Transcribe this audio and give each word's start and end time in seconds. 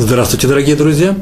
Здравствуйте, 0.00 0.46
дорогие 0.46 0.76
друзья! 0.76 1.16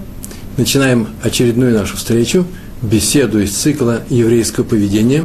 Начинаем 0.59 1.09
очередную 1.22 1.72
нашу 1.72 1.97
встречу, 1.97 2.45
беседу 2.83 3.41
из 3.41 3.53
цикла 3.53 4.03
«Еврейское 4.10 4.65
поведение». 4.65 5.22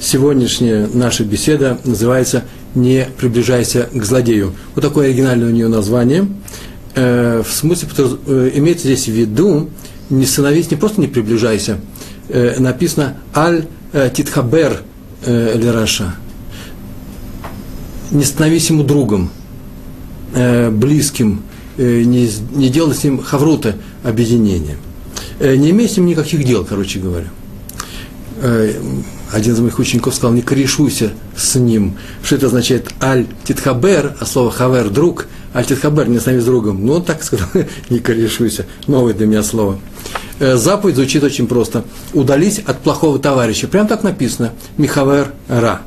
Сегодняшняя 0.00 0.88
наша 0.92 1.22
беседа 1.22 1.78
называется 1.84 2.42
«Не 2.74 3.06
приближайся 3.16 3.88
к 3.94 4.04
злодею». 4.04 4.52
Вот 4.74 4.80
такое 4.80 5.06
оригинальное 5.10 5.46
у 5.46 5.52
нее 5.52 5.68
название. 5.68 6.26
Э, 6.96 7.44
в 7.48 7.52
смысле, 7.52 7.88
э, 8.26 8.50
имеется 8.54 8.88
здесь 8.88 9.06
в 9.06 9.12
виду, 9.12 9.70
не 10.10 10.26
становись, 10.26 10.68
не 10.72 10.76
просто 10.76 11.00
не 11.00 11.06
приближайся, 11.06 11.78
э, 12.28 12.58
написано 12.58 13.18
«Аль 13.32 13.66
титхабер 14.12 14.82
лераша». 15.24 16.16
Не 18.10 18.24
становись 18.24 18.68
ему 18.70 18.82
другом, 18.82 19.30
близким, 20.72 21.44
не, 21.78 22.28
не 22.52 22.68
делай 22.68 22.94
с 22.94 23.04
ним 23.04 23.22
хаврута 23.22 23.76
объединения. 24.02 24.76
Э, 25.38 25.54
не 25.54 25.70
имей 25.70 25.88
с 25.88 25.96
ним 25.96 26.06
никаких 26.06 26.44
дел, 26.44 26.64
короче 26.64 26.98
говоря. 26.98 27.28
Э, 28.42 28.72
один 29.32 29.54
из 29.54 29.60
моих 29.60 29.78
учеников 29.78 30.14
сказал, 30.14 30.34
не 30.34 30.42
корешуйся 30.42 31.12
с 31.36 31.54
ним. 31.54 31.96
Что 32.22 32.36
это 32.36 32.46
означает? 32.46 32.88
Аль 33.00 33.26
титхабер, 33.44 34.16
а 34.18 34.26
слово 34.26 34.50
хавер– 34.50 34.90
друг, 34.90 35.26
аль 35.54 35.64
титхабер– 35.64 36.08
не 36.08 36.18
с 36.18 36.26
нами 36.26 36.40
с 36.40 36.44
другом. 36.44 36.84
Ну, 36.84 36.94
он 36.94 37.04
так 37.04 37.22
сказал, 37.22 37.48
не 37.90 38.00
корешуйся. 38.00 38.66
Новое 38.86 39.14
для 39.14 39.26
меня 39.26 39.42
слово. 39.42 39.78
Заповедь 40.40 40.96
звучит 40.96 41.22
очень 41.22 41.46
просто. 41.46 41.84
Удались 42.14 42.60
от 42.60 42.80
плохого 42.80 43.18
товарища. 43.18 43.66
Прям 43.66 43.86
так 43.86 44.04
написано. 44.04 44.52
Михавер 44.76 45.32
ра. 45.48 45.82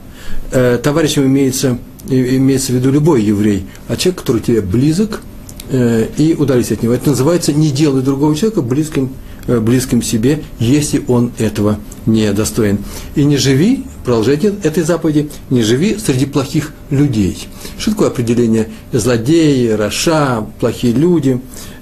Товарищем 0.84 1.26
имеется, 1.26 1.78
имеется 2.08 2.74
в 2.74 2.76
виду 2.76 2.92
любой 2.92 3.24
еврей, 3.24 3.66
а 3.88 3.96
человек, 3.96 4.20
который 4.20 4.42
тебе 4.42 4.62
близок– 4.62 5.22
Э, 5.31 5.31
и 5.72 6.36
удались 6.38 6.72
от 6.72 6.84
него. 6.84 6.94
Это 6.94 7.10
называется 7.10 7.54
«не 7.54 7.72
делай 7.72 8.02
другого 8.02 8.36
человека 8.36 8.62
близким, 8.62 9.12
э, 9.48 9.60
близким 9.60 10.02
себе, 10.02 10.44
если 10.60 11.04
он 11.08 11.32
этого 11.38 11.80
не 12.06 12.32
достоин». 12.34 12.80
И 13.16 13.24
не 13.24 13.38
живи, 13.38 13.86
продолжайте 14.04 14.54
этой 14.64 14.84
заповеди, 14.84 15.30
не 15.50 15.64
живи 15.64 15.98
среди 15.98 16.26
плохих 16.26 16.74
людей. 16.90 17.48
Что 17.78 17.92
такое 17.92 18.08
определение 18.10 18.70
злодеи, 18.92 19.70
раша, 19.70 20.46
плохие 20.60 20.94
люди, 20.94 21.40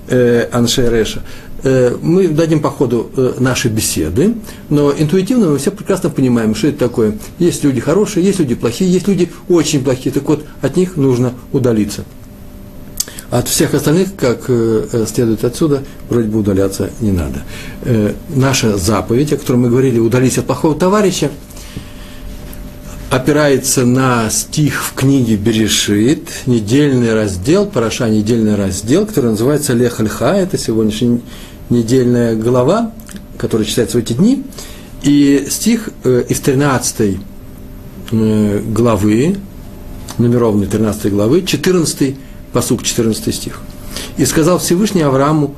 э, 0.07 0.47
аншереша? 0.51 1.23
Э, 1.63 1.97
мы 2.01 2.27
дадим 2.27 2.61
по 2.61 2.69
ходу 2.69 3.09
нашей 3.39 3.71
беседы, 3.71 4.35
но 4.69 4.93
интуитивно 4.95 5.49
мы 5.49 5.57
все 5.57 5.71
прекрасно 5.71 6.11
понимаем, 6.11 6.53
что 6.53 6.67
это 6.67 6.77
такое. 6.77 7.17
Есть 7.39 7.63
люди 7.63 7.79
хорошие, 7.81 8.23
есть 8.23 8.39
люди 8.39 8.53
плохие, 8.53 8.91
есть 8.91 9.07
люди 9.07 9.31
очень 9.49 9.83
плохие, 9.83 10.13
так 10.13 10.23
вот 10.23 10.45
от 10.61 10.77
них 10.77 10.95
нужно 10.95 11.33
удалиться– 11.51 12.05
от 13.31 13.47
всех 13.47 13.73
остальных, 13.73 14.15
как 14.15 14.45
э, 14.47 14.87
э, 14.91 15.05
следует 15.07 15.43
отсюда, 15.43 15.83
вроде 16.09 16.27
бы 16.27 16.39
удаляться 16.39 16.89
не 16.99 17.11
надо. 17.11 17.43
Э, 17.83 18.13
наша 18.29 18.77
заповедь, 18.77 19.33
о 19.33 19.37
которой 19.37 19.57
мы 19.57 19.69
говорили, 19.69 19.99
удались 19.99 20.37
от 20.39 20.47
плохого 20.47 20.73
товарища, 20.73 21.29
опирается 23.11 23.85
на 23.85 24.29
стих 24.31 24.83
в 24.83 24.93
книге 24.93 25.35
Берешит, 25.35 26.27
недельный 26.47 27.13
раздел, 27.13 27.67
Параша 27.67 28.09
недельный 28.09 28.55
раздел, 28.55 29.05
который 29.05 29.31
называется 29.31 29.73
Лех 29.73 29.99
Альха, 29.99 30.33
это 30.33 30.57
сегодняшняя 30.57 31.19
недельная 31.69 32.35
глава, 32.35 32.91
которая 33.37 33.65
читается 33.65 33.97
в 33.97 34.01
эти 34.01 34.13
дни, 34.13 34.43
и 35.03 35.47
стих 35.49 35.89
из 36.03 36.39
13 36.39 37.19
главы, 38.11 39.37
нумерованной 40.17 40.67
13 40.67 41.11
главы, 41.11 41.43
14 41.43 42.15
посук 42.53 42.83
14 42.83 43.33
стих. 43.33 43.59
И 44.17 44.25
сказал 44.25 44.59
Всевышний 44.59 45.01
Аврааму 45.01 45.55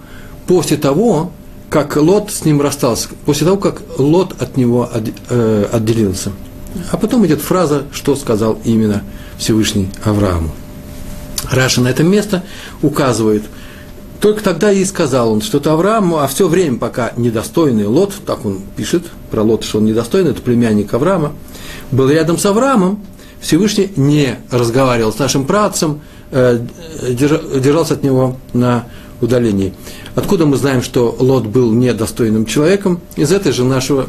после 0.47 0.77
того, 0.77 1.31
как 1.69 1.95
Лот 1.95 2.31
с 2.31 2.43
ним 2.43 2.61
расстался, 2.61 3.09
после 3.25 3.45
того, 3.45 3.57
как 3.57 3.81
Лот 3.97 4.41
от 4.41 4.57
него 4.57 4.89
э, 5.29 5.65
отделился. 5.71 6.31
А 6.91 6.97
потом 6.97 7.25
идет 7.25 7.41
фраза, 7.41 7.83
что 7.91 8.15
сказал 8.15 8.57
именно 8.63 9.03
Всевышний 9.37 9.89
Аврааму. 10.03 10.51
Раша 11.49 11.81
на 11.81 11.87
это 11.87 12.03
место 12.03 12.43
указывает, 12.81 13.43
только 14.19 14.43
тогда 14.43 14.71
и 14.71 14.85
сказал 14.85 15.31
он, 15.31 15.41
что 15.41 15.57
это 15.57 15.73
Аврааму, 15.73 16.19
а 16.19 16.27
все 16.27 16.47
время, 16.47 16.77
пока 16.77 17.11
недостойный 17.17 17.87
Лот, 17.87 18.13
так 18.25 18.45
он 18.45 18.61
пишет 18.75 19.03
про 19.31 19.41
Лота, 19.41 19.65
что 19.65 19.79
он 19.79 19.85
недостойный, 19.85 20.31
это 20.31 20.41
племянник 20.41 20.93
Авраама, 20.93 21.33
был 21.91 22.09
рядом 22.09 22.37
с 22.37 22.45
Авраамом, 22.45 23.03
Всевышний 23.41 23.91
не 23.95 24.37
разговаривал 24.51 25.11
с 25.11 25.17
нашим 25.17 25.45
працем, 25.45 26.01
держался 26.31 27.95
от 27.95 28.03
него 28.03 28.37
на 28.53 28.85
удалении. 29.21 29.73
Откуда 30.15 30.45
мы 30.45 30.57
знаем, 30.57 30.81
что 30.81 31.15
Лот 31.19 31.45
был 31.45 31.71
недостойным 31.71 32.45
человеком? 32.45 32.99
Из, 33.15 33.31
этой 33.31 33.51
же 33.51 33.63
нашего, 33.63 34.07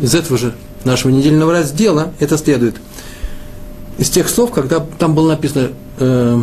из 0.00 0.14
этого 0.14 0.38
же 0.38 0.54
нашего 0.84 1.10
недельного 1.10 1.52
раздела 1.52 2.12
это 2.20 2.38
следует. 2.38 2.76
Из 3.98 4.10
тех 4.10 4.28
слов, 4.28 4.52
когда 4.52 4.80
там 4.80 5.14
было 5.14 5.30
написано 5.30 5.70
э, 5.98 6.42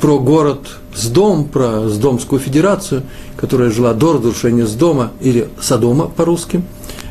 про 0.00 0.18
город 0.18 0.68
Сдом, 0.94 1.44
про 1.44 1.88
Сдомскую 1.88 2.40
федерацию, 2.40 3.02
которая 3.36 3.70
жила 3.70 3.92
до 3.92 4.14
разрушения 4.14 4.66
Сдома 4.66 5.12
или 5.20 5.48
Содома 5.60 6.06
по-русски, 6.06 6.62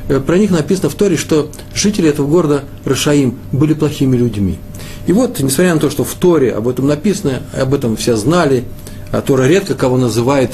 э, 0.09 0.19
про 0.19 0.37
них 0.37 0.51
написано 0.51 0.89
в 0.89 0.95
Торе, 0.95 1.15
что 1.15 1.49
жители 1.75 2.09
этого 2.09 2.27
города 2.27 2.63
Рашаим 2.85 3.37
были 3.51 3.73
плохими 3.73 4.17
людьми. 4.17 4.57
И 5.07 5.13
вот, 5.13 5.39
несмотря 5.39 5.73
на 5.73 5.79
то, 5.79 5.89
что 5.89 6.03
в 6.03 6.13
Торе 6.13 6.53
об 6.53 6.67
этом 6.67 6.85
написано, 6.85 7.41
об 7.57 7.73
этом 7.73 7.95
все 7.95 8.15
знали, 8.15 8.65
а 9.11 9.21
Тора 9.21 9.43
редко 9.43 9.73
кого 9.73 9.97
называет, 9.97 10.51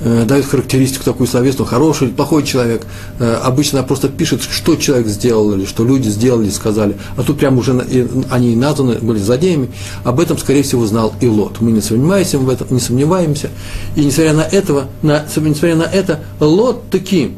э, 0.00 0.24
дает 0.26 0.44
характеристику 0.44 1.04
такую 1.04 1.26
словесную, 1.26 1.66
хороший 1.66 2.08
или 2.08 2.14
плохой 2.14 2.44
человек. 2.44 2.82
Э, 3.18 3.40
обычно 3.42 3.82
просто 3.82 4.10
пишет, 4.10 4.42
что 4.42 4.76
человек 4.76 5.06
сделал, 5.06 5.54
или 5.54 5.64
что 5.64 5.84
люди 5.84 6.08
сделали, 6.08 6.50
сказали. 6.50 6.98
А 7.16 7.22
тут 7.22 7.38
прямо 7.38 7.58
уже 7.58 7.82
и, 7.90 8.06
они 8.28 8.54
названы, 8.54 8.96
были 8.96 9.18
злодеями. 9.18 9.70
Об 10.04 10.20
этом, 10.20 10.36
скорее 10.36 10.62
всего, 10.62 10.84
знал 10.84 11.14
и 11.22 11.26
Лот. 11.26 11.60
Мы 11.60 11.72
не 11.72 11.80
сомневаемся 11.80 12.38
в 12.38 12.48
этом, 12.48 12.68
не 12.70 12.80
сомневаемся. 12.80 13.48
И 13.96 14.04
несмотря 14.04 14.34
на, 14.34 14.42
этого, 14.42 14.84
на, 15.00 15.24
несмотря 15.36 15.76
на 15.76 15.84
это, 15.84 16.20
Лот 16.40 16.90
таки 16.90 17.32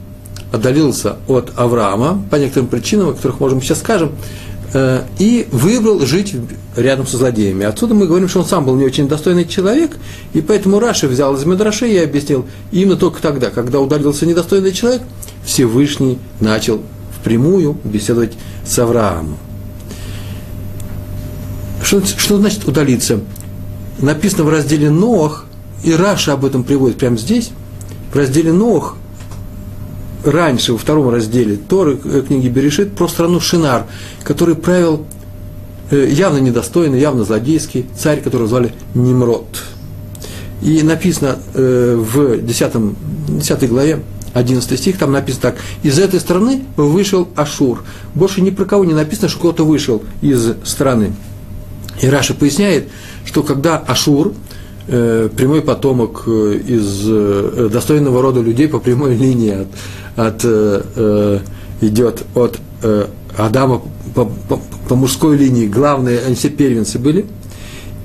отдалился 0.52 1.16
от 1.28 1.52
Авраама 1.56 2.20
по 2.28 2.34
некоторым 2.34 2.68
причинам, 2.68 3.10
о 3.10 3.12
которых, 3.12 3.38
можем 3.38 3.62
сейчас 3.62 3.78
скажем, 3.78 4.10
и 4.74 5.48
выбрал 5.50 6.00
жить 6.00 6.36
рядом 6.76 7.06
со 7.06 7.16
злодеями. 7.16 7.64
Отсюда 7.64 7.94
мы 7.94 8.06
говорим, 8.06 8.28
что 8.28 8.40
он 8.40 8.46
сам 8.46 8.64
был 8.64 8.76
не 8.76 8.84
очень 8.84 9.08
достойный 9.08 9.44
человек, 9.44 9.96
и 10.32 10.40
поэтому 10.40 10.78
Раши 10.78 11.08
взял 11.08 11.34
из 11.34 11.44
Медраши 11.44 11.88
и 11.88 11.98
объяснил, 11.98 12.46
именно 12.70 12.96
только 12.96 13.20
тогда, 13.20 13.50
когда 13.50 13.80
удалился 13.80 14.26
недостойный 14.26 14.72
человек, 14.72 15.02
Всевышний 15.44 16.18
начал 16.38 16.82
впрямую 17.18 17.78
беседовать 17.82 18.34
с 18.64 18.78
Авраамом. 18.78 19.38
Что, 21.82 22.04
что 22.06 22.36
значит 22.36 22.66
удалиться? 22.68 23.20
Написано 23.98 24.44
в 24.44 24.50
разделе 24.50 24.90
Ноах, 24.90 25.46
и 25.82 25.92
Раша 25.92 26.34
об 26.34 26.44
этом 26.44 26.62
приводит 26.62 26.98
прямо 26.98 27.16
здесь, 27.16 27.50
в 28.12 28.16
разделе 28.16 28.52
Ноах 28.52 28.96
раньше, 30.24 30.72
во 30.72 30.78
втором 30.78 31.10
разделе 31.10 31.56
Торы, 31.56 31.98
э, 32.04 32.22
книги 32.26 32.48
Берешит, 32.48 32.92
про 32.92 33.08
страну 33.08 33.40
Шинар, 33.40 33.86
который 34.22 34.54
правил 34.54 35.06
э, 35.90 36.08
явно 36.10 36.38
недостойный, 36.38 37.00
явно 37.00 37.24
злодейский 37.24 37.86
царь, 37.96 38.20
которого 38.20 38.48
звали 38.48 38.72
Nimrod. 38.94 39.46
И 40.62 40.82
написано 40.82 41.38
э, 41.54 41.96
в 41.96 42.42
10, 42.42 42.72
10 43.28 43.68
главе, 43.68 44.00
11 44.34 44.78
стих, 44.78 44.98
там 44.98 45.12
написано 45.12 45.42
так, 45.42 45.56
из 45.82 45.98
этой 45.98 46.20
страны 46.20 46.64
вышел 46.76 47.28
Ашур. 47.34 47.82
Больше 48.14 48.40
ни 48.40 48.50
про 48.50 48.64
кого 48.64 48.84
не 48.84 48.94
написано, 48.94 49.28
что 49.28 49.38
кто-то 49.38 49.64
вышел 49.64 50.02
из 50.20 50.54
страны. 50.64 51.12
И 52.00 52.08
Раша 52.08 52.34
поясняет, 52.34 52.88
что 53.24 53.42
когда 53.42 53.76
Ашур, 53.76 54.32
прямой 54.90 55.62
потомок 55.62 56.26
из 56.26 57.06
достойного 57.70 58.20
рода 58.22 58.40
людей 58.40 58.66
по 58.68 58.80
прямой 58.80 59.14
линии 59.14 59.62
от 59.62 59.68
от, 60.16 60.44
э, 60.44 60.82
э, 60.96 61.38
идет 61.80 62.22
от 62.34 62.58
э, 62.82 63.06
Адама 63.36 63.82
по, 64.14 64.24
по, 64.24 64.60
по 64.88 64.94
мужской 64.94 65.36
линии, 65.36 65.66
главные, 65.66 66.20
они 66.20 66.34
все 66.34 66.50
первенцы 66.50 66.98
были. 66.98 67.26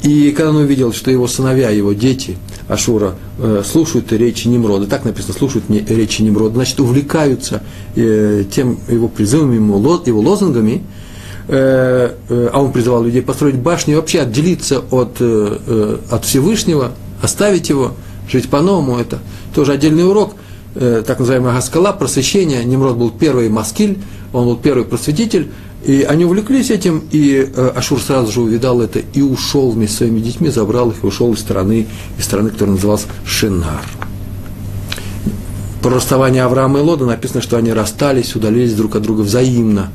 И 0.03 0.31
когда 0.31 0.51
он 0.51 0.57
увидел, 0.57 0.93
что 0.93 1.09
его 1.09 1.27
сыновья, 1.27 1.71
его 1.71 1.93
дети, 1.93 2.37
Ашура, 2.67 3.15
э, 3.39 3.63
слушают 3.65 4.11
речи 4.11 4.47
Немрода, 4.47 4.85
так 4.85 5.03
написано, 5.03 5.33
слушают 5.33 5.65
речи 5.69 6.21
Немрода, 6.21 6.55
значит, 6.55 6.79
увлекаются 6.79 7.63
э, 7.95 8.43
тем 8.51 8.77
его 8.87 9.07
призывами, 9.07 9.55
его, 9.55 10.19
лозунгами, 10.19 10.73
э, 10.73 10.79
э, 10.79 11.04
а 11.47 12.59
он 12.59 12.71
призывал 12.71 13.03
людей 13.03 13.21
построить 13.21 13.55
башню 13.55 13.93
и 13.93 13.95
вообще 13.97 14.21
отделиться 14.21 14.79
от, 14.91 15.17
э, 15.19 15.57
э 15.67 15.97
от 16.09 16.25
Всевышнего, 16.25 16.91
оставить 17.21 17.69
его, 17.69 17.91
жить 18.29 18.49
по-новому, 18.49 18.97
это 18.97 19.19
тоже 19.53 19.73
отдельный 19.73 20.07
урок– 20.07 20.33
Э, 20.77 21.03
так 21.07 21.19
называемая 21.19 21.53
Гаскала, 21.53 21.93
просвещение. 21.93 22.63
Немрод 22.65 22.97
был 22.97 23.09
первый 23.09 23.47
маскиль, 23.47 23.97
он 24.33 24.45
был 24.45 24.57
первый 24.57 24.83
просветитель, 24.83 25.49
И 25.85 26.01
они 26.01 26.25
увлеклись 26.25 26.71
этим, 26.71 27.03
и 27.11 27.47
э, 27.55 27.71
Ашур 27.75 28.01
сразу 28.01 28.31
же 28.31 28.41
увидал 28.41 28.81
это 28.81 28.99
и 28.99 29.21
ушел 29.21 29.69
вместе 29.69 29.93
с 29.93 29.97
своими 29.99 30.19
детьми, 30.19 30.49
забрал 30.49 30.89
их 30.89 31.03
и 31.03 31.05
ушел 31.05 31.31
из 31.33 31.39
страны, 31.39 31.85
из 32.17 32.25
страны, 32.25 32.49
которая 32.49 32.75
называлась 32.75 33.05
Шинар. 33.23 33.83
Про 35.83 35.91
расставание 35.91 36.43
Авраама 36.43 36.79
и 36.79 36.81
Лода 36.81 37.05
написано, 37.05 37.41
что 37.41 37.57
они 37.57 37.71
расстались, 37.71 38.35
удалились 38.35 38.73
друг 38.73 38.95
от 38.95 39.03
друга 39.03 39.21
взаимно, 39.21 39.91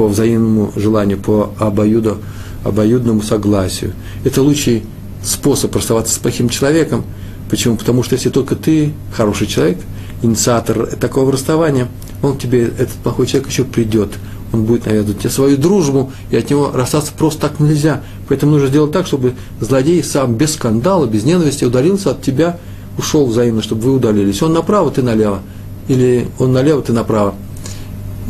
по 0.00 0.08
взаимному 0.08 0.72
желанию, 0.76 1.18
по 1.18 1.50
обоюду, 1.58 2.16
обоюдному 2.64 3.20
согласию. 3.20 3.92
Это 4.24 4.40
лучший 4.40 4.82
способ 5.22 5.76
расставаться 5.76 6.14
с 6.14 6.16
плохим 6.16 6.48
человеком. 6.48 7.04
Почему? 7.50 7.76
Потому 7.76 8.02
что 8.02 8.14
если 8.14 8.30
только 8.30 8.56
ты 8.56 8.94
хороший 9.12 9.46
человек, 9.46 9.76
инициатор 10.22 10.86
такого 10.96 11.30
расставания, 11.30 11.86
он 12.22 12.38
к 12.38 12.40
тебе, 12.40 12.68
этот 12.68 12.94
плохой 13.02 13.26
человек, 13.26 13.50
еще 13.50 13.64
придет, 13.64 14.08
он 14.54 14.64
будет 14.64 14.86
навязывать 14.86 15.18
тебе 15.18 15.28
свою 15.28 15.58
дружбу, 15.58 16.10
и 16.30 16.36
от 16.38 16.48
него 16.48 16.70
расстаться 16.72 17.12
просто 17.12 17.42
так 17.42 17.60
нельзя. 17.60 18.00
Поэтому 18.26 18.52
нужно 18.52 18.68
сделать 18.68 18.92
так, 18.92 19.06
чтобы 19.06 19.34
злодей 19.60 20.02
сам 20.02 20.34
без 20.34 20.54
скандала, 20.54 21.04
без 21.04 21.24
ненависти 21.24 21.66
удалился 21.66 22.12
от 22.12 22.22
тебя, 22.22 22.58
ушел 22.96 23.26
взаимно, 23.26 23.60
чтобы 23.60 23.82
вы 23.82 23.92
удалились. 23.96 24.40
Он 24.40 24.54
направо, 24.54 24.90
ты 24.90 25.02
налево. 25.02 25.40
Или 25.88 26.28
он 26.38 26.54
налево, 26.54 26.80
ты 26.80 26.94
направо. 26.94 27.34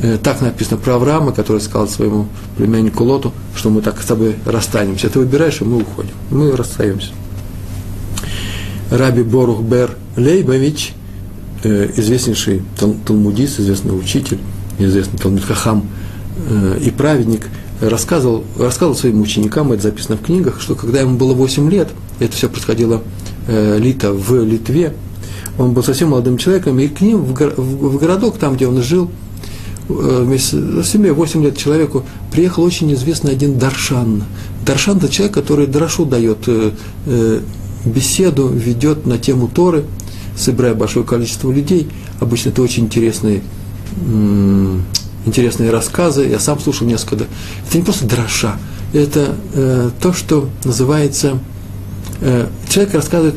Э, 0.02 0.18
так 0.22 0.40
написано 0.40 0.78
про 0.78 0.94
Авраама, 0.94 1.32
который 1.32 1.60
сказал 1.60 1.86
своему 1.86 2.26
племяннику 2.56 3.04
Лоту, 3.04 3.32
что 3.54 3.68
мы 3.70 3.82
так 3.82 4.00
с 4.00 4.06
тобой 4.06 4.36
расстанемся. 4.46 5.10
Ты 5.10 5.18
выбираешь, 5.18 5.60
и 5.60 5.64
мы 5.64 5.82
уходим. 5.82 6.14
Мы 6.30 6.56
расстаемся. 6.56 7.10
Раби 8.90 9.22
Борух 9.22 9.60
Бер 9.60 9.96
Лейбович, 10.16 10.94
э, 11.64 11.90
известнейший 11.96 12.62
талмудист, 13.04 13.60
известный 13.60 13.96
учитель, 13.98 14.38
известный 14.78 15.18
талмуд 15.18 15.44
Хахам 15.44 15.86
э, 16.48 16.78
и 16.82 16.90
праведник, 16.90 17.48
рассказывал, 17.80 18.44
рассказывал 18.58 18.96
своим 18.96 19.20
ученикам, 19.20 19.72
это 19.72 19.82
записано 19.82 20.16
в 20.16 20.22
книгах, 20.22 20.60
что 20.60 20.74
когда 20.74 21.00
ему 21.00 21.16
было 21.16 21.34
8 21.34 21.70
лет, 21.70 21.88
это 22.18 22.32
все 22.32 22.48
происходило 22.48 23.02
лито 23.48 24.12
в 24.12 24.44
Литве, 24.44 24.94
он 25.58 25.72
был 25.72 25.82
совсем 25.82 26.10
молодым 26.10 26.36
человеком, 26.36 26.78
и 26.78 26.88
к 26.88 27.00
ним 27.00 27.24
в 27.24 27.98
городок, 27.98 28.36
там, 28.36 28.54
где 28.54 28.66
он 28.66 28.82
жил, 28.82 29.10
вместе 29.90 30.56
с 30.82 30.88
семьей, 30.88 31.12
8 31.12 31.42
лет 31.42 31.56
человеку, 31.56 32.04
приехал 32.32 32.62
очень 32.62 32.92
известный 32.94 33.32
один 33.32 33.58
Даршан. 33.58 34.24
Даршан– 34.64 34.96
это 34.98 35.08
человек, 35.08 35.34
который 35.34 35.66
Драшу 35.66 36.04
дает 36.04 36.38
э, 36.46 36.72
э, 37.06 37.40
беседу, 37.84 38.48
ведет 38.48 39.06
на 39.06 39.18
тему 39.18 39.48
Торы, 39.48 39.84
собирая 40.36 40.74
большое 40.74 41.04
количество 41.04 41.50
людей. 41.50 41.88
Обычно 42.20 42.50
это 42.50 42.62
очень 42.62 42.84
интересные, 42.84 43.42
интересные 45.26 45.70
рассказы. 45.70 46.26
Я 46.26 46.38
сам 46.38 46.60
слушал 46.60 46.86
несколько. 46.86 47.24
Это 47.66 47.78
не 47.78 47.82
просто 47.82 48.06
Драша, 48.06 48.56
это 48.92 49.34
то, 50.00 50.12
что 50.12 50.48
называется, 50.64 51.38
человек 52.68 52.94
рассказывает 52.94 53.36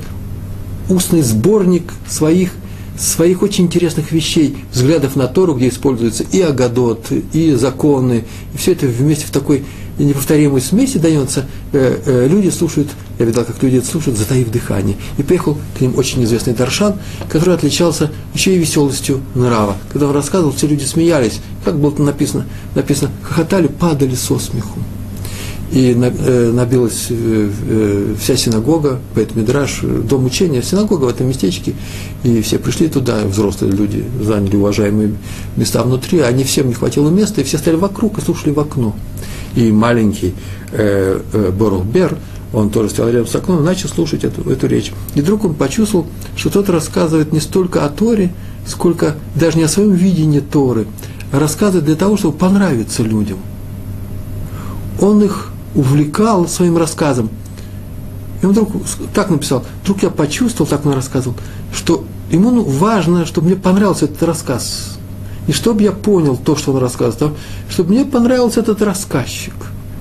устный 0.90 1.22
сборник 1.22 1.92
своих 2.08 2.52
своих 2.98 3.42
очень 3.42 3.66
интересных 3.66 4.12
вещей, 4.12 4.58
взглядов 4.72 5.16
на 5.16 5.28
Тору, 5.28 5.56
где 5.56 5.70
используются 5.70 6.24
и 6.32 6.42
Агадот, 6.42 7.12
и 7.34 7.54
законы, 7.54 8.26
и 8.54 8.58
все 8.58 8.74
это 8.74 8.86
вместе 8.88 9.26
в 9.26 9.32
такой 9.32 9.66
неповторимой 9.98 10.62
смеси 10.62 10.98
дается, 10.98 11.46
э, 11.72 12.02
э, 12.06 12.28
люди 12.28 12.50
слушают, 12.50 12.90
я 13.20 13.26
видал, 13.26 13.46
как 13.46 13.62
люди 13.62 13.78
это 13.78 13.88
слушают, 13.88 14.18
затаив 14.18 14.50
дыхание. 14.52 14.96
И 15.18 15.24
приехал 15.24 15.58
к 15.78 15.82
ним 15.82 15.94
очень 15.98 16.24
известный 16.24 16.54
Даршан, 16.54 16.96
который 17.30 17.54
отличался 17.54 18.12
еще 18.34 18.56
и 18.56 18.58
веселостью 18.58 19.22
нрава. 19.36 19.78
Когда 19.92 20.08
он 20.08 20.14
рассказывал, 20.14 20.52
все 20.52 20.68
люди 20.68 20.84
смеялись, 20.84 21.42
как 21.64 21.80
было 21.80 21.96
написано, 22.02 22.46
написано, 22.74 23.12
хохотали, 23.22 23.68
падали 23.68 24.16
со 24.16 24.40
смеху 24.40 24.80
и 25.72 25.92
э, 25.92 26.52
набилась 26.52 27.08
э, 27.10 27.50
э, 27.68 28.16
вся 28.20 28.36
синагога, 28.36 29.00
поэтому 29.16 29.42
Мидраш, 29.42 29.82
дом 29.82 30.26
учения, 30.26 30.62
синагога 30.62 31.06
в 31.06 31.08
этом 31.08 31.28
местечке, 31.28 31.74
и 32.24 32.42
все 32.42 32.60
пришли 32.60 32.88
туда, 32.88 33.26
взрослые 33.26 33.74
люди 33.74 34.06
заняли 34.22 34.56
уважаемые 34.56 35.14
места 35.56 35.84
внутри, 35.84 36.20
а 36.20 36.28
они 36.28 36.44
всем 36.44 36.68
не 36.68 36.74
хватило 36.74 37.10
места, 37.10 37.42
и 37.42 37.44
все 37.44 37.58
стояли 37.58 37.80
вокруг 37.80 38.18
и 38.18 38.22
слушали 38.22 38.52
в 38.52 38.60
окно. 38.60 38.96
И 39.56 39.72
маленький 39.72 40.34
э, 40.72 41.20
Бер, 41.92 42.18
он 42.54 42.70
тоже 42.70 42.90
стоял 42.90 43.12
рядом 43.12 43.28
с 43.28 43.36
окном 43.36 43.64
начал 43.64 43.90
слушать 43.90 44.24
эту, 44.24 44.48
эту 44.50 44.68
речь. 44.68 44.94
И 45.16 45.22
вдруг 45.22 45.44
он 45.44 45.56
почувствовал, 45.56 46.06
что 46.36 46.52
тот 46.52 46.70
рассказывает 46.70 47.34
не 47.34 47.40
столько 47.40 47.84
о 47.84 47.90
Торе, 47.90 48.32
сколько 48.68 49.16
даже 49.36 49.58
не 49.58 49.64
о 49.64 49.68
своем 49.68 49.94
видении 49.94 50.40
Торы, 50.40 50.86
а 51.32 51.40
рассказывает 51.40 51.86
для 51.86 51.96
того, 51.96 52.16
чтобы 52.16 52.38
понравиться 52.38 53.02
людям. 53.02 53.40
Он 55.02 55.24
их 55.24 55.53
увлекал 55.76 56.48
своим 56.48 56.78
рассказом. 56.78 57.30
И 58.42 58.46
он 58.46 58.52
вдруг 58.52 58.72
так 59.14 59.30
написал, 59.30 59.64
вдруг 59.84 60.04
я 60.04 60.10
почувствовал, 60.10 60.70
так 60.70 60.86
он 60.86 60.94
рассказывал, 60.94 61.36
что 61.74 62.04
ему 62.30 62.52
ну, 62.52 62.64
важно, 62.64 63.26
чтобы 63.26 63.48
мне 63.48 63.56
понравился 63.56 64.06
этот 64.06 64.22
рассказ. 64.24 64.98
Не 65.48 65.54
чтобы 65.54 65.82
я 65.82 65.92
понял 65.92 66.38
то, 66.38 66.56
что 66.56 66.72
он 66.72 66.80
рассказывает, 66.80 67.36
чтобы 67.70 67.92
мне 67.92 68.06
понравился 68.06 68.62
этот 68.62 68.82
рассказчик. 68.82 69.54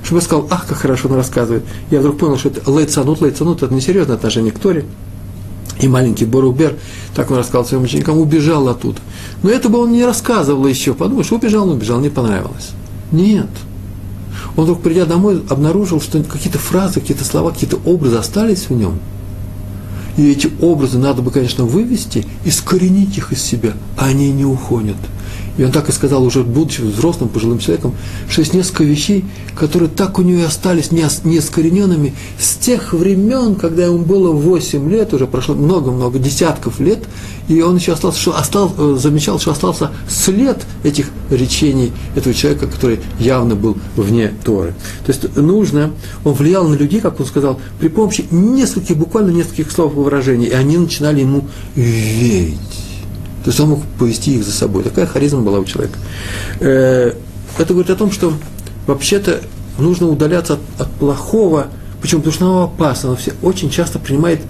Чтобы 0.04 0.20
я 0.20 0.24
сказал, 0.24 0.48
ах, 0.50 0.66
как 0.66 0.78
хорошо 0.78 1.08
он 1.08 1.14
рассказывает. 1.14 1.64
Я 1.90 2.00
вдруг 2.00 2.18
понял, 2.18 2.36
что 2.36 2.48
это 2.48 2.68
лейцанут, 2.70 3.20
лейцанут, 3.20 3.62
это 3.62 3.72
несерьезное 3.72 4.16
отношение 4.16 4.52
к 4.52 4.58
Торе. 4.58 4.84
И 5.80 5.88
маленький 5.88 6.26
Борубер, 6.26 6.76
так 7.14 7.30
он 7.30 7.38
рассказал 7.38 7.64
своим 7.64 7.84
ученикам, 7.84 8.18
убежал 8.18 8.68
оттуда. 8.68 8.98
Но 9.42 9.50
это 9.50 9.68
бы 9.68 9.78
он 9.78 9.92
не 9.92 10.04
рассказывал 10.04 10.66
еще. 10.66 10.94
Подумаешь, 10.94 11.32
убежал, 11.32 11.68
он 11.68 11.76
убежал, 11.76 12.00
не 12.00 12.08
понравилось. 12.08 12.70
Нет– 13.10 13.48
он 14.56 14.64
вдруг, 14.64 14.82
придя 14.82 15.06
домой, 15.06 15.42
обнаружил, 15.48 16.00
что 16.00 16.22
какие-то 16.22 16.58
фразы, 16.58 17.00
какие-то 17.00 17.24
слова, 17.24 17.50
какие-то 17.50 17.78
образы 17.84 18.16
остались 18.16 18.68
в 18.68 18.72
нем. 18.72 18.98
И 20.16 20.30
эти 20.30 20.50
образы 20.60 20.98
надо 20.98 21.22
бы, 21.22 21.30
конечно, 21.30 21.64
вывести, 21.64 22.26
искоренить 22.44 23.16
их 23.16 23.32
из 23.32 23.42
себя, 23.42 23.72
а 23.96 24.06
они 24.06 24.30
не 24.30 24.44
уходят– 24.44 24.96
и 25.58 25.64
он 25.64 25.72
так 25.72 25.88
и 25.88 25.92
сказал, 25.92 26.24
уже 26.24 26.42
будучи 26.42 26.80
взрослым, 26.80 27.28
пожилым 27.28 27.58
человеком, 27.58 27.94
что 28.28 28.40
есть 28.40 28.54
несколько 28.54 28.84
вещей, 28.84 29.24
которые 29.54 29.88
так 29.88 30.18
у 30.18 30.22
него 30.22 30.40
и 30.40 30.44
остались 30.44 30.90
неискорененными 30.90 32.14
с 32.38 32.54
тех 32.54 32.92
времен, 32.92 33.54
когда 33.54 33.84
ему 33.84 33.98
было 33.98 34.32
8 34.32 34.90
лет, 34.90 35.12
уже 35.12 35.26
прошло 35.26 35.54
много-много 35.54 36.18
десятков 36.18 36.80
лет, 36.80 37.00
и 37.48 37.60
он 37.60 37.76
еще 37.76 37.92
остался, 37.92 38.18
что 38.18 38.36
остал, 38.36 38.72
э, 38.76 38.96
замечал, 38.98 39.38
что 39.38 39.50
остался 39.50 39.90
след 40.08 40.58
этих 40.84 41.06
речений 41.30 41.92
этого 42.16 42.34
человека, 42.34 42.66
который 42.66 43.00
явно 43.18 43.54
был 43.54 43.76
вне 43.96 44.32
Торы. 44.44 44.74
То 45.04 45.12
есть 45.12 45.36
нужно, 45.36 45.90
он 46.24 46.34
влиял 46.34 46.66
на 46.66 46.74
людей, 46.74 47.00
как 47.00 47.20
он 47.20 47.26
сказал, 47.26 47.60
при 47.78 47.88
помощи 47.88 48.24
нескольких, 48.30 48.96
буквально 48.96 49.30
нескольких 49.30 49.70
слов 49.70 49.92
и 49.92 49.96
выражений, 49.96 50.46
и 50.46 50.52
они 50.52 50.78
начинали 50.78 51.20
ему 51.20 51.46
верить. 51.74 52.58
То 53.44 53.50
есть 53.50 53.60
он 53.60 53.70
мог 53.70 53.82
повести 53.98 54.36
их 54.36 54.44
за 54.44 54.52
собой. 54.52 54.84
Такая 54.84 55.06
харизма 55.06 55.40
была 55.40 55.58
у 55.58 55.64
человека. 55.64 55.98
Э, 56.60 57.12
это 57.58 57.72
говорит 57.72 57.90
о 57.90 57.96
том, 57.96 58.12
что 58.12 58.32
вообще-то 58.86 59.40
нужно 59.78 60.08
удаляться 60.08 60.54
от, 60.54 60.60
от 60.78 60.90
плохого. 60.92 61.66
Почему? 62.00 62.20
Потому 62.20 62.34
что 62.34 62.44
оно 62.46 62.62
опасно. 62.64 63.10
Оно 63.10 63.16
все 63.16 63.32
очень 63.42 63.70
часто 63.70 63.98
принимает 63.98 64.40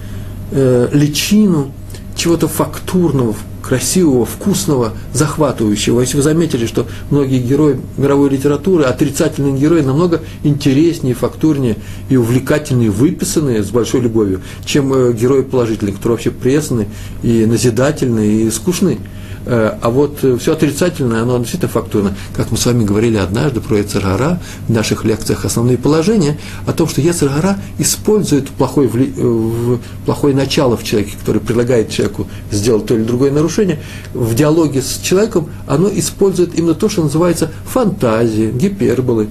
э, 0.51 0.89
личину 0.91 1.71
чего-то 2.15 2.47
фактурного, 2.47 3.35
красивого, 3.63 4.25
вкусного, 4.25 4.93
захватывающего. 5.13 6.01
Если 6.01 6.17
вы 6.17 6.23
заметили, 6.23 6.67
что 6.67 6.85
многие 7.09 7.39
герои 7.39 7.79
мировой 7.97 8.29
литературы, 8.29 8.83
отрицательные 8.83 9.57
герои, 9.57 9.81
намного 9.81 10.21
интереснее, 10.43 11.15
фактурнее 11.15 11.77
и 12.09 12.17
увлекательнее 12.17 12.91
выписанные 12.91 13.63
с 13.63 13.69
большой 13.69 14.01
любовью, 14.01 14.41
чем 14.65 14.93
э, 14.93 15.13
герои 15.13 15.41
положительные, 15.41 15.95
которые 15.95 16.17
вообще 16.17 16.31
пресны 16.31 16.87
и 17.23 17.45
назидательные 17.45 18.43
и 18.43 18.51
скучные. 18.51 18.99
Э, 19.45 19.77
а 19.81 19.89
вот 19.89 20.19
э, 20.23 20.37
все 20.37 20.53
отрицательное, 20.53 21.21
оно 21.21 21.37
действительно 21.37 21.71
фактурно. 21.71 22.15
Как 22.35 22.51
мы 22.51 22.57
с 22.57 22.65
вами 22.65 22.83
говорили 22.83 23.17
однажды 23.17 23.59
про 23.59 23.77
Ецергара 23.77 24.41
в 24.67 24.71
наших 24.71 25.03
лекциях 25.03 25.43
«Основные 25.45 25.77
положения», 25.77 26.37
о 26.65 26.71
том, 26.71 26.87
что 26.87 27.01
Ецергара 27.01 27.57
использует 27.77 28.49
плохое, 28.49 28.89
э, 28.93 29.77
плохое 30.05 30.33
начало 30.33 30.77
в 30.77 30.83
человеке, 30.83 31.15
которое 31.19 31.39
предлагает 31.39 31.89
человеку 31.89 32.27
сделать 32.51 32.85
то 32.85 32.95
или 32.95 33.03
другое 33.03 33.31
нарушение, 33.31 33.79
в 34.13 34.33
диалоге 34.33 34.81
с 34.81 34.99
человеком 34.99 35.49
оно 35.67 35.89
использует 35.89 36.57
именно 36.57 36.73
то, 36.73 36.87
что 36.87 37.03
называется 37.03 37.51
фантазия, 37.65 38.49
гиперболы, 38.49 39.27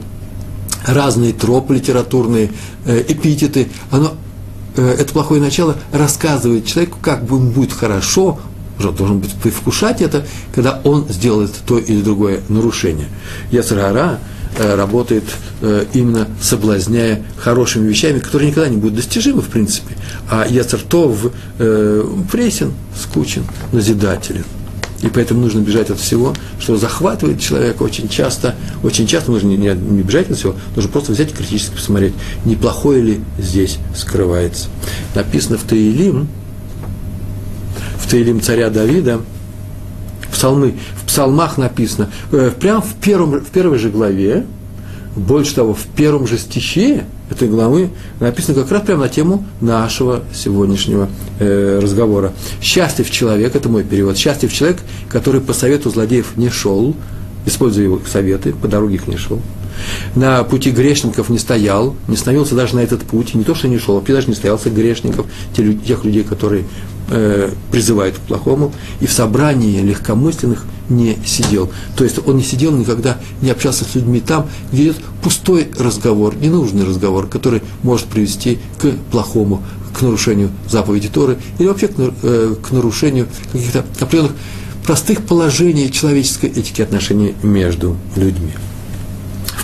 разные 0.87 1.33
тропы 1.33 1.75
литературные, 1.75 2.51
эпитеты, 2.85 3.69
оно 3.91 4.15
это 4.75 5.13
плохое 5.13 5.41
начало 5.41 5.77
рассказывает 5.93 6.67
человеку, 6.67 6.99
как 7.01 7.23
ему 7.23 7.51
будет 7.51 7.73
хорошо, 7.73 8.41
должен 8.79 9.19
быть 9.19 9.33
предвкушать 9.35 10.01
это, 10.01 10.27
когда 10.55 10.81
он 10.85 11.07
сделает 11.09 11.53
то 11.67 11.79
или 11.79 12.01
другое 12.01 12.41
нарушение. 12.49 13.09
Яцергара 13.51 14.19
э, 14.57 14.75
работает 14.75 15.25
э, 15.61 15.87
именно 15.95 16.29
соблазняя 16.41 17.23
хорошими 17.37 17.89
вещами, 17.89 18.19
которые 18.19 18.51
никогда 18.51 18.69
не 18.69 18.77
будут 18.77 18.97
достижимы, 18.97 19.43
в 19.43 19.49
принципе. 19.49 19.95
А 20.31 20.47
Яцертов 20.49 21.33
э, 21.59 22.05
пресен, 22.31 22.73
скучен, 23.01 23.45
назидателен. 23.73 24.45
И 25.03 25.09
поэтому 25.09 25.41
нужно 25.41 25.61
бежать 25.61 25.91
от 25.91 25.99
всего, 25.99 26.33
что 26.61 26.77
захватывает 26.77 27.41
человека 27.41 27.83
очень 27.83 28.09
часто. 28.09 28.55
Очень 28.85 29.09
часто 29.09 29.33
нужно 29.33 29.49
не, 29.49 29.57
не, 29.57 29.75
не 29.75 30.03
бежать 30.03 30.31
от 30.31 30.39
всего, 30.39 30.55
нужно 30.77 30.91
просто 30.91 31.13
взять 31.13 31.33
и 31.33 31.35
критически 31.35 31.75
посмотреть, 31.75 32.15
неплохое 32.45 33.03
ли 33.03 33.21
здесь 33.37 33.79
скрывается. 33.97 34.69
Написано 35.15 35.59
в 35.59 35.65
Таилим, 35.65 36.29
Таилим 38.13 38.43
царя 38.43 38.69
Давида, 38.69 39.23
в, 40.29 40.35
псалмы, 40.35 40.75
в 40.97 41.07
псалмах 41.07 41.57
написано, 41.57 42.11
э, 42.31 42.51
прямо 42.61 42.83
в, 42.83 42.93
первом, 42.97 43.41
в 43.41 43.47
первой 43.47 43.79
же 43.79 43.89
главе, 43.89 44.45
больше 45.17 45.55
того, 45.55 45.73
в 45.73 45.87
первом 45.97 46.27
же 46.27 46.37
стихе 46.37 47.07
этой 47.31 47.49
главы 47.49 47.89
написано 48.21 48.61
как 48.61 48.71
раз 48.71 48.83
прямо 48.83 49.05
на 49.05 49.09
тему 49.09 49.47
нашего 49.63 50.25
сегодняшнего 50.35 51.09
э, 51.39 51.81
разговора. 51.83 52.35
«Счастлив 52.61 53.11
человек», 53.11 53.57
это 53.57 53.71
мой 53.71 53.83
перевод, 53.83 54.19
«счастлив 54.19 54.53
человек, 54.53 54.81
который 55.09 55.41
по 55.41 55.55
совету 55.55 55.89
злодеев 55.89 56.37
не 56.37 56.51
шел, 56.51 56.95
используя 57.47 57.85
его 57.85 57.99
советы, 58.07 58.53
по 58.53 58.69
дороге 58.69 58.97
их 58.97 59.07
не 59.09 59.17
шел, 59.17 59.41
на 60.15 60.43
пути 60.45 60.71
грешников 60.71 61.29
не 61.29 61.39
стоял, 61.39 61.97
не 62.09 62.17
становился 62.17 62.55
даже 62.55 62.77
на 62.77 62.81
этот 62.81 63.03
путь, 63.03 63.35
не 63.35 63.45
то, 63.45 63.55
что 63.55 63.69
не 63.69 63.79
шел, 63.79 63.99
а 63.99 64.03
даже 64.03 64.29
не 64.29 64.35
стоялся 64.35 64.71
грешников, 64.71 65.27
тех 65.55 66.05
людей, 66.05 66.25
которые 66.25 66.65
э, 67.11 67.51
призывают 67.71 68.17
к 68.17 68.21
плохому, 68.21 68.73
и 69.01 69.07
в 69.07 69.13
собрании 69.13 69.81
легкомысленных 69.81 70.65
не 70.89 71.19
сидел. 71.25 71.71
То 71.97 72.05
есть 72.05 72.19
он 72.27 72.37
не 72.37 72.43
сидел 72.43 72.73
никогда, 72.73 73.19
не 73.41 73.51
общался 73.51 73.85
с 73.85 73.95
людьми 73.95 74.21
там, 74.21 74.49
где 74.73 74.85
идет 74.85 74.97
пустой 75.23 75.69
разговор, 75.79 76.35
ненужный 76.37 76.85
разговор, 76.85 77.27
который 77.27 77.63
может 77.83 78.07
привести 78.07 78.59
к 78.81 78.91
плохому, 79.11 79.63
к 79.93 80.03
нарушению 80.03 80.51
заповеди 80.69 81.09
Торы 81.09 81.39
или 81.59 81.67
вообще 81.67 81.89
к, 81.89 81.95
э, 81.99 82.55
к 82.63 82.71
нарушению 82.73 83.29
каких-то 83.53 83.85
определенных 84.01 84.33
простых 84.85 85.23
положений 85.23 85.93
человеческой 85.93 86.51
этики 86.51 86.83
отношений 86.83 87.35
между 87.43 87.97
людьми. 88.17 88.53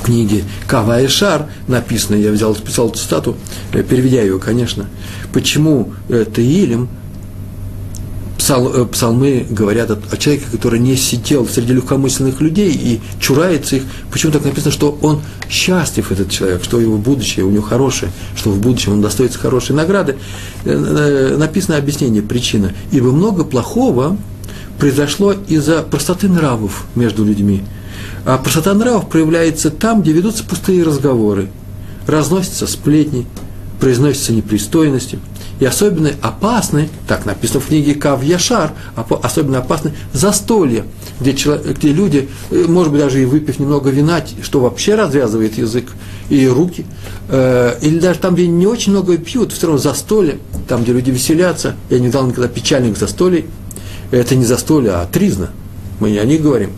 Книге 0.08 0.44
Кава 0.66 1.02
и 1.02 1.06
Шар 1.06 1.50
написано, 1.66 2.16
я 2.16 2.32
взял, 2.32 2.54
списал 2.56 2.88
цитату, 2.88 3.36
э, 3.74 3.82
переведя 3.82 4.22
ее, 4.22 4.38
конечно, 4.38 4.86
почему 5.34 5.92
э, 6.08 6.24
Таилем 6.24 6.88
псал, 8.38 8.72
э, 8.74 8.86
псалмы 8.86 9.46
говорят 9.50 9.90
о, 9.90 9.98
о 10.10 10.16
человеке, 10.16 10.46
который 10.50 10.80
не 10.80 10.96
сидел 10.96 11.46
среди 11.46 11.74
легкомысленных 11.74 12.40
людей 12.40 12.72
и 12.72 13.00
чурается 13.20 13.76
их. 13.76 13.82
Почему 14.10 14.32
так 14.32 14.46
написано, 14.46 14.72
что 14.72 14.98
он 15.02 15.20
счастлив, 15.50 16.10
этот 16.10 16.30
человек, 16.30 16.64
что 16.64 16.80
его 16.80 16.96
будущее 16.96 17.44
у 17.44 17.50
него 17.50 17.62
хорошее, 17.62 18.10
что 18.34 18.48
в 18.48 18.58
будущем 18.58 18.92
он 18.92 19.02
достоится 19.02 19.38
хорошей 19.38 19.76
награды. 19.76 20.16
Написано 20.64 21.76
объяснение, 21.76 22.22
причина. 22.22 22.72
Ибо 22.92 23.12
много 23.12 23.44
плохого 23.44 24.16
произошло 24.78 25.34
из-за 25.48 25.82
простоты 25.82 26.28
нравов 26.28 26.86
между 26.94 27.26
людьми. 27.26 27.62
А 28.28 28.36
простота 28.36 28.74
нравов 28.74 29.08
проявляется 29.08 29.70
там, 29.70 30.02
где 30.02 30.12
ведутся 30.12 30.44
пустые 30.44 30.82
разговоры, 30.82 31.48
разносятся 32.06 32.66
сплетни, 32.66 33.26
произносятся 33.80 34.32
непристойности– 34.32 35.18
и 35.60 35.64
особенно 35.64 36.10
опасны, 36.22 36.88
так 37.06 37.26
написано 37.26 37.60
в 37.60 37.66
книге 37.66 37.94
Кав 37.94 38.22
Яшар, 38.22 38.72
особенно 38.94 39.58
опасны 39.58 39.92
застолья, 40.12 40.84
где, 41.20 41.34
человек, 41.34 41.78
где 41.78 41.92
люди, 41.92 42.28
э, 42.50 42.64
может 42.68 42.92
быть, 42.92 43.00
даже 43.00 43.20
и 43.20 43.24
выпив 43.24 43.58
немного 43.58 43.90
вина, 43.90 44.22
что 44.42 44.60
вообще 44.60 44.94
развязывает 44.94 45.58
язык 45.58 45.86
и 46.28 46.46
руки, 46.46 46.86
э, 47.28 47.76
или 47.82 47.98
даже 47.98 48.20
там, 48.20 48.34
где 48.34 48.46
не 48.46 48.66
очень 48.66 48.92
много 48.92 49.16
пьют, 49.18 49.52
все 49.52 49.66
равно 49.66 49.78
застолье, 49.80 50.38
там, 50.68 50.84
где 50.84 50.92
люди 50.92 51.10
веселятся. 51.10 51.74
Я 51.90 51.98
не 51.98 52.08
дал 52.08 52.26
никогда 52.26 52.48
печальных 52.48 52.96
застолий. 52.96 53.46
Это 54.10 54.36
не 54.36 54.44
застолье, 54.44 54.92
а 54.92 55.06
тризна. 55.06 55.50
Мы 56.00 56.10
не 56.10 56.18
о 56.18 56.24
них 56.24 56.42
говорим. 56.42 56.70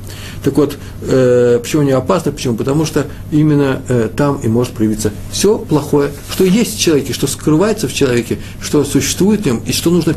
Так 0.42 0.56
вот, 0.56 0.78
э, 1.02 1.58
почему 1.62 1.82
они 1.82 1.90
опасны? 1.90 2.32
Почему? 2.32 2.56
Потому 2.56 2.86
что 2.86 3.06
именно 3.30 3.82
э, 3.88 4.08
там 4.16 4.38
и 4.42 4.48
может 4.48 4.72
проявиться 4.72 5.12
все 5.30 5.58
плохое, 5.58 6.10
что 6.30 6.44
есть 6.44 6.76
в 6.76 6.80
человеке, 6.80 7.12
что 7.12 7.26
скрывается 7.26 7.88
в 7.88 7.92
человеке, 7.92 8.38
что 8.60 8.84
существует 8.84 9.42
в 9.42 9.46
нем, 9.46 9.62
и 9.66 9.72
что 9.72 9.90
нужно 9.90 10.14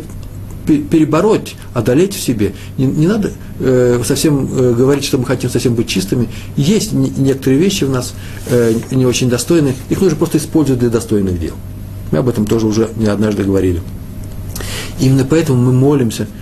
перебороть, 0.65 1.55
одолеть 1.73 2.15
в 2.15 2.21
себе. 2.21 2.53
Не, 2.77 2.85
не 2.85 3.05
надо 3.05 3.31
э, 3.59 4.01
совсем 4.05 4.47
э, 4.49 4.73
говорить, 4.73 5.03
что 5.03 5.17
мы 5.17 5.25
хотим 5.25 5.49
совсем 5.49 5.75
быть 5.75 5.89
чистыми. 5.89 6.29
Есть 6.55 6.93
не, 6.93 7.09
некоторые 7.09 7.59
вещи 7.59 7.83
в 7.83 7.89
нас 7.89 8.13
э, 8.49 8.73
не 8.91 9.05
очень 9.05 9.29
достойные, 9.29 9.75
их 9.89 9.99
нужно 9.99 10.17
просто 10.17 10.37
использовать 10.37 10.79
для 10.79 10.89
достойных 10.89 11.37
дел. 11.37 11.53
Мы 12.11 12.19
об 12.19 12.29
этом 12.29 12.45
тоже 12.45 12.67
уже 12.67 12.89
не 12.95 13.07
однажды 13.07 13.43
говорили. 13.43 13.81
Именно 15.01 15.25
поэтому 15.25 15.61
мы 15.61 15.73
молимся– 15.73 16.27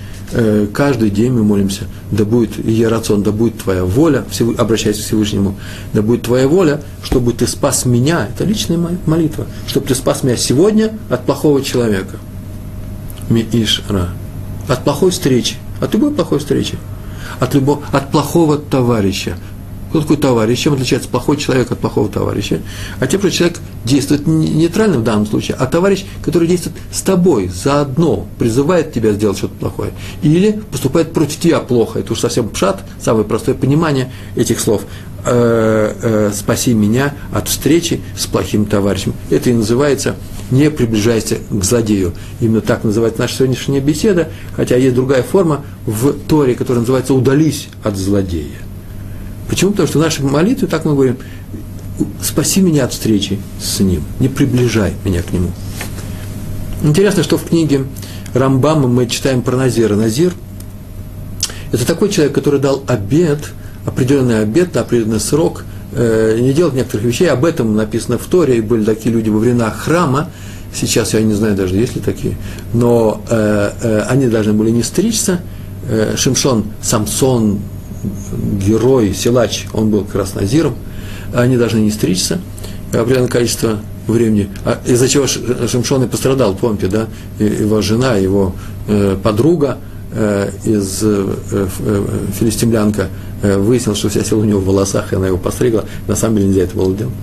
каждый 0.74 1.10
день 1.10 1.32
мы 1.32 1.44
молимся, 1.44 1.86
да 2.12 2.26
будет 2.26 2.64
Ерацон, 2.64 3.24
да 3.24 3.32
будет 3.32 3.60
Твоя 3.60 3.84
воля, 3.84 4.24
обращаясь 4.58 4.98
к 4.98 5.02
Всевышнему, 5.02 5.58
да 5.94 6.02
будет 6.02 6.24
Твоя 6.24 6.48
воля, 6.48 6.82
чтобы 7.04 7.34
Ты 7.34 7.48
спас 7.48 7.86
меня, 7.86 8.28
это 8.34 8.44
личная 8.44 8.80
молитва, 9.06 9.46
чтобы 9.68 9.88
Ты 9.88 9.96
спас 9.96 10.24
меня 10.24 10.38
сегодня 10.38 10.98
от 11.10 11.26
плохого 11.26 11.62
человека. 11.62 12.18
Миишра. 13.30 14.10
От 14.68 14.84
плохой 14.84 15.12
встречи, 15.12 15.56
от 15.82 15.94
любой 15.94 16.12
плохой 16.12 16.40
встречи, 16.40 16.78
от, 17.40 17.54
любого, 17.56 17.84
от 17.92 18.12
плохого 18.12 18.58
товарища, 18.58 19.36
кто 19.92 20.02
такой 20.02 20.16
товарищ? 20.16 20.58
Чем 20.60 20.74
отличается 20.74 21.10
плохой 21.10 21.36
человек 21.36 21.70
от 21.70 21.80
плохого 21.80 22.08
товарища? 22.08 22.62
А 23.02 23.08
тем, 23.08 23.20
что 23.20 23.30
человек 23.30 23.60
действует 23.84 24.26
нейтрально 24.26 25.00
в 25.00 25.04
данном 25.04 25.26
случае, 25.26 25.58
а 25.60 25.66
товарищ, 25.66 26.06
который 26.24 26.48
действует 26.48 26.78
с 26.94 27.02
тобой 27.02 27.50
заодно, 27.54 28.26
призывает 28.40 28.94
тебя 28.94 29.12
сделать 29.12 29.38
что-то 29.38 29.56
плохое, 29.56 29.92
или 30.22 30.62
поступает 30.72 31.12
против 31.12 31.40
тебя 31.40 31.60
плохо. 31.60 32.00
Это 32.00 32.14
уж 32.14 32.20
совсем 32.20 32.48
пшат, 32.48 32.84
самое 33.02 33.26
простое 33.26 33.54
понимание 33.54 34.10
этих 34.38 34.62
слов. 34.62 34.84
Э, 35.26 35.94
э, 36.02 36.32
спаси 36.34 36.74
меня 36.74 37.14
от 37.34 37.50
встречи 37.50 38.02
с 38.18 38.28
плохим 38.28 38.66
товарищем. 38.66 39.14
Это 39.30 39.50
и 39.50 39.54
называется 39.54 40.16
не 40.52 40.72
приближайся 40.72 41.38
к 41.50 41.64
злодею. 41.66 42.14
Именно 42.40 42.62
так 42.62 42.86
называется 42.86 43.22
наша 43.22 43.36
сегодняшняя 43.36 43.82
беседа, 43.82 44.30
хотя 44.56 44.78
есть 44.78 44.96
другая 44.96 45.22
форма 45.22 45.66
в 45.86 46.14
Торе, 46.14 46.56
которая 46.56 46.80
называется 46.80 47.14
«удались 47.14 47.68
от 47.84 47.98
злодея». 47.98 48.71
Почему? 49.52 49.72
Потому 49.72 49.90
что 49.90 50.00
в 50.00 50.02
нашей 50.02 50.24
молитве, 50.24 50.66
так 50.66 50.86
мы 50.86 50.94
говорим, 50.94 51.18
спаси 52.24 52.62
меня 52.62 52.86
от 52.86 52.94
встречи 52.94 53.38
с 53.62 53.82
ним, 53.82 54.02
не 54.22 54.30
приближай 54.30 54.94
меня 55.04 55.22
к 55.22 55.34
нему. 55.34 55.52
Интересно, 56.84 57.22
что 57.22 57.38
в 57.38 57.44
книге 57.44 57.84
Рамбама 58.34 58.88
мы 58.88 59.08
читаем 59.08 59.42
про 59.42 59.58
Назира. 59.58 59.98
Назир– 59.98 60.32
это 61.74 61.86
такой 61.86 62.08
человек, 62.08 62.34
который 62.34 62.62
дал 62.62 62.82
обед, 62.88 63.52
определенный 63.86 64.42
обед 64.42 64.74
на 64.74 64.82
определенный 64.82 65.20
срок, 65.20 65.66
э, 65.92 66.40
не 66.40 66.54
делать 66.54 66.74
некоторых 66.74 67.08
вещей. 67.08 67.30
Об 67.30 67.44
этом 67.44 67.76
написано 67.76 68.18
в 68.18 68.26
Торе, 68.28 68.56
и 68.56 68.62
были 68.62 68.86
такие 68.86 69.14
люди 69.14 69.30
во 69.30 69.40
времена 69.40 69.70
храма. 69.70 70.30
Сейчас 70.74 71.14
я 71.14 71.20
не 71.20 71.34
знаю 71.34 71.58
даже, 71.58 71.76
есть 71.76 71.98
ли 71.98 72.02
такие. 72.02 72.38
Но 72.74 73.22
э, 73.30 73.72
э, 73.82 74.02
они 74.04 74.28
должны 74.28 74.54
были 74.54 74.70
не 74.70 74.82
стричься. 74.82 75.42
Э, 75.90 76.16
Шимшон, 76.16 76.68
Самсон, 76.82 77.60
герой, 78.60 79.14
силач, 79.14 79.68
он 79.74 79.90
был 79.90 80.06
как 80.06 80.16
они 81.34 81.58
должны 81.58 81.80
не 81.80 81.92
стричься 81.92 82.40
определенное 82.92 83.30
количество 83.30 83.80
времени, 84.08 84.50
а 84.66 84.80
из-за 84.86 85.08
чего 85.08 85.28
Шимшон 85.28 86.04
и 86.04 86.08
пострадал, 86.08 86.56
помните, 86.56 86.88
да, 86.88 87.08
его 87.40 87.82
жена, 87.82 88.16
его 88.16 88.54
э, 88.88 89.18
подруга 89.22 89.78
э, 90.12 90.50
из 90.66 91.00
э, 91.04 91.36
филистимлянка 92.38 93.08
э, 93.42 93.58
выяснила, 93.58 93.96
что 93.96 94.10
вся 94.10 94.24
сила 94.24 94.42
у 94.42 94.44
него 94.44 94.60
в 94.60 94.66
волосах, 94.66 95.14
и 95.14 95.16
она 95.16 95.28
его 95.28 95.38
постригла, 95.38 95.86
на 96.08 96.16
самом 96.16 96.38
деле 96.38 96.48
нельзя 96.50 96.64
это 96.64 96.76
было 96.76 96.94
делать. 96.94 97.14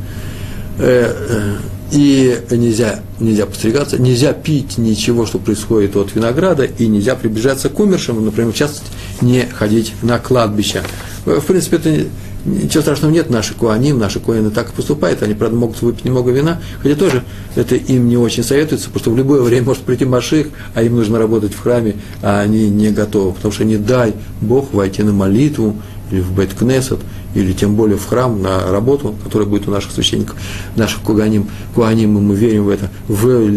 И 1.91 2.39
нельзя, 2.51 3.01
нельзя 3.19 3.47
постригаться, 3.47 3.99
нельзя 3.99 4.35
пить 4.35 4.77
ничего, 4.77 5.25
что 5.25 5.39
происходит 5.39 5.97
от 5.97 6.15
винограда, 6.15 6.65
и 6.65 6.87
нельзя 6.87 7.15
приближаться 7.15 7.71
к 7.71 7.81
умершим, 7.81 8.23
например, 8.23 8.53
в 8.53 8.57
частности, 8.57 8.87
не 9.23 9.47
ходить 9.47 9.95
на 10.03 10.19
кладбище. 10.19 10.83
В 11.25 11.41
принципе, 11.41 11.77
это 11.77 12.05
ничего 12.45 12.83
страшного 12.83 13.11
нет, 13.13 13.31
наши 13.31 13.55
куаним, 13.55 13.99
наши 13.99 14.21
коины 14.21 14.51
так 14.51 14.71
и 14.71 14.73
поступают, 14.73 15.23
они, 15.23 15.35
правда, 15.35 15.57
могут 15.57 15.81
выпить 15.81 16.05
немного 16.05 16.31
вина, 16.31 16.61
хотя 16.83 16.95
тоже 16.95 17.25
это 17.57 17.75
им 17.75 18.09
не 18.09 18.17
очень 18.17 18.43
советуется, 18.43 18.89
потому 18.89 19.01
что 19.01 19.11
в 19.11 19.17
любое 19.17 19.41
время 19.43 19.67
может 19.67 19.83
прийти 19.83 20.05
Маших, 20.05 20.49
а 20.75 20.83
им 20.83 20.97
нужно 20.97 21.19
работать 21.19 21.53
в 21.53 21.61
храме, 21.61 21.97
а 22.23 22.41
они 22.41 22.69
не 22.69 22.91
готовы, 22.91 23.33
потому 23.33 23.53
что 23.53 23.65
не 23.65 23.77
дай 23.77 24.15
Бог 24.41 24.73
войти 24.73 25.03
на 25.03 25.13
молитву 25.13 25.77
или 26.11 26.21
в 26.21 26.33
Бет-Кнесет, 26.33 27.01
или 27.35 27.53
тем 27.53 27.75
более 27.75 27.97
в 27.97 28.07
храм 28.07 28.41
на 28.41 28.71
работу, 28.71 29.15
которая 29.25 29.49
будет 29.49 29.69
у 29.69 29.71
наших 29.71 29.93
священников, 29.93 30.37
наших 30.77 31.01
куаним, 31.03 31.49
куаним, 31.75 32.17
и 32.19 32.21
мы 32.21 32.35
верим 32.35 32.65
в 32.65 32.69
это, 32.69 32.91
в 33.07 33.49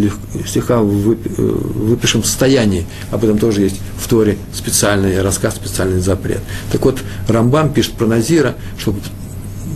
стиха 0.46 0.82
в 0.82 1.12
э, 1.12 1.16
выпишем 1.38 2.24
состоянии. 2.24 2.86
Об 3.12 3.24
этом 3.24 3.38
тоже 3.38 3.62
есть 3.62 3.80
в 3.98 4.08
Торе 4.08 4.38
специальный 4.54 5.22
рассказ, 5.22 5.56
специальный 5.56 6.01
запрет. 6.01 6.42
Так 6.72 6.84
вот, 6.84 7.00
Рамбам 7.28 7.74
пишет 7.74 7.94
про 7.94 8.08
Назира, 8.08 8.56
что 8.78 8.94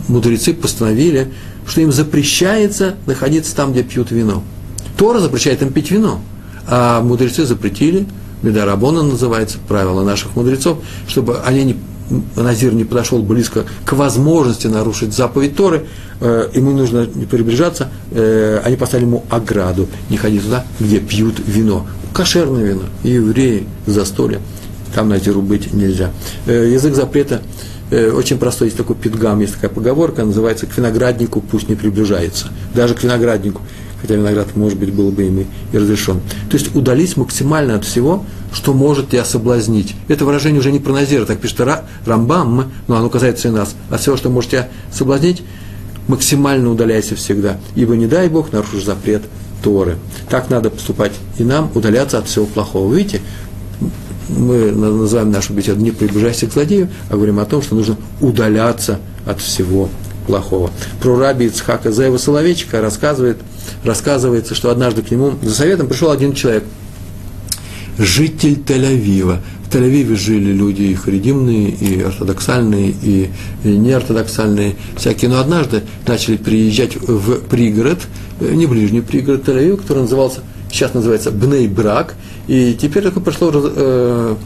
мудрецы 0.08 0.54
постановили, 0.54 1.32
что 1.66 1.80
им 1.80 1.92
запрещается 1.92 2.94
находиться 3.06 3.56
там, 3.56 3.72
где 3.72 3.82
пьют 3.82 4.10
вино. 4.10 4.42
Тора 4.96 5.20
запрещает 5.20 5.62
им 5.62 5.72
пить 5.72 5.90
вино, 5.90 6.20
а 6.68 7.02
мудрецы 7.02 7.44
запретили 7.44 8.06
Медарабона 8.42 9.02
называется, 9.02 9.58
правило 9.66 10.04
наших 10.04 10.36
мудрецов, 10.36 10.78
чтобы 11.08 11.40
они 11.40 11.64
не 11.64 11.76
Назир 12.36 12.72
не 12.74 12.84
подошел 12.84 13.22
близко 13.22 13.64
к 13.84 13.92
возможности 13.92 14.66
нарушить 14.66 15.12
заповедь 15.14 15.56
Торы, 15.56 15.86
э, 16.20 16.48
ему 16.54 16.70
нужно 16.70 17.06
не 17.14 17.24
приближаться, 17.24 17.88
э, 18.10 18.60
они 18.64 18.76
поставили 18.76 19.06
ему 19.06 19.24
ограду, 19.28 19.88
не 20.08 20.16
ходи 20.16 20.38
туда, 20.38 20.64
где 20.78 21.00
пьют 21.00 21.36
вино. 21.46 21.86
Кошерное 22.12 22.64
вино, 22.64 22.82
евреи, 23.02 23.66
застолье, 23.86 24.40
там 24.94 25.08
Назиру 25.08 25.42
быть 25.42 25.72
нельзя. 25.72 26.10
Э, 26.46 26.70
язык 26.72 26.94
запрета 26.94 27.42
э, 27.90 28.10
очень 28.10 28.38
простой, 28.38 28.68
есть 28.68 28.76
такой 28.76 28.96
пидгам, 28.96 29.40
есть 29.40 29.54
такая 29.54 29.70
поговорка, 29.70 30.24
называется 30.24 30.66
«к 30.66 30.76
винограднику 30.76 31.40
пусть 31.40 31.68
не 31.68 31.74
приближается». 31.74 32.48
Даже 32.74 32.94
к 32.94 33.02
винограднику 33.02 33.62
хотя 34.06 34.18
виноград, 34.18 34.54
может 34.54 34.78
быть, 34.78 34.92
был 34.92 35.10
бы 35.10 35.24
им 35.24 35.46
и 35.72 35.76
разрешен. 35.76 36.20
То 36.50 36.56
есть 36.56 36.74
удались 36.74 37.16
максимально 37.16 37.74
от 37.74 37.84
всего, 37.84 38.24
что 38.52 38.72
может 38.72 39.10
тебя 39.10 39.24
соблазнить. 39.24 39.94
Это 40.08 40.24
выражение 40.24 40.60
уже 40.60 40.72
не 40.72 40.78
про 40.78 40.92
Назира, 40.92 41.24
так 41.24 41.40
пишет 41.40 41.60
Рамбам, 42.04 42.72
но 42.86 42.96
оно 42.96 43.10
касается 43.10 43.48
и 43.48 43.50
нас. 43.50 43.74
От 43.90 44.00
всего, 44.00 44.16
что 44.16 44.30
может 44.30 44.50
тебя 44.50 44.68
соблазнить, 44.92 45.42
максимально 46.08 46.70
удаляйся 46.70 47.16
всегда, 47.16 47.58
ибо 47.74 47.96
не 47.96 48.06
дай 48.06 48.28
Бог 48.28 48.52
нарушишь 48.52 48.84
запрет 48.84 49.22
Торы. 49.62 49.96
Так 50.30 50.50
надо 50.50 50.70
поступать 50.70 51.12
и 51.38 51.44
нам, 51.44 51.70
удаляться 51.74 52.18
от 52.18 52.28
всего 52.28 52.46
плохого. 52.46 52.94
Видите, 52.94 53.20
мы 54.28 54.70
называем 54.70 55.30
нашу 55.30 55.52
беседу 55.52 55.80
«Не 55.80 55.90
приближайся 55.90 56.46
к 56.46 56.52
злодею», 56.52 56.88
а 57.10 57.14
говорим 57.14 57.40
о 57.40 57.44
том, 57.44 57.62
что 57.62 57.74
нужно 57.74 57.96
удаляться 58.20 58.98
от 59.24 59.40
всего 59.40 59.88
плохого. 60.26 60.70
Про 61.00 61.18
раби 61.18 61.46
Ицхака 61.46 61.90
Зева 61.90 62.18
Соловейчика 62.18 62.80
рассказывает, 62.80 63.38
рассказывается, 63.84 64.54
что 64.54 64.70
однажды 64.70 65.02
к 65.02 65.10
нему 65.10 65.34
за 65.42 65.54
советом 65.54 65.88
пришел 65.88 66.10
один 66.10 66.34
человек, 66.34 66.64
житель 67.98 68.54
Тель-Авива. 68.66 69.38
В 69.64 69.74
Тель-Авиве 69.74 70.16
жили 70.16 70.52
люди 70.52 70.82
и 70.82 70.94
харидимные, 70.94 71.70
и 71.70 72.02
ортодоксальные, 72.02 72.94
и, 73.02 73.30
и 73.64 73.68
неортодоксальные 73.68 74.76
всякие. 74.96 75.30
Но 75.30 75.40
однажды 75.40 75.82
начали 76.06 76.36
приезжать 76.36 76.96
в 76.96 77.40
пригород, 77.48 78.00
э, 78.40 78.52
не 78.54 78.66
ближний 78.66 79.00
пригород 79.00 79.48
Тель-Авива, 79.48 79.78
который 79.78 80.02
назывался, 80.02 80.40
сейчас 80.70 80.94
называется 80.94 81.30
Бней-Брак, 81.30 82.14
и 82.48 82.76
теперь 82.80 83.02
такое 83.04 83.22
прошло 83.24 83.50
э, 83.52 84.36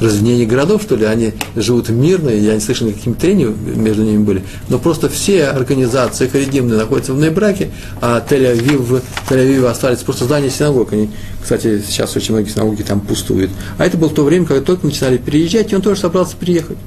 разведение 0.00 0.46
городов, 0.46 0.82
что 0.82 0.96
ли, 0.96 1.04
они 1.04 1.32
живут 1.56 1.88
мирно, 1.88 2.28
я 2.30 2.54
не 2.54 2.60
слышал 2.60 2.86
никаких 2.86 3.16
трений 3.16 3.46
между 3.46 4.02
ними 4.02 4.22
были, 4.22 4.42
но 4.68 4.78
просто 4.78 5.08
все 5.08 5.46
организации 5.46 6.26
харидимные 6.26 6.78
находятся 6.78 7.14
в 7.14 7.18
Нейбраке, 7.18 7.70
а 8.00 8.24
Тель-Авив, 8.28 9.02
Тель-Авив 9.28 9.66
остались 9.66 10.00
просто 10.00 10.24
здания 10.24 10.50
синагог, 10.50 10.92
они, 10.92 11.10
кстати, 11.40 11.82
сейчас 11.86 12.16
очень 12.16 12.34
многие 12.34 12.50
синагоги 12.50 12.82
там 12.82 13.00
пустуют. 13.00 13.50
А 13.78 13.86
это 13.86 13.96
было 13.96 14.10
то 14.10 14.24
время, 14.24 14.46
когда 14.46 14.62
только 14.62 14.86
начинали 14.86 15.18
переезжать, 15.18 15.72
и 15.72 15.76
он 15.76 15.82
тоже 15.82 16.00
собрался 16.00 16.36
приехать 16.36 16.78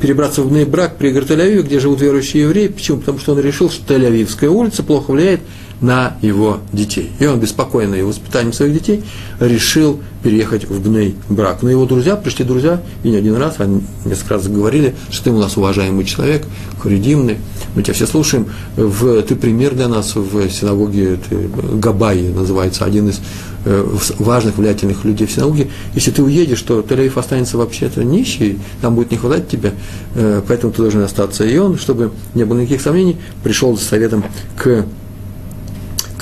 перебраться 0.00 0.42
в 0.42 0.50
Нейбрак, 0.50 0.96
пригород 0.96 1.30
Тель-Авива, 1.30 1.62
где 1.62 1.78
живут 1.78 2.00
верующие 2.00 2.42
евреи. 2.42 2.66
Почему? 2.66 2.98
Потому 2.98 3.20
что 3.20 3.32
он 3.32 3.38
решил, 3.38 3.70
что 3.70 3.94
Тель-Авивская 3.94 4.48
улица 4.48 4.82
плохо 4.82 5.12
влияет 5.12 5.40
на 5.82 6.16
его 6.22 6.60
детей. 6.72 7.10
И 7.18 7.26
он, 7.26 7.40
беспокойный 7.40 8.02
воспитанием 8.04 8.52
своих 8.52 8.72
детей, 8.72 9.04
решил 9.40 10.00
переехать 10.22 10.64
в 10.68 10.80
Бней 10.80 11.16
брак. 11.28 11.62
Но 11.62 11.70
его 11.70 11.84
друзья, 11.84 12.16
пришли 12.16 12.44
друзья, 12.44 12.80
и 13.02 13.10
не 13.10 13.16
один 13.16 13.36
раз, 13.36 13.56
они 13.58 13.82
несколько 14.04 14.34
раз 14.34 14.46
говорили, 14.46 14.94
что 15.10 15.24
ты 15.24 15.30
у 15.30 15.38
нас 15.38 15.56
уважаемый 15.56 16.04
человек, 16.04 16.46
харидимный, 16.80 17.38
мы 17.74 17.82
тебя 17.82 17.94
все 17.94 18.06
слушаем, 18.06 18.46
в, 18.76 19.22
ты 19.22 19.34
пример 19.34 19.74
для 19.74 19.88
нас 19.88 20.14
в 20.14 20.48
синагоге, 20.50 21.18
ты, 21.28 21.48
Габай 21.74 22.22
называется, 22.22 22.84
один 22.84 23.08
из 23.08 23.20
э, 23.64 23.84
важных, 24.18 24.58
влиятельных 24.58 25.04
людей 25.04 25.26
в 25.26 25.32
синагоге. 25.32 25.70
Если 25.94 26.12
ты 26.12 26.22
уедешь, 26.22 26.62
то 26.62 26.80
Тель-Авив 26.80 27.18
останется 27.18 27.58
вообще-то 27.58 28.04
нищий, 28.04 28.60
там 28.80 28.94
будет 28.94 29.10
не 29.10 29.16
хватать 29.16 29.48
тебя, 29.48 29.72
э, 30.14 30.42
поэтому 30.46 30.72
ты 30.72 30.82
должен 30.82 31.02
остаться. 31.02 31.44
И 31.44 31.56
он, 31.56 31.76
чтобы 31.76 32.12
не 32.34 32.44
было 32.44 32.60
никаких 32.60 32.82
сомнений, 32.82 33.16
пришел 33.42 33.76
с 33.76 33.82
советом 33.82 34.24
к 34.56 34.84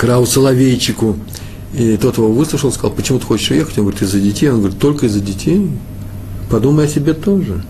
Крау 0.01 0.25
Соловейчику. 0.25 1.15
И 1.75 1.95
тот 1.95 2.17
его 2.17 2.31
выслушал, 2.31 2.71
сказал, 2.71 2.89
почему 2.89 3.19
ты 3.19 3.25
хочешь 3.27 3.51
уехать? 3.51 3.77
Он 3.77 3.83
говорит, 3.83 4.01
из-за 4.01 4.19
детей. 4.19 4.49
Он 4.49 4.57
говорит, 4.57 4.79
только 4.79 5.05
из-за 5.05 5.19
детей? 5.19 5.69
Подумай 6.49 6.85
о 6.85 6.87
себе 6.87 7.13
тоже. 7.13 7.61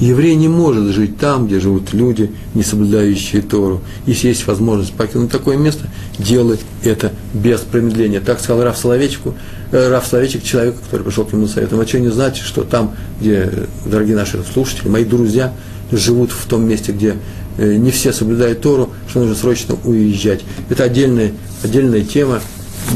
Еврей 0.00 0.34
не 0.36 0.48
может 0.48 0.94
жить 0.94 1.18
там, 1.18 1.46
где 1.46 1.60
живут 1.60 1.92
люди, 1.92 2.30
не 2.54 2.62
соблюдающие 2.62 3.42
Тору. 3.42 3.82
Если 4.06 4.28
есть 4.28 4.46
возможность 4.46 4.94
покинуть 4.94 5.30
такое 5.30 5.58
место, 5.58 5.88
делай 6.18 6.58
это 6.84 7.12
без 7.34 7.60
промедления. 7.60 8.20
Так 8.20 8.40
сказал 8.40 8.64
Раф 8.64 8.78
Соловейчику, 8.78 9.34
э, 9.70 9.90
Раф 9.90 10.06
Соловейчик, 10.06 10.42
человек, 10.42 10.76
который 10.86 11.02
пришел 11.02 11.26
к 11.26 11.34
нему 11.34 11.48
советом. 11.48 11.80
А 11.80 11.86
что 11.86 12.00
не 12.00 12.08
значит, 12.08 12.46
что 12.46 12.62
там, 12.62 12.94
где, 13.20 13.52
дорогие 13.84 14.16
наши 14.16 14.42
слушатели, 14.54 14.88
мои 14.88 15.04
друзья, 15.04 15.52
живут 15.92 16.30
в 16.32 16.46
том 16.46 16.66
месте, 16.66 16.92
где 16.92 17.16
не 17.58 17.90
все 17.90 18.12
соблюдают 18.12 18.60
Тору, 18.60 18.90
что 19.08 19.20
нужно 19.20 19.34
срочно 19.34 19.76
уезжать. 19.84 20.40
Это 20.70 20.84
отдельная, 20.84 21.32
отдельная 21.62 22.02
тема, 22.02 22.40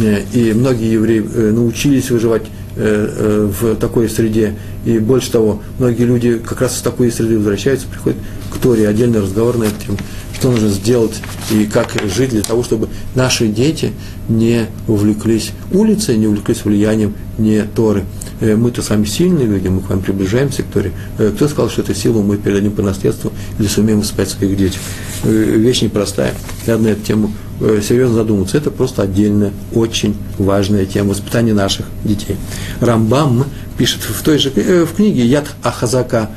э, 0.01 0.23
и 0.33 0.53
многие 0.53 0.93
евреи 0.93 1.25
э, 1.35 1.51
научились 1.51 2.11
выживать 2.11 2.45
в 2.75 3.77
такой 3.77 4.09
среде. 4.09 4.55
И 4.87 4.99
больше 4.99 5.31
того, 5.31 5.61
многие 5.79 6.05
люди 6.05 6.39
как 6.39 6.63
раз 6.63 6.79
из 6.79 6.81
такой 6.81 7.13
среды 7.13 7.37
возвращаются, 7.37 7.87
приходят 7.87 8.19
к 8.51 8.57
Торе, 8.57 8.89
отдельный 8.89 9.21
разговор 9.21 9.59
на 9.59 9.65
эту 9.65 9.75
тему, 9.85 9.99
что 10.33 10.51
нужно 10.51 10.71
сделать 10.71 11.21
и 11.51 11.67
как 11.67 11.93
жить 12.05 12.31
для 12.31 12.43
того, 12.43 12.63
чтобы 12.63 12.89
наши 13.15 13.49
дети 13.49 13.93
не 14.29 14.67
увлеклись 14.89 15.51
улицей, 15.71 16.17
не 16.17 16.27
увлеклись 16.27 16.65
влиянием 16.65 17.15
не 17.37 17.63
Торы. 17.63 18.05
Э, 18.43 18.57
мы-то 18.57 18.83
сами 18.83 19.05
сильные 19.05 19.47
люди, 19.47 19.69
мы 19.69 19.81
к 19.81 19.89
вам 19.89 20.01
приближаемся 20.01 20.65
к 20.65 20.67
Торе. 20.67 20.93
Э, 21.19 21.31
кто 21.35 21.47
сказал, 21.47 21.71
что 21.71 21.83
эту 21.83 21.95
силу 21.95 22.23
мы 22.23 22.37
передадим 22.37 22.73
по 22.73 22.83
наследству 22.83 23.33
или 23.59 23.69
сумеем 23.69 24.01
воспитать 24.01 24.31
своих 24.31 24.57
детей? 24.57 24.79
Э, 25.23 25.29
вещь 25.31 25.83
непростая. 25.83 26.35
Надо 26.67 26.83
на 26.83 26.89
эту 26.89 27.03
тему 27.03 27.33
серьезно 27.61 28.17
задуматься. 28.17 28.59
Это 28.59 28.73
просто 28.73 29.03
отдельная, 29.03 29.53
очень 29.73 30.17
важная 30.37 30.85
тема 30.85 31.11
воспитания 31.11 31.55
наших 31.55 31.87
детей. 32.03 32.35
Рамбам 32.81 33.45
пишет 33.79 34.01
в 34.01 34.21
той 34.25 34.39
же 34.39 34.51
в 34.51 34.97
книге 34.97 35.25
Яд 35.25 35.55
Ахазака, 35.63 36.31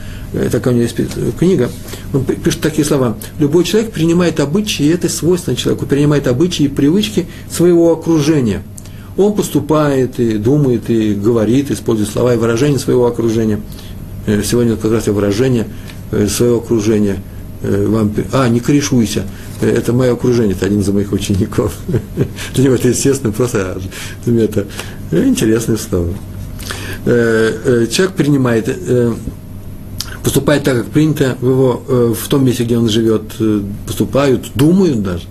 такая 0.51 0.75
у 0.75 0.77
него 0.77 0.83
есть 0.83 0.95
книга, 1.39 1.71
он 2.13 2.25
пишет 2.25 2.61
такие 2.61 2.85
слова. 2.85 3.17
Любой 3.39 3.63
человек 3.63 3.91
принимает 3.91 4.39
обычаи, 4.39 4.83
и 4.83 4.89
это 4.89 5.09
свойственно 5.09 5.55
человеку, 5.55 5.87
принимает 5.87 6.27
обычаи 6.27 6.65
и 6.65 6.67
привычки 6.67 7.25
своего 7.49 7.91
окружения– 7.91 8.61
он 9.17 9.33
поступает 9.33 10.19
и 10.19 10.37
думает, 10.37 10.89
и 10.89 11.13
говорит, 11.13 11.71
использует 11.71 12.09
слова 12.09 12.33
и 12.33 12.37
выражения 12.37 12.79
своего 12.79 13.07
окружения. 13.07 13.61
Э, 14.25 14.41
сегодня 14.43 14.75
как 14.75 14.91
раз 14.91 15.07
выражение 15.07 15.67
э, 16.11 16.27
своего 16.27 16.57
окружения. 16.57 17.17
Э, 17.61 17.85
вам, 17.87 18.13
а, 18.33 18.49
не 18.49 18.59
корешуйся, 18.59 19.23
это 19.61 19.93
мое 19.93 20.13
окружение, 20.13 20.55
это 20.55 20.65
один 20.65 20.81
из 20.81 20.89
моих 20.89 21.13
учеников. 21.13 21.73
Для 22.53 22.63
него 22.65 22.75
это 22.75 22.89
естественно, 22.89 23.31
просто 23.31 23.77
для 24.25 24.33
меня 24.33 24.45
это 24.45 24.67
интересное 25.11 25.77
слово. 25.77 26.13
Человек 27.05 28.15
принимает, 28.15 28.67
поступает 30.23 30.63
так, 30.63 30.77
как 30.77 30.85
принято 30.87 31.37
в, 31.39 31.47
его, 31.47 32.13
в 32.15 32.27
том 32.27 32.43
месте, 32.43 32.63
где 32.63 32.77
он 32.77 32.89
живет, 32.89 33.21
поступают, 33.85 34.47
думают 34.55 35.03
даже. 35.03 35.23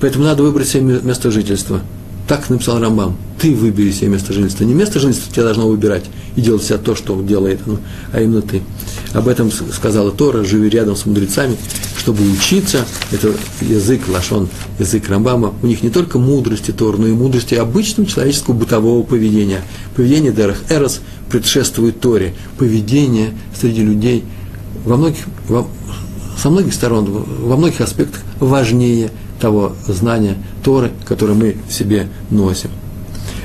Поэтому 0.00 0.24
надо 0.24 0.44
выбрать 0.44 0.68
себе 0.68 1.00
место 1.02 1.32
жительства– 1.32 1.80
так 2.28 2.48
написал 2.50 2.80
Рамбам. 2.80 3.16
Ты 3.40 3.54
выбери 3.54 3.90
себе 3.90 4.08
место 4.08 4.32
жительства. 4.32 4.64
Не 4.64 4.74
место 4.74 5.00
жительства 5.00 5.32
тебя 5.32 5.44
должно 5.44 5.68
выбирать 5.68 6.04
и 6.36 6.40
делать 6.40 6.62
себя 6.62 6.78
то, 6.78 6.94
что 6.94 7.20
делает 7.22 7.60
оно, 7.66 7.78
а 8.12 8.20
именно 8.20 8.42
ты. 8.42 8.62
Об 9.12 9.28
этом 9.28 9.50
сказала 9.50 10.10
Тора, 10.12 10.44
живи 10.44 10.68
рядом 10.68 10.96
с 10.96 11.04
мудрецами, 11.04 11.56
чтобы 11.98 12.22
учиться. 12.30 12.84
Это 13.10 13.32
язык, 13.60 14.02
лашон, 14.08 14.48
язык 14.78 15.08
Рамбама. 15.08 15.54
У 15.62 15.66
них 15.66 15.82
не 15.82 15.90
только 15.90 16.18
мудрости 16.18 16.70
Тора, 16.70 16.96
но 16.96 17.06
и 17.08 17.12
мудрости 17.12 17.54
обычного 17.54 18.08
человеческого 18.08 18.54
бытового 18.54 19.02
поведения. 19.02 19.60
Поведение 19.96 20.32
Дерах 20.32 20.58
Эрос 20.70 21.00
предшествует 21.28 22.00
Торе. 22.00 22.34
Поведение 22.58 23.30
среди 23.58 23.82
людей 23.82 24.24
во 24.84 24.96
многих, 24.96 25.24
во, 25.48 25.66
со 26.40 26.50
многих 26.50 26.74
сторон, 26.74 27.06
во 27.06 27.56
многих 27.56 27.80
аспектах 27.80 28.22
важнее 28.40 29.10
того 29.42 29.72
знания 29.88 30.36
Торы, 30.62 30.92
которое 31.04 31.34
мы 31.34 31.56
в 31.68 31.72
себе 31.72 32.06
носим. 32.30 32.70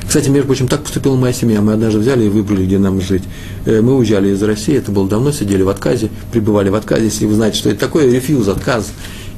Кстати, 0.07 0.29
между 0.29 0.47
прочим, 0.47 0.67
так 0.67 0.83
поступила 0.83 1.15
моя 1.15 1.33
семья. 1.33 1.59
Мы 1.59 1.73
однажды 1.73 1.99
взяли 1.99 2.25
и 2.25 2.29
выбрали, 2.29 2.65
где 2.65 2.77
нам 2.77 3.01
жить. 3.01 3.23
Э, 3.65 3.81
мы 3.81 3.97
уезжали 3.97 4.29
из 4.29 4.41
России, 4.41 4.77
это 4.77 4.91
было 4.91 5.09
давно, 5.09 5.31
сидели 5.31 5.63
в 5.63 5.69
отказе, 5.69 6.09
пребывали 6.31 6.69
в 6.69 6.75
отказе. 6.75 7.05
Если 7.05 7.25
вы 7.25 7.33
знаете, 7.33 7.57
что 7.57 7.69
это 7.71 7.79
такое, 7.79 8.09
рефьюз, 8.09 8.47
отказ. 8.47 8.91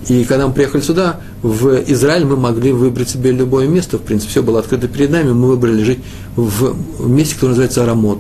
И 0.09 0.25
когда 0.25 0.47
мы 0.47 0.53
приехали 0.53 0.81
сюда, 0.81 1.21
в 1.41 1.81
Израиль, 1.87 2.25
мы 2.25 2.35
могли 2.35 2.71
выбрать 2.71 3.09
себе 3.09 3.31
любое 3.31 3.67
место, 3.67 3.97
в 3.97 4.01
принципе, 4.01 4.31
все 4.31 4.43
было 4.43 4.59
открыто 4.59 4.87
перед 4.87 5.09
нами, 5.11 5.31
мы 5.31 5.47
выбрали 5.47 5.83
жить 5.83 5.99
в 6.35 7.07
месте, 7.07 7.35
которое 7.35 7.51
называется 7.51 7.85
Рамот. 7.85 8.19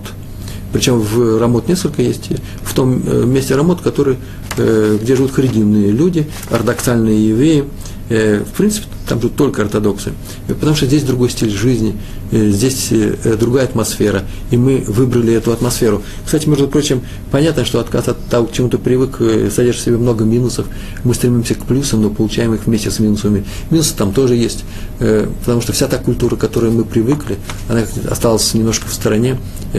Причем 0.71 0.99
в 0.99 1.39
Рамот 1.39 1.67
несколько 1.67 2.01
есть, 2.01 2.29
в 2.63 2.73
том 2.73 3.01
э, 3.05 3.25
месте 3.25 3.55
Рамот, 3.55 3.81
который, 3.81 4.17
э, 4.57 4.97
где 5.01 5.15
живут 5.15 5.31
харидимные 5.31 5.91
люди, 5.91 6.27
ортодоксальные 6.49 7.29
евреи, 7.29 7.65
в 8.09 8.57
принципе, 8.57 8.87
там 9.07 9.21
живут 9.21 9.35
только 9.35 9.61
ортодоксы, 9.61 10.13
потому 10.47 10.75
что 10.75 10.87
здесь 10.87 11.03
другой 11.03 11.29
стиль 11.29 11.51
жизни, 11.51 11.95
э, 12.31 12.49
здесь 12.49 12.91
другая 13.39 13.65
атмосфера, 13.65 14.23
и 14.49 14.57
мы 14.57 14.83
выбрали 14.87 15.33
эту 15.33 15.51
атмосферу. 15.51 16.01
Кстати, 16.25 16.47
между 16.49 16.67
прочим, 16.67 17.01
понятно, 17.31 17.65
что 17.65 17.79
отказ 17.79 18.07
от 18.07 18.25
того, 18.25 18.47
к 18.47 18.51
чему 18.51 18.69
ты 18.69 18.77
привык, 18.77 19.17
содержит 19.51 19.81
в 19.81 19.85
себе 19.85 19.97
много 19.97 20.25
минусов. 20.25 20.67
Мы 21.03 21.13
стремимся 21.13 21.55
к 21.55 21.65
плюсам, 21.65 22.01
но 22.01 22.09
получаем 22.09 22.53
их 22.53 22.65
вместе 22.65 22.89
с 22.89 22.99
минусами. 22.99 23.45
Минусы 23.69 23.95
там 23.95 24.11
тоже 24.11 24.35
есть, 24.35 24.63
потому 24.97 25.61
что 25.61 25.73
вся 25.73 25.87
та 25.87 25.97
культура, 25.97 26.35
к 26.35 26.39
которой 26.39 26.71
мы 26.71 26.85
привыкли, 26.85 27.37
она 27.67 27.83
осталась 28.09 28.53
немножко 28.53 28.87
в 28.87 28.93
стороне. 28.93 29.37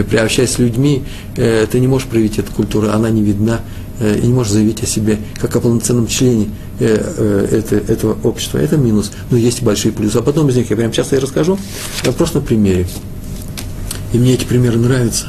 При 0.08 0.16
общаясь 0.16 0.50
с 0.50 0.58
людьми, 0.58 1.02
ты 1.34 1.80
не 1.80 1.88
можешь 1.88 2.08
проявить 2.08 2.38
эту 2.38 2.52
культуру, 2.52 2.90
она 2.90 3.10
не 3.10 3.22
видна, 3.22 3.60
Э, 3.89 3.89
и 4.00 4.26
не 4.26 4.32
может 4.32 4.52
заявить 4.52 4.82
о 4.82 4.86
себе 4.86 5.18
как 5.40 5.54
о 5.56 5.60
полноценном 5.60 6.06
члене 6.06 6.48
э, 6.78 7.62
э, 7.70 7.80
этого 7.88 8.16
общества. 8.22 8.58
Это 8.58 8.76
минус. 8.76 9.12
Но 9.30 9.36
есть 9.36 9.62
большие 9.62 9.92
плюсы. 9.92 10.16
А 10.16 10.22
потом 10.22 10.48
из 10.48 10.56
них 10.56 10.70
я 10.70 10.76
прямо 10.76 10.92
сейчас 10.92 11.12
и 11.12 11.18
расскажу, 11.18 11.58
просто 12.16 12.40
на 12.40 12.44
примере. 12.44 12.86
И 14.12 14.18
мне 14.18 14.34
эти 14.34 14.44
примеры 14.44 14.78
нравятся. 14.78 15.26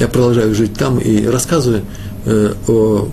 Я 0.00 0.08
продолжаю 0.08 0.54
жить 0.54 0.74
там 0.74 0.98
и 0.98 1.24
рассказываю 1.24 1.82
о 2.66 3.08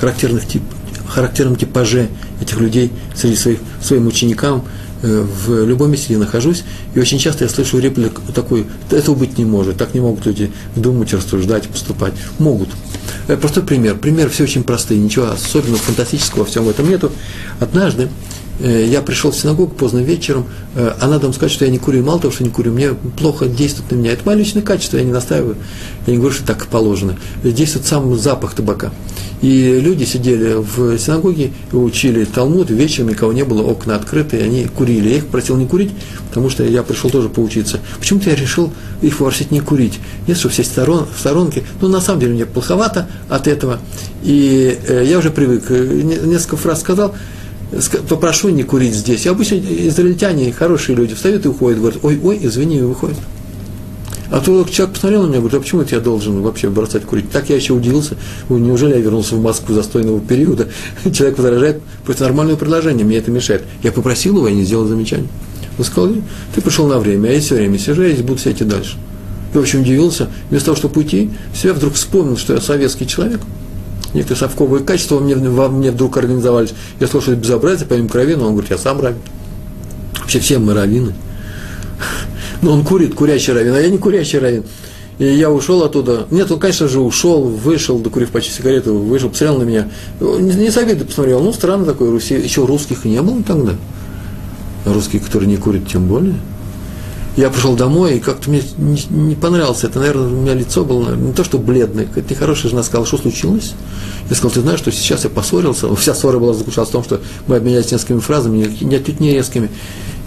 характерных 0.00 0.46
тип, 0.46 0.62
характерном 1.08 1.56
типаже 1.56 2.08
этих 2.40 2.60
людей 2.60 2.92
среди 3.14 3.36
своих, 3.36 3.58
своим 3.80 4.06
ученикам, 4.06 4.64
в 5.02 5.64
любом 5.64 5.90
месте, 5.90 6.06
где 6.08 6.18
нахожусь, 6.18 6.62
и 6.94 7.00
очень 7.00 7.18
часто 7.18 7.44
я 7.44 7.50
слышу 7.50 7.78
реплику 7.80 8.20
такую, 8.32 8.66
этого 8.90 9.16
быть 9.16 9.36
не 9.36 9.44
может, 9.44 9.76
так 9.76 9.94
не 9.94 10.00
могут 10.00 10.26
люди 10.26 10.52
думать, 10.76 11.12
рассуждать, 11.12 11.68
поступать. 11.68 12.14
Могут. 12.38 12.68
Э, 13.28 13.36
простой 13.36 13.62
пример. 13.62 13.96
Пример 13.96 14.28
все 14.30 14.44
очень 14.44 14.64
простые, 14.64 15.00
ничего 15.00 15.30
особенного, 15.30 15.78
фантастического 15.78 16.40
во 16.40 16.44
всем 16.44 16.68
этом 16.68 16.88
нету. 16.88 17.12
Однажды 17.60 18.08
я 18.68 19.02
пришел 19.02 19.30
в 19.30 19.36
синагогу 19.36 19.74
поздно 19.74 19.98
вечером, 19.98 20.46
э, 20.74 20.92
а 21.00 21.08
надо 21.08 21.28
вам 21.28 21.48
что 21.48 21.64
я 21.64 21.70
не 21.70 21.78
курю, 21.78 22.04
мало 22.04 22.20
того, 22.20 22.32
что 22.32 22.44
не 22.44 22.50
курю, 22.50 22.72
мне 22.72 22.90
плохо 23.16 23.46
действует 23.46 23.90
на 23.90 23.96
меня. 23.96 24.12
Это 24.12 24.22
мое 24.24 24.36
личное 24.36 24.62
качество, 24.62 24.98
я 24.98 25.04
не 25.04 25.12
настаиваю, 25.12 25.56
я 26.06 26.12
не 26.12 26.18
говорю, 26.18 26.34
что 26.34 26.46
так 26.46 26.66
положено. 26.66 27.16
Действует 27.42 27.86
сам 27.86 28.16
запах 28.16 28.54
табака. 28.54 28.92
И 29.42 29.80
люди 29.80 30.04
сидели 30.04 30.54
в 30.54 30.96
синагоге, 30.98 31.52
учили 31.72 32.24
Талмуд, 32.24 32.70
вечером 32.70 33.08
никого 33.08 33.32
не 33.32 33.44
было, 33.44 33.62
окна 33.62 33.96
открыты, 33.96 34.36
и 34.36 34.42
они 34.42 34.64
курили. 34.66 35.08
Я 35.08 35.16
их 35.16 35.26
просил 35.26 35.56
не 35.56 35.66
курить, 35.66 35.90
потому 36.28 36.48
что 36.48 36.62
я 36.62 36.84
пришел 36.84 37.10
тоже 37.10 37.28
поучиться. 37.28 37.80
Почему-то 37.98 38.30
я 38.30 38.36
решил 38.36 38.72
их 39.02 39.18
попросить 39.18 39.50
не 39.50 39.58
курить. 39.58 39.98
Нет, 40.28 40.38
сесть 40.38 40.70
сторон, 40.70 41.06
в 41.12 41.18
сторонке. 41.18 41.64
Но 41.80 41.88
на 41.88 42.00
самом 42.00 42.20
деле 42.20 42.34
мне 42.34 42.46
плоховато 42.46 43.08
от 43.28 43.48
этого. 43.48 43.80
И 44.22 44.78
э, 44.86 45.04
я 45.08 45.18
уже 45.18 45.30
привык. 45.30 45.68
Несколько 45.70 46.56
фраз 46.56 46.80
сказал, 46.80 47.12
попрошу 48.08 48.50
не 48.50 48.62
курить 48.62 48.94
здесь. 48.94 49.26
И 49.26 49.28
обычно 49.28 49.56
израильтяне, 49.56 50.52
хорошие 50.52 50.96
люди, 50.96 51.14
встают 51.14 51.44
и 51.44 51.48
уходят, 51.48 51.78
говорят, 51.78 52.00
ой, 52.02 52.20
ой, 52.22 52.38
извини, 52.42 52.78
и 52.78 52.82
выходят. 52.82 53.18
А 54.30 54.40
то 54.40 54.64
человек 54.64 54.94
посмотрел 54.94 55.24
на 55.24 55.26
меня, 55.26 55.38
говорит, 55.40 55.58
а 55.58 55.60
почему 55.60 55.82
это 55.82 55.94
я 55.94 56.00
должен 56.00 56.40
вообще 56.40 56.70
бросать 56.70 57.04
курить? 57.04 57.30
Так 57.30 57.50
я 57.50 57.56
еще 57.56 57.74
удивился, 57.74 58.16
неужели 58.48 58.94
я 58.94 58.98
вернулся 58.98 59.36
в 59.36 59.42
Москву 59.42 59.74
застойного 59.74 60.20
периода? 60.20 60.68
Человек 61.12 61.36
возражает 61.36 61.82
против 62.06 62.20
нормального 62.20 62.56
предложения, 62.56 63.04
мне 63.04 63.18
это 63.18 63.30
мешает. 63.30 63.62
Я 63.82 63.92
попросил 63.92 64.38
его, 64.38 64.48
и 64.48 64.54
не 64.54 64.64
сделал 64.64 64.86
замечания. 64.86 65.28
Он 65.78 65.84
сказал, 65.84 66.14
ты 66.54 66.62
пришел 66.62 66.86
на 66.86 66.98
время, 66.98 67.28
а 67.28 67.32
я 67.32 67.40
все 67.40 67.56
время 67.56 67.78
сижу, 67.78 68.02
я 68.02 68.10
здесь 68.10 68.24
буду 68.24 68.38
сидеть 68.38 68.62
и 68.62 68.64
дальше. 68.64 68.96
Я 69.52 69.60
очень 69.60 69.82
удивился, 69.82 70.28
вместо 70.48 70.66
того, 70.66 70.76
чтобы 70.78 71.00
уйти, 71.00 71.30
все, 71.52 71.68
я 71.68 71.74
вдруг 71.74 71.92
вспомнил, 71.92 72.38
что 72.38 72.54
я 72.54 72.60
советский 72.62 73.06
человек, 73.06 73.40
некоторые 74.14 74.40
совковые 74.40 74.84
качества 74.84 75.16
во 75.16 75.20
мне, 75.20 75.34
во 75.36 75.68
мне 75.68 75.90
вдруг 75.90 76.16
организовались. 76.16 76.74
Я 77.00 77.06
это 77.06 77.34
безобразие, 77.34 77.86
помимо 77.88 78.08
крови, 78.08 78.34
но 78.34 78.46
он 78.46 78.52
говорит, 78.52 78.70
я 78.70 78.78
сам 78.78 79.00
равен. 79.00 79.18
Вообще 80.20 80.40
все 80.40 80.58
мы 80.58 80.74
раввины. 80.74 81.14
Но 82.62 82.72
он 82.72 82.84
курит, 82.84 83.14
курящий 83.14 83.52
равен, 83.52 83.74
а 83.74 83.80
я 83.80 83.88
не 83.88 83.98
курящий 83.98 84.38
равен. 84.38 84.64
И 85.18 85.24
я 85.24 85.50
ушел 85.50 85.82
оттуда. 85.82 86.26
Нет, 86.30 86.50
он, 86.50 86.58
конечно 86.58 86.88
же, 86.88 87.00
ушел, 87.00 87.44
вышел, 87.44 87.98
докурив 87.98 88.30
почти 88.30 88.50
сигарету, 88.50 88.94
вышел, 88.94 89.28
посмотрел 89.28 89.58
на 89.58 89.64
меня. 89.64 89.88
Не, 90.20 90.54
не 90.54 90.70
с 90.70 90.76
обиды 90.76 91.04
посмотрел. 91.04 91.40
Ну, 91.40 91.52
странно 91.52 91.84
такой 91.84 92.10
Руси. 92.10 92.34
Еще 92.34 92.64
русских 92.64 93.04
не 93.04 93.20
было 93.20 93.42
тогда. 93.42 93.74
Русские, 94.84 95.20
которые 95.20 95.48
не 95.48 95.58
курят, 95.58 95.86
тем 95.86 96.06
более. 96.08 96.34
Я 97.36 97.48
пришел 97.48 97.76
домой, 97.76 98.16
и 98.16 98.20
как-то 98.20 98.50
мне 98.50 98.62
не, 98.76 99.02
не 99.08 99.34
понравилось 99.34 99.84
это. 99.84 99.98
Наверное, 99.98 100.26
у 100.26 100.30
меня 100.30 100.54
лицо 100.54 100.84
было 100.84 101.02
наверное, 101.02 101.28
не 101.28 101.32
то, 101.32 101.44
что 101.44 101.58
бледное. 101.58 102.04
Какая-то 102.04 102.34
нехорошая 102.34 102.70
жена 102.70 102.82
сказала, 102.82 103.06
что 103.06 103.16
случилось. 103.16 103.72
Я 104.28 104.36
сказал, 104.36 104.50
ты 104.50 104.60
знаешь, 104.60 104.80
что 104.80 104.92
сейчас 104.92 105.24
я 105.24 105.30
поссорился. 105.30 105.94
Вся 105.96 106.14
ссора 106.14 106.38
была 106.38 106.52
заключалась 106.52 106.90
в 106.90 106.92
том, 106.92 107.02
что 107.02 107.22
мы 107.46 107.56
обменялись 107.56 107.90
несколькими 107.90 108.20
фразами, 108.20 108.68
не, 108.82 108.96
отнюдь 108.96 109.20
не 109.20 109.32
резкими. 109.32 109.70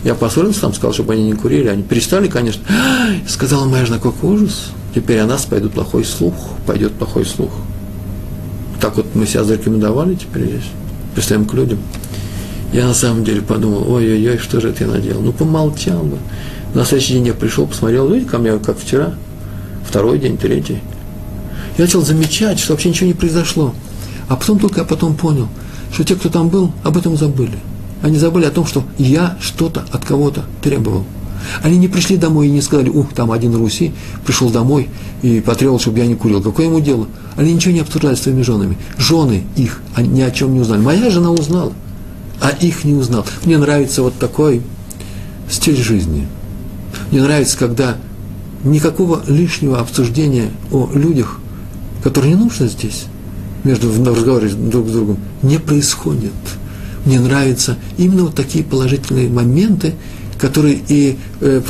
Я 0.04 0.16
поссорился 0.16 0.62
там, 0.62 0.74
сказал, 0.74 0.94
чтобы 0.94 1.14
они 1.14 1.26
не 1.26 1.34
курили. 1.34 1.68
Они 1.68 1.84
перестали, 1.84 2.28
конечно. 2.28 2.64
Сказала 3.28 3.66
моя 3.66 3.86
жена, 3.86 4.00
какой 4.00 4.36
ужас. 4.36 4.72
Теперь 4.96 5.20
о 5.20 5.28
нас 5.28 5.46
пойдет 5.46 5.74
плохой 5.74 6.06
слух, 6.06 6.34
пойдет 6.66 6.94
плохой 6.94 7.26
слух. 7.26 7.52
Так 8.82 8.98
вот 8.98 9.06
мы 9.14 9.28
себя 9.28 9.44
зарекомендовали 9.44 10.16
теперь 10.16 10.46
здесь. 10.46 10.70
Пристаем 11.14 11.46
к 11.46 11.54
людям. 11.54 11.80
Я 12.74 12.88
на 12.88 12.94
самом 12.94 13.24
деле 13.24 13.42
подумал, 13.42 13.92
ой-ой-ой, 13.92 14.38
что 14.38 14.60
же 14.60 14.70
это 14.70 14.86
я 14.86 14.90
наделал? 14.90 15.22
Ну, 15.22 15.32
помолчал 15.32 16.04
бы. 16.04 16.18
На 16.76 16.84
следующий 16.84 17.14
день 17.14 17.28
я 17.28 17.34
пришел, 17.34 17.66
посмотрел, 17.66 18.10
видите, 18.10 18.30
ко 18.30 18.38
мне, 18.38 18.60
как 18.60 18.78
вчера. 18.78 19.14
Второй 19.88 20.20
день, 20.20 20.38
третий. 20.38 20.80
Я 21.78 21.86
начал 21.86 22.02
замечать, 22.02 22.60
что 22.60 22.74
вообще 22.74 22.90
ничего 22.90 23.08
не 23.08 23.14
произошло. 23.14 23.74
А 24.28 24.36
потом 24.36 24.60
только 24.60 24.82
я 24.82 24.86
потом 24.86 25.16
понял, 25.16 25.48
что 25.94 26.04
те, 26.04 26.16
кто 26.16 26.28
там 26.28 26.50
был, 26.50 26.74
об 26.84 26.98
этом 26.98 27.16
забыли. 27.16 27.58
Они 28.02 28.18
забыли 28.18 28.44
о 28.44 28.52
том, 28.52 28.66
что 28.66 28.84
я 28.98 29.38
что-то 29.40 29.86
от 29.94 30.04
кого-то 30.04 30.44
требовал. 30.62 31.06
Они 31.64 31.78
не 31.78 31.88
пришли 31.88 32.18
домой 32.18 32.48
и 32.48 32.52
не 32.52 32.62
сказали, 32.62 32.90
ух, 32.90 33.14
там 33.14 33.32
один 33.32 33.56
Руси 33.56 33.94
пришел 34.26 34.50
домой 34.50 34.90
и 35.22 35.40
потребовал, 35.40 35.80
чтобы 35.80 36.00
я 36.00 36.08
не 36.08 36.16
курил. 36.16 36.42
Какое 36.42 36.66
ему 36.66 36.82
дело? 36.82 37.08
Они 37.38 37.54
ничего 37.54 37.74
не 37.74 37.80
обсуждали 37.80 38.16
с 38.16 38.24
своими 38.24 38.42
женами. 38.42 38.78
Жены 38.98 39.46
их 39.56 39.82
ни 39.98 40.22
о 40.22 40.30
чем 40.30 40.54
не 40.54 40.60
узнали. 40.60 40.82
Моя 40.82 41.10
жена 41.10 41.32
узнала, 41.32 41.72
а 42.42 42.50
их 42.50 42.84
не 42.84 42.96
узнал. 42.96 43.26
Мне 43.46 43.58
нравится 43.58 44.02
вот 44.02 44.20
такой 44.20 44.62
стиль 45.50 45.78
жизни. 45.78 46.28
Мне 47.12 47.22
нравится, 47.22 47.58
когда 47.58 47.98
никакого 48.64 49.22
лишнего 49.28 49.80
обсуждения 49.80 50.50
о 50.72 50.90
людях, 50.94 51.40
которые 52.04 52.34
не 52.34 52.44
нужны 52.44 52.68
здесь, 52.68 53.06
между 53.64 53.90
в 53.90 54.08
разговоре 54.08 54.50
друг 54.50 54.88
с 54.88 54.92
другом, 54.92 55.18
не 55.42 55.58
происходит 55.58 56.34
мне 57.06 57.20
нравятся 57.20 57.78
именно 57.98 58.24
вот 58.24 58.36
такие 58.36 58.64
положительные 58.64 59.30
моменты, 59.30 59.94
которые 60.40 60.80
и 60.88 61.18
э, 61.40 61.62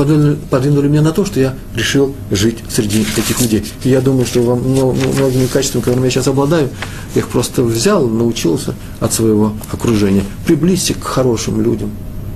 подвинули 0.50 0.88
меня 0.88 1.02
на 1.02 1.12
то, 1.12 1.24
что 1.24 1.40
я 1.40 1.54
решил 1.76 2.16
жить 2.32 2.58
среди 2.70 3.02
этих 3.02 3.40
людей. 3.42 3.64
И 3.84 3.90
я 3.90 4.02
думаю, 4.02 4.26
что 4.26 4.42
вам 4.42 4.62
многими 4.64 5.46
качествами, 5.46 5.84
которыми 5.84 6.06
я 6.06 6.12
сейчас 6.12 6.28
обладаю, 6.28 6.70
я 7.14 7.22
их 7.22 7.28
просто 7.28 7.64
взял, 7.64 8.08
научился 8.08 8.74
от 9.00 9.14
своего 9.14 9.54
окружения. 9.72 10.24
Приблизься 10.48 10.94
к 10.94 11.04
хорошим 11.04 11.62
людям, 11.62 11.92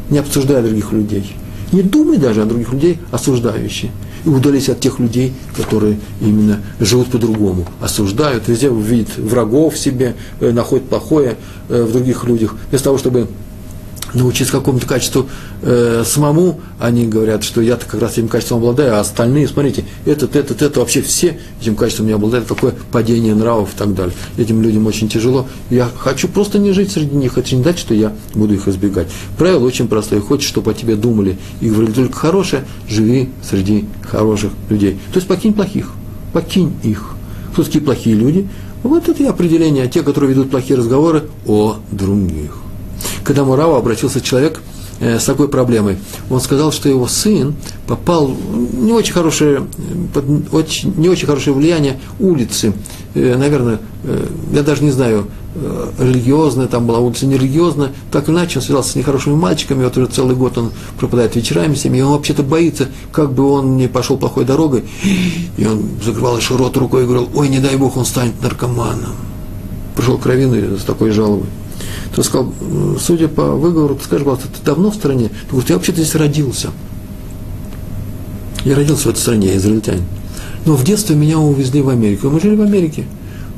не 0.10 0.20
обсуждая 0.20 0.62
других 0.62 0.92
людей. 0.92 1.36
Не 1.72 1.84
думай 1.84 2.18
даже 2.18 2.42
о 2.42 2.46
других 2.46 2.74
людей 2.74 3.00
осуждающих 3.12 3.92
и 4.26 4.30
удались 4.30 4.70
от 4.70 4.80
тех 4.80 5.00
людей, 5.00 5.34
которые 5.56 6.00
именно 6.22 6.60
живут 6.80 7.12
по-другому, 7.12 7.66
осуждают, 7.80 8.48
везде 8.48 8.70
видят 8.70 9.18
врагов 9.18 9.76
в 9.76 9.78
себе, 9.78 10.16
э, 10.40 10.52
находят 10.52 10.90
плохое 10.90 11.38
э, 11.70 11.84
в 11.84 11.92
других 11.92 12.24
людях, 12.26 12.56
вместо 12.70 12.86
того, 12.86 12.98
чтобы 12.98 13.28
научиться 14.14 14.54
какому-то 14.54 14.86
качеству 14.86 15.28
э, 15.62 16.04
самому, 16.06 16.60
они 16.80 17.08
говорят, 17.08 17.44
что 17.44 17.62
я-то 17.62 17.86
как 17.86 18.02
раз 18.02 18.14
этим 18.14 18.28
качеством 18.28 18.60
обладаю, 18.60 18.96
а 18.96 19.00
остальные, 19.00 19.48
смотрите, 19.48 19.86
этот, 20.06 20.36
этот, 20.36 20.62
это, 20.62 20.80
вообще 20.80 21.02
все 21.02 21.40
этим 21.62 21.76
качеством 21.76 22.08
не 22.08 22.14
обладают, 22.14 22.48
такое 22.48 22.74
падение 22.92 23.36
нравов 23.36 23.74
и 23.74 23.78
так 23.78 23.94
далее. 23.94 24.16
Этим 24.38 24.62
людям 24.62 24.88
очень 24.88 25.10
тяжело. 25.10 25.48
Я 25.70 25.90
хочу 25.98 26.28
просто 26.28 26.60
не 26.60 26.72
жить 26.72 26.92
среди 26.92 27.16
них, 27.16 27.38
это 27.38 27.56
не 27.56 27.62
значит, 27.62 27.80
что 27.80 27.94
я 27.94 28.14
буду 28.34 28.54
их 28.54 28.68
избегать. 28.68 29.08
Правило 29.38 29.66
очень 29.66 29.88
простое. 29.88 30.22
Хочешь, 30.22 30.48
чтобы 30.48 30.72
о 30.72 30.74
тебе 30.74 30.96
думали 30.96 31.38
и 31.62 31.70
говорили 31.70 31.92
только 31.92 32.18
хорошее, 32.18 32.66
живи 32.88 33.30
среди 33.48 33.88
хороших 34.04 34.52
людей. 34.70 35.00
То 35.14 35.18
есть 35.18 35.28
покинь 35.28 35.54
плохих, 35.54 35.92
покинь 36.34 36.74
их. 36.84 37.16
Кто 37.54 37.64
такие 37.64 37.84
плохие 37.84 38.16
люди? 38.16 38.48
Вот 38.84 39.10
это 39.10 39.22
и 39.22 39.26
определение, 39.26 39.88
те, 39.90 40.04
которые 40.04 40.32
ведут 40.32 40.52
плохие 40.52 40.78
разговоры 40.78 41.24
о 41.46 41.78
других 41.92 42.69
к 43.24 43.32
этому 43.32 43.56
Раву 43.56 43.76
обратился 43.76 44.22
человек 44.22 44.62
э, 45.00 45.20
с 45.20 45.26
такой 45.26 45.48
проблемой. 45.48 45.98
Он 46.30 46.42
сказал, 46.42 46.72
что 46.72 46.90
его 46.90 47.08
сын 47.08 47.56
попал 47.88 48.32
не 48.74 48.92
очень 48.92 49.14
хорошее, 49.14 49.68
под 50.14 50.26
очень, 50.54 50.94
не 50.98 51.10
очень 51.10 51.28
хорошее 51.28 51.56
влияние 51.56 52.00
улицы. 52.20 52.74
Э, 53.16 53.36
наверное, 53.38 53.80
э, 54.04 54.26
я 54.54 54.64
даже 54.64 54.84
не 54.84 54.92
знаю, 54.92 55.28
религиозная 56.00 56.68
там 56.68 56.86
была 56.86 57.00
улица, 57.00 57.26
нерелигиозная. 57.26 57.92
Так 58.12 58.30
иначе, 58.30 58.60
он 58.60 58.64
связался 58.64 58.92
с 58.92 58.96
нехорошими 58.96 59.34
мальчиками, 59.34 59.84
вот 59.84 59.98
уже 59.98 60.08
целый 60.08 60.36
год 60.36 60.58
он 60.58 60.72
пропадает 61.00 61.36
вечерами 61.36 61.74
с 61.74 61.84
ними, 61.84 61.98
и 61.98 62.02
он 62.02 62.12
вообще-то 62.12 62.44
боится, 62.44 62.88
как 63.12 63.34
бы 63.34 63.50
он 63.50 63.76
не 63.76 63.88
пошел 63.88 64.16
плохой 64.18 64.46
дорогой. 64.46 64.84
И 65.58 65.66
он 65.66 65.84
закрывал 66.04 66.38
еще 66.38 66.56
рот 66.56 66.78
рукой 66.78 67.04
и 67.04 67.06
говорил, 67.06 67.30
ой, 67.34 67.50
не 67.50 67.60
дай 67.60 67.76
бог, 67.78 67.98
он 67.98 68.06
станет 68.06 68.42
наркоманом. 68.44 69.16
Пришел 69.96 70.18
к 70.18 70.26
Равину 70.26 70.78
с 70.78 70.84
такой 70.84 71.10
жалобой. 71.12 71.48
То 72.16 72.24
сказал, 72.24 72.52
судя 73.00 73.28
по 73.28 73.52
выговору, 73.52 73.96
ты 73.96 74.04
скажи, 74.04 74.24
пожалуйста, 74.24 74.50
ты 74.50 74.66
давно 74.66 74.92
в 74.92 74.96
стране? 74.96 75.30
Ты 75.30 75.52
говоришь, 75.52 75.70
я 75.70 75.76
вообще-то 75.76 76.02
здесь 76.02 76.16
родился. 76.16 76.70
Я 78.66 78.76
родился 78.76 79.04
в 79.04 79.12
этой 79.12 79.20
стране, 79.20 79.48
я 79.48 79.58
израильтянин. 79.58 80.04
Но 80.66 80.76
в 80.76 80.84
детстве 80.84 81.16
меня 81.16 81.40
увезли 81.40 81.82
в 81.82 81.90
Америку. 81.90 82.30
Мы 82.30 82.40
жили 82.40 82.56
в 82.56 82.62
Америке. 82.62 83.06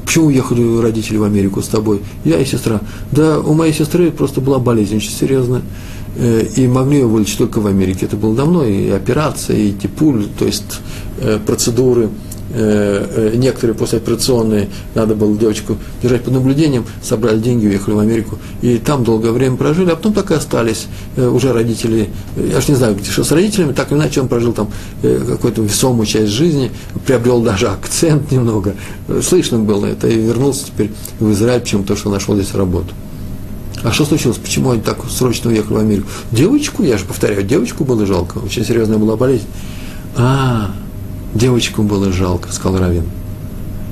Почему 0.06 0.26
уехали 0.26 0.82
родители 0.82 1.18
в 1.18 1.24
Америку 1.24 1.62
с 1.62 1.68
тобой? 1.68 2.02
Я 2.26 2.40
и 2.40 2.46
сестра. 2.46 2.82
Да, 3.12 3.40
у 3.40 3.54
моей 3.54 3.74
сестры 3.74 4.12
просто 4.12 4.42
была 4.42 4.60
болезнь 4.60 4.98
очень 4.98 5.12
серьезная. 5.12 5.62
Э, 6.18 6.46
и 6.56 6.68
могли 6.68 7.00
ее 7.00 7.08
вылечить 7.08 7.38
только 7.38 7.62
в 7.62 7.68
Америке. 7.68 8.06
Это 8.06 8.18
было 8.18 8.36
давно, 8.36 8.66
и 8.66 8.90
операция, 8.90 9.56
и 9.56 9.72
типуль, 9.72 10.28
то 10.38 10.46
есть 10.46 10.82
э, 11.20 11.40
процедуры– 11.46 12.10
некоторые 12.54 13.76
послеоперационные, 13.76 14.70
надо 14.96 15.16
было 15.16 15.36
девочку 15.38 15.78
держать 16.02 16.24
под 16.24 16.34
наблюдением, 16.34 16.86
собрали 17.02 17.40
деньги, 17.40 17.68
уехали 17.68 17.96
в 17.96 18.00
Америку, 18.00 18.40
и 18.62 18.78
там 18.78 19.04
долгое 19.04 19.32
время 19.32 19.58
прожили, 19.58 19.92
а 19.92 19.96
потом 19.96 20.14
так 20.14 20.32
и 20.32 20.34
остались 20.34 20.88
э, 21.16 21.28
уже 21.28 21.54
родители, 21.54 22.10
я 22.36 22.62
же 22.62 22.68
не 22.70 22.76
знаю, 22.76 22.96
где 22.96 23.10
что 23.10 23.24
с 23.24 23.32
родителями, 23.32 23.74
так 23.74 23.92
или 23.92 24.00
иначе 24.00 24.22
он 24.22 24.28
прожил 24.28 24.54
там 24.54 24.70
какую-то 25.02 25.62
весомую 25.62 26.06
часть 26.06 26.32
жизни, 26.32 26.72
приобрел 27.06 27.42
даже 27.42 27.68
акцент 27.68 28.32
немного, 28.32 28.76
слышно 29.22 29.60
было 29.60 29.86
это, 29.86 30.08
и 30.08 30.20
вернулся 30.20 30.66
теперь 30.66 30.92
в 31.20 31.32
Израиль, 31.32 31.62
почему 31.62 31.84
то, 31.84 31.96
что 31.96 32.10
нашел 32.10 32.36
здесь 32.36 32.54
работу. 32.54 32.94
А 33.84 33.92
что 33.92 34.06
случилось? 34.06 34.38
Почему 34.38 34.72
они 34.72 34.82
так 34.82 34.98
срочно 35.10 35.50
уехали 35.50 35.74
в 35.74 35.80
Америку? 35.80 36.08
Девочку, 36.32 36.84
я 36.84 36.98
же 36.98 37.06
повторяю, 37.06 37.44
девочку 37.44 37.84
было 37.84 38.06
жалко, 38.06 38.38
очень 38.38 38.64
серьезная 38.64 38.98
была 38.98 39.16
болезнь. 39.16 39.48
А, 40.16 40.72
Девочку 41.34 41.84
было 41.84 42.12
жалко, 42.12 42.52
сказал 42.52 42.80
Равин. 42.80 43.06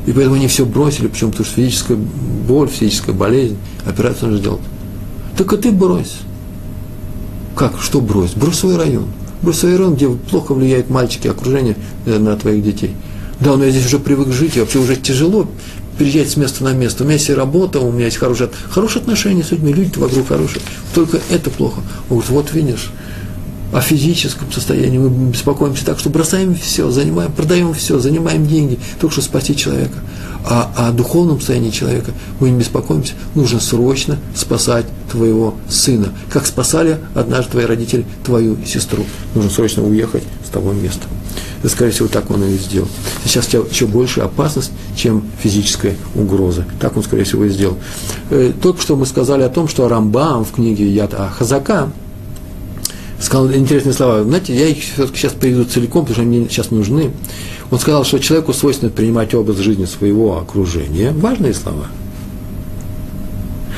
И 0.06 0.12
поэтому 0.12 0.36
они 0.36 0.48
все 0.48 0.66
бросили, 0.66 1.08
почему? 1.08 1.32
Потому 1.32 1.46
что 1.46 1.56
физическая 1.56 1.98
боль, 2.48 2.68
физическая 2.68 3.16
болезнь, 3.16 3.58
операцию 3.86 4.30
нужно 4.30 4.38
сделать. 4.40 4.62
Так 5.38 5.54
и 5.54 5.58
ты 5.58 5.72
брось. 5.72 6.18
Как? 7.56 7.80
Что 7.80 8.02
брось? 8.02 8.32
Брось 8.32 8.60
свой 8.60 8.76
район. 8.76 9.08
Брось 9.42 9.60
свой 9.60 9.76
район, 9.78 9.96
где 9.96 10.10
плохо 10.10 10.54
влияют 10.54 10.90
мальчики, 10.90 11.28
окружение 11.28 11.76
э, 12.06 12.18
на 12.18 12.36
твоих 12.36 12.64
детей. 12.64 12.96
Да, 13.40 13.56
но 13.56 13.66
я 13.66 13.72
здесь 13.72 13.86
уже 13.86 14.00
привык 14.00 14.30
жить, 14.30 14.58
и 14.58 14.60
вообще 14.60 14.80
уже 14.80 14.96
тяжело 14.98 15.48
переезжать 15.98 16.32
с 16.32 16.38
места 16.38 16.64
на 16.64 16.74
место. 16.74 17.04
У 17.04 17.06
меня 17.06 17.18
есть 17.18 17.30
работа, 17.30 17.80
у 17.80 17.92
меня 17.92 18.06
есть 18.06 18.18
хорошие, 18.18 18.50
хорошие 18.70 19.02
отношения 19.02 19.44
с 19.44 19.52
людьми, 19.52 19.74
люди 19.74 19.98
вокруг 19.98 20.28
хорошие. 20.28 20.62
Только 20.96 21.20
это 21.30 21.50
плохо. 21.50 21.82
Он 22.10 22.18
говорит, 22.18 22.30
вот 22.30 22.54
видишь, 22.54 22.92
о 23.72 23.82
физическом 23.82 24.52
состоянии, 24.52 24.98
мы 24.98 25.10
беспокоимся 25.32 25.86
так, 25.86 26.00
что 26.00 26.10
бросаем 26.10 26.56
все, 26.56 26.90
занимаем, 26.90 27.32
продаем 27.32 27.74
все, 27.74 28.00
занимаем 28.00 28.48
деньги, 28.48 28.80
только 29.00 29.14
чтобы 29.14 29.28
спасти 29.28 29.56
человека. 29.56 29.98
А 30.46 30.72
о 30.76 30.92
духовном 30.92 31.38
состоянии 31.38 31.70
человека 31.70 32.12
мы 32.40 32.50
не 32.50 32.60
беспокоимся, 32.60 33.14
нужно 33.36 33.60
срочно 33.60 34.18
спасать 34.36 34.86
твоего 35.12 35.56
сына, 35.68 36.10
как 36.30 36.46
спасали 36.46 36.98
однажды 37.14 37.52
твои 37.52 37.66
родители 37.66 38.06
твою 38.24 38.58
сестру. 38.66 39.04
Нужно 39.36 39.52
срочно 39.52 39.84
уехать 39.84 40.24
с 40.46 40.50
того 40.50 40.72
места. 40.72 41.08
И, 41.64 41.68
скорее 41.68 41.92
всего, 41.92 42.08
так 42.08 42.32
он 42.32 42.44
и 42.44 42.58
сделал. 42.58 42.88
Сейчас 43.26 43.48
еще 43.54 43.86
больше 43.86 44.22
опасность, 44.22 44.72
чем 44.96 45.24
физическая 45.44 45.96
угроза. 46.16 46.66
Так 46.80 46.96
он, 46.96 47.04
скорее 47.04 47.26
всего, 47.26 47.46
и 47.46 47.50
сделал. 47.50 47.78
Э, 48.30 48.54
только 48.62 48.82
что 48.82 48.96
мы 48.96 49.06
сказали 49.06 49.44
о 49.44 49.50
том, 49.50 49.68
что 49.68 49.90
Рамбам 49.90 50.46
в 50.46 50.54
книге 50.54 50.88
Яд 50.90 51.14
Хазака, 51.38 51.92
сказал 53.20 53.52
интересные 53.52 53.94
слова. 53.94 54.24
Знаете, 54.24 54.56
я 54.56 54.68
их 54.68 54.78
все-таки 54.80 55.18
сейчас 55.18 55.34
приведу 55.34 55.66
целиком, 55.66 56.02
потому 56.02 56.16
что 56.16 56.22
они 56.22 56.40
мне 56.40 56.50
сейчас 56.50 56.72
нужны. 56.72 57.12
Он 57.70 57.80
сказал, 57.80 58.04
что 58.06 58.20
человеку 58.20 58.54
свойственно 58.54 58.92
принимать 58.92 59.34
образ 59.34 59.58
жизни 59.58 59.86
своего 59.86 60.38
окружения. 60.38 61.12
Важные 61.12 61.54
слова. 61.54 61.88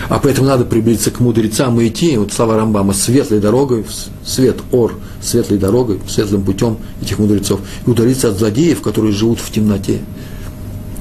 А 0.10 0.20
поэтому 0.20 0.48
надо 0.48 0.66
приблизиться 0.66 1.12
к 1.12 1.20
мудрецам 1.20 1.80
и 1.80 1.88
идти, 1.88 2.18
вот 2.18 2.34
слова 2.34 2.58
Рамбама, 2.58 2.94
светлой 2.94 3.40
дорогой, 3.40 3.86
свет, 4.26 4.58
ор, 4.72 4.96
светлой 5.22 5.60
дорогой, 5.60 6.00
светлым 6.08 6.44
путем 6.44 6.78
этих 7.02 7.20
мудрецов, 7.20 7.62
и 7.86 7.90
удалиться 7.90 8.30
от 8.30 8.38
злодеев, 8.38 8.82
которые 8.82 9.14
живут 9.14 9.40
в 9.40 9.52
темноте. 9.52 10.00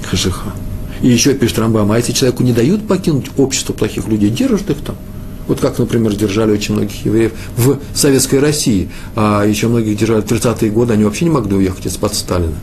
Хашиха. 0.09 0.53
И 1.00 1.09
еще 1.09 1.35
пишет 1.35 1.59
Рамбам, 1.59 1.90
а 1.92 1.96
если 1.96 2.12
человеку 2.12 2.42
не 2.42 2.53
дают 2.53 2.87
покинуть 2.87 3.31
общество 3.38 3.72
плохих 3.72 4.07
людей, 4.07 4.29
держат 4.29 4.68
их 4.70 4.79
там– 4.79 4.96
вот 5.50 5.58
как, 5.58 5.80
например, 5.80 6.14
держали 6.14 6.52
очень 6.52 6.76
многих 6.76 7.04
евреев 7.04 7.32
в 7.56 7.78
Советской 7.92 8.38
России, 8.38 8.88
а 9.16 9.44
еще 9.44 9.66
многих 9.66 9.98
держали 9.98 10.20
в 10.20 10.26
30-е 10.26 10.70
годы, 10.70 10.92
они 10.92 11.02
вообще 11.02 11.24
не 11.24 11.32
могли 11.32 11.56
уехать 11.56 11.86
из-под 11.86 12.14
Сталина. 12.14 12.54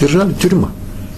Держали, 0.00 0.32
тюрьма. 0.32 0.70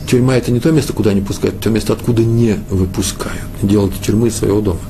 Тюрьма– 0.08 0.36
это 0.38 0.50
не 0.50 0.58
то 0.58 0.72
место, 0.72 0.94
куда 0.94 1.10
они 1.10 1.20
пускают, 1.20 1.60
то 1.60 1.68
место, 1.68 1.92
откуда 1.92 2.24
не 2.24 2.58
выпускают. 2.70 3.42
Делают 3.60 3.92
тюрьмы 4.00 4.28
из 4.28 4.36
своего 4.36 4.62
дома. 4.62 4.80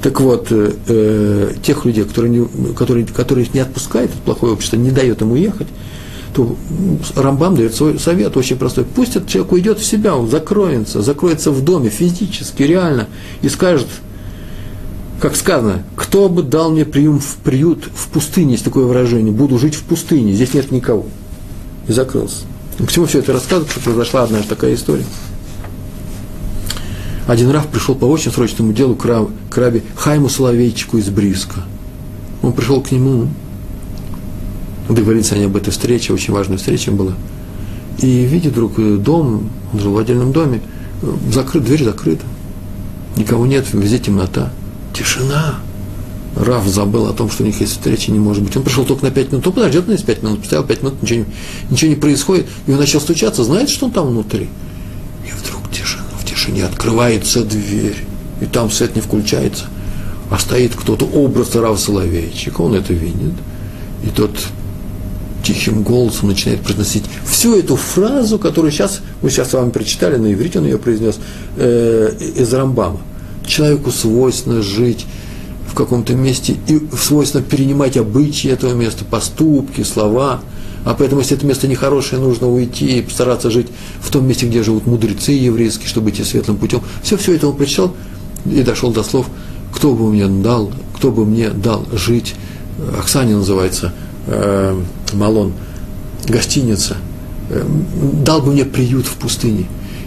Так 0.00 0.18
вот, 0.18 0.46
э, 0.50 0.72
э, 0.88 1.52
тех 1.62 1.84
людей, 1.84 2.04
которые 2.04 2.30
не, 2.30 2.72
которые, 2.72 3.04
которые 3.04 3.46
не 3.52 3.60
отпускают 3.60 4.12
это 4.12 4.20
плохое 4.22 4.54
общество, 4.54 4.76
не 4.76 4.90
дает 4.90 5.20
им 5.20 5.32
уехать, 5.32 5.68
то 6.32 6.56
Рамбам 7.14 7.54
дает 7.54 7.74
свой 7.74 7.98
совет 7.98 8.34
очень 8.38 8.56
простой. 8.56 8.84
Пусть 8.84 9.16
этот 9.16 9.28
человек 9.28 9.52
уйдет 9.52 9.78
в 9.78 9.84
себя, 9.84 10.16
он 10.16 10.30
закроется, 10.30 11.02
закроется 11.02 11.50
в 11.50 11.62
доме 11.62 11.90
физически, 11.90 12.62
реально, 12.62 13.08
и 13.42 13.50
скажет– 13.50 13.88
как 15.20 15.34
сказано, 15.34 15.82
кто 15.96 16.28
бы 16.28 16.42
дал 16.42 16.70
мне 16.70 16.84
прием 16.84 17.20
в 17.20 17.36
приют 17.36 17.84
в 17.94 18.08
пустыне, 18.08 18.52
есть 18.52 18.64
такое 18.64 18.84
выражение, 18.84 19.32
буду 19.32 19.58
жить 19.58 19.74
в 19.74 19.82
пустыне, 19.82 20.34
здесь 20.34 20.52
нет 20.54 20.70
никого. 20.70 21.06
И 21.88 21.92
закрылся. 21.92 22.44
К 22.78 22.90
чему 22.90 23.06
все 23.06 23.20
это 23.20 23.32
рассказывать, 23.32 23.70
что 23.70 23.80
произошла 23.80 24.24
одна 24.24 24.42
такая 24.42 24.74
история. 24.74 25.04
Один 27.26 27.50
Раф 27.50 27.66
пришел 27.68 27.94
по 27.94 28.04
очень 28.04 28.30
срочному 28.30 28.72
делу 28.72 28.94
к, 28.94 29.04
раб, 29.04 29.30
к 29.50 29.56
рабе 29.56 29.82
Хайму 29.96 30.28
Соловейчику 30.28 30.98
из 30.98 31.08
Бриска. 31.08 31.62
Он 32.42 32.52
пришел 32.52 32.80
к 32.82 32.92
нему, 32.92 33.28
договорились 34.88 35.32
они 35.32 35.44
об 35.44 35.56
этой 35.56 35.70
встрече, 35.70 36.12
очень 36.12 36.32
важная 36.32 36.58
встреча 36.58 36.92
была. 36.92 37.14
И 37.98 38.24
видит 38.26 38.52
вдруг 38.52 38.78
э, 38.78 38.96
дом, 38.96 39.48
он 39.72 39.80
жил 39.80 39.92
в 39.92 39.98
отдельном 39.98 40.32
доме, 40.32 40.60
закрыт, 41.32 41.64
дверь 41.64 41.82
закрыта, 41.82 42.24
никого 43.16 43.46
нет, 43.46 43.66
везде 43.72 43.98
темнота. 43.98 44.52
Тишина. 44.96 45.56
Раф 46.36 46.66
забыл 46.66 47.06
о 47.06 47.12
том, 47.12 47.30
что 47.30 47.42
у 47.42 47.46
них 47.46 47.60
есть 47.60 47.72
встреча, 47.72 48.10
не 48.12 48.18
может 48.18 48.42
быть. 48.42 48.56
Он 48.56 48.62
пришел 48.62 48.84
только 48.84 49.04
на 49.04 49.10
пять 49.10 49.30
минут. 49.30 49.46
Он 49.46 49.52
подождет 49.52 49.88
на 49.88 49.92
эти 49.92 50.02
пять 50.02 50.22
минут, 50.22 50.40
постоял 50.40 50.64
пять 50.64 50.82
минут, 50.82 51.02
ничего 51.02 51.20
не, 51.20 51.26
ничего 51.70 51.90
не 51.90 51.96
происходит. 51.96 52.46
И 52.66 52.72
он 52.72 52.78
начал 52.78 53.00
стучаться, 53.00 53.44
знает, 53.44 53.68
что 53.68 53.86
он 53.86 53.92
там 53.92 54.08
внутри. 54.08 54.48
И 55.26 55.30
вдруг 55.30 55.70
тишина, 55.70 56.04
в 56.18 56.24
тишине 56.26 56.64
открывается 56.64 57.42
дверь. 57.44 57.96
И 58.40 58.46
там 58.46 58.70
свет 58.70 58.94
не 58.94 59.02
включается. 59.02 59.64
А 60.30 60.38
стоит 60.38 60.74
кто-то, 60.74 61.04
образ 61.06 61.54
Рава 61.54 61.76
Соловейчика, 61.76 62.60
он 62.60 62.74
это 62.74 62.92
видит. 62.92 63.34
И 64.04 64.08
тот 64.08 64.30
тихим 65.42 65.82
голосом 65.82 66.28
начинает 66.28 66.60
произносить 66.62 67.04
всю 67.26 67.54
эту 67.56 67.76
фразу, 67.76 68.38
которую 68.38 68.72
сейчас, 68.72 69.00
мы 69.22 69.30
сейчас 69.30 69.50
с 69.50 69.52
вами 69.52 69.70
прочитали, 69.70 70.16
на 70.16 70.32
иврите 70.32 70.58
он 70.58 70.64
ее 70.64 70.78
произнес, 70.78 71.18
э, 71.56 72.12
из 72.36 72.52
Рамбама– 72.52 73.00
человеку 73.46 73.90
свойственно 73.90 74.62
жить 74.62 75.06
в 75.68 75.74
каком-то 75.74 76.14
месте 76.14 76.56
и 76.68 76.80
свойственно 76.96 77.42
перенимать 77.42 77.96
обычаи 77.96 78.50
этого 78.50 78.74
места, 78.74 79.04
поступки, 79.04 79.82
слова. 79.82 80.40
А 80.84 80.94
поэтому, 80.94 81.20
если 81.20 81.36
это 81.36 81.44
место 81.46 81.66
нехорошее, 81.66 82.20
нужно 82.20 82.48
уйти 82.48 82.98
и 82.98 83.02
постараться 83.02 83.50
жить 83.50 83.66
в 84.00 84.10
том 84.10 84.26
месте, 84.26 84.46
где 84.46 84.62
живут 84.62 84.86
мудрецы 84.86 85.32
еврейские, 85.32 85.88
чтобы 85.88 86.10
идти 86.10 86.22
светлым 86.22 86.56
путем. 86.56 86.80
Все, 87.02 87.16
все 87.16 87.34
это 87.34 87.48
он 87.48 87.56
прочитал 87.56 87.92
и 88.46 88.62
дошел 88.62 88.92
до 88.92 89.02
слов, 89.02 89.26
кто 89.74 89.94
бы 89.94 90.10
мне 90.10 90.28
дал, 90.28 90.70
кто 90.96 91.10
бы 91.10 91.26
мне 91.26 91.50
дал 91.50 91.84
жить. 91.92 92.34
Оксане 92.98 93.34
называется 93.34 93.92
э, 94.26 94.80
Малон, 95.12 95.52
гостиница. 96.28 96.96
Э, 97.50 97.64
дал 98.24 98.40
бы 98.40 98.52
мне 98.52 98.64
приют 98.64 99.06
в 99.06 99.16
пустыне. 99.16 99.66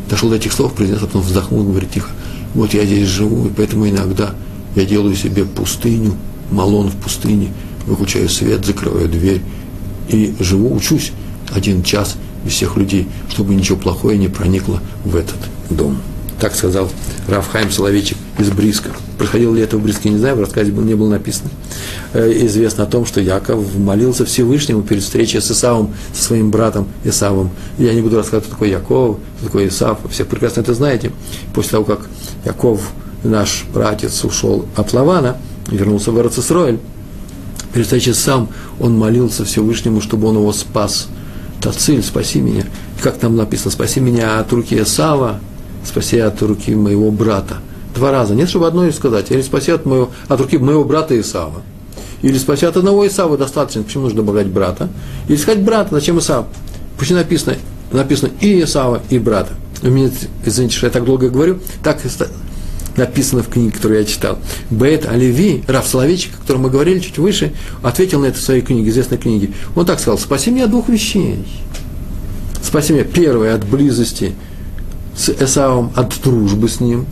Дошел 0.09 0.29
до 0.29 0.37
этих 0.37 0.53
слов, 0.53 0.73
произнес, 0.73 0.99
а 1.01 1.05
потом 1.05 1.21
вздохнул, 1.21 1.63
говорит 1.63 1.91
тихо, 1.91 2.09
вот 2.53 2.73
я 2.73 2.85
здесь 2.85 3.07
живу, 3.07 3.47
и 3.47 3.49
поэтому 3.49 3.87
иногда 3.87 4.33
я 4.75 4.85
делаю 4.85 5.15
себе 5.15 5.45
пустыню, 5.45 6.13
малон 6.51 6.89
в 6.89 6.95
пустыне, 6.95 7.51
выключаю 7.85 8.29
свет, 8.29 8.65
закрываю 8.65 9.07
дверь 9.07 9.41
и 10.07 10.35
живу, 10.39 10.73
учусь 10.75 11.11
один 11.51 11.83
час 11.83 12.17
без 12.43 12.53
всех 12.53 12.77
людей, 12.77 13.07
чтобы 13.29 13.55
ничего 13.55 13.77
плохое 13.77 14.17
не 14.17 14.27
проникло 14.27 14.81
в 15.03 15.15
этот 15.15 15.37
дом. 15.69 15.97
Так 16.39 16.55
сказал 16.55 16.89
Рафхайм 17.27 17.71
Соловейчик 17.71 18.17
из 18.37 18.49
Бриска. 18.49 18.91
Происходило 19.19 19.53
ли 19.53 19.61
это 19.61 19.77
в 19.77 19.83
Бриске, 19.83 20.09
не 20.09 20.17
знаю, 20.17 20.37
в 20.37 20.39
рассказе 20.39 20.71
не 20.71 20.95
было 20.95 21.09
написано. 21.09 21.49
Э, 22.13 22.31
известно 22.45 22.85
о 22.85 22.87
том, 22.87 23.05
что 23.05 23.19
Яков 23.19 23.75
молился 23.75 24.23
Всевышнему 24.23 24.81
перед 24.81 25.03
встречей 25.03 25.41
с 25.41 25.51
Исавом, 25.51 25.93
со 26.13 26.23
своим 26.23 26.51
братом 26.51 26.87
Исавом. 27.03 27.49
Я 27.77 27.93
не 27.93 28.01
буду 28.01 28.15
рассказывать, 28.15 28.45
кто 28.45 28.53
такой 28.53 28.69
Яков, 28.69 29.17
кто 29.37 29.47
такой 29.47 29.67
Исав, 29.67 29.99
все 30.09 30.23
прекрасно 30.23 30.61
это 30.61 30.73
знаете. 30.73 31.11
После 31.53 31.71
того, 31.71 31.83
как 31.83 32.07
Яков, 32.45 32.93
наш 33.25 33.65
братец, 33.73 34.23
ушел 34.23 34.65
от 34.77 34.93
Лавана, 34.93 35.35
вернулся 35.69 36.13
в 36.13 36.17
Эрцисроэль, 36.17 36.79
перед 37.73 37.87
встречей 37.87 38.13
с 38.13 38.19
Исавом 38.19 38.47
он 38.79 38.97
молился 38.97 39.43
Всевышнему, 39.43 39.99
чтобы 39.99 40.29
он 40.29 40.37
его 40.37 40.53
спас. 40.53 41.09
Тациль, 41.59 42.01
спаси 42.03 42.39
меня. 42.39 42.63
Как 43.03 43.17
там 43.17 43.35
написано, 43.35 43.71
спаси 43.71 43.99
меня 43.99 44.39
от 44.39 44.53
руки 44.53 44.81
Исава, 44.81 45.41
спаси 45.83 46.19
от 46.19 46.41
руки 46.41 46.73
моего 46.73 47.11
брата. 47.11 47.57
Два 47.99 48.11
раза. 48.11 48.33
Нет, 48.33 48.49
чтобы 48.49 48.67
одно 48.67 48.87
и 48.87 48.91
сказать. 48.91 49.29
Или 49.29 49.41
спаси 49.41 49.71
от, 49.71 49.85
моего, 49.85 50.09
от 50.27 50.39
руки 50.41 50.57
моего 50.57 50.83
брата 50.83 51.19
Исава. 51.19 51.61
Или 52.21 52.37
спаси 52.37 52.65
от 52.65 52.77
одного 52.77 53.05
Исава 53.05 53.37
достаточно. 53.37 53.83
Почему 53.83 54.03
нужно 54.03 54.17
добавлять 54.17 54.47
брата? 54.47 54.89
Или 55.27 55.37
сказать 55.37 55.63
брата, 55.63 55.89
зачем 55.91 56.17
Исав? 56.19 56.45
Почему 56.97 57.19
написано, 57.19 57.55
написано 57.91 58.31
и 58.41 58.63
Исава, 58.63 59.01
и 59.09 59.19
брата? 59.19 59.53
У 59.81 59.87
меня, 59.87 60.09
извините, 60.45 60.75
что 60.75 60.87
я 60.87 60.91
так 60.91 61.05
долго 61.05 61.29
говорю, 61.29 61.59
так 61.83 61.99
написано 62.97 63.43
в 63.43 63.49
книге, 63.49 63.71
которую 63.71 63.99
я 63.99 64.05
читал. 64.05 64.39
Бет 64.69 65.05
Оливи, 65.05 65.63
Раф 65.67 65.87
Соловейчик, 65.87 66.33
о 66.35 66.41
котором 66.41 66.63
мы 66.63 66.69
говорили 66.69 66.99
чуть 66.99 67.17
выше, 67.17 67.53
ответил 67.81 68.19
на 68.19 68.25
это 68.25 68.37
в 68.37 68.41
своей 68.41 68.61
книге, 68.61 68.89
известной 68.89 69.17
книге. 69.17 69.53
Он 69.75 69.85
так 69.85 69.99
сказал, 69.99 70.17
спаси 70.17 70.51
меня 70.51 70.65
от 70.65 70.71
двух 70.71 70.89
вещей. 70.89 71.45
Спаси 72.61 72.93
меня, 72.93 73.05
первое, 73.05 73.55
от 73.55 73.65
близости 73.65 74.35
с 75.15 75.29
Эсавом, 75.29 75.91
от 75.95 76.13
дружбы 76.21 76.67
с 76.67 76.81
ним, 76.81 77.05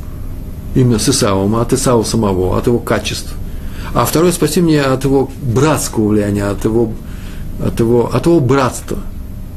именно 0.76 1.00
с 1.00 1.10
Исавом, 1.10 1.56
от 1.56 1.74
Исава 1.74 2.04
самого, 2.04 2.58
от 2.58 2.68
его 2.68 2.80
качеств. 2.80 3.34
А 3.94 4.06
второе, 4.06 4.32
спаси 4.32 4.62
меня 4.62 4.94
от 4.94 5.04
его 5.06 5.30
братского 5.42 6.10
влияния, 6.10 6.46
от 6.50 6.66
его, 6.66 6.92
от 7.64 7.80
его, 7.80 8.14
от 8.14 8.26
его 8.26 8.40
братства. 8.40 8.98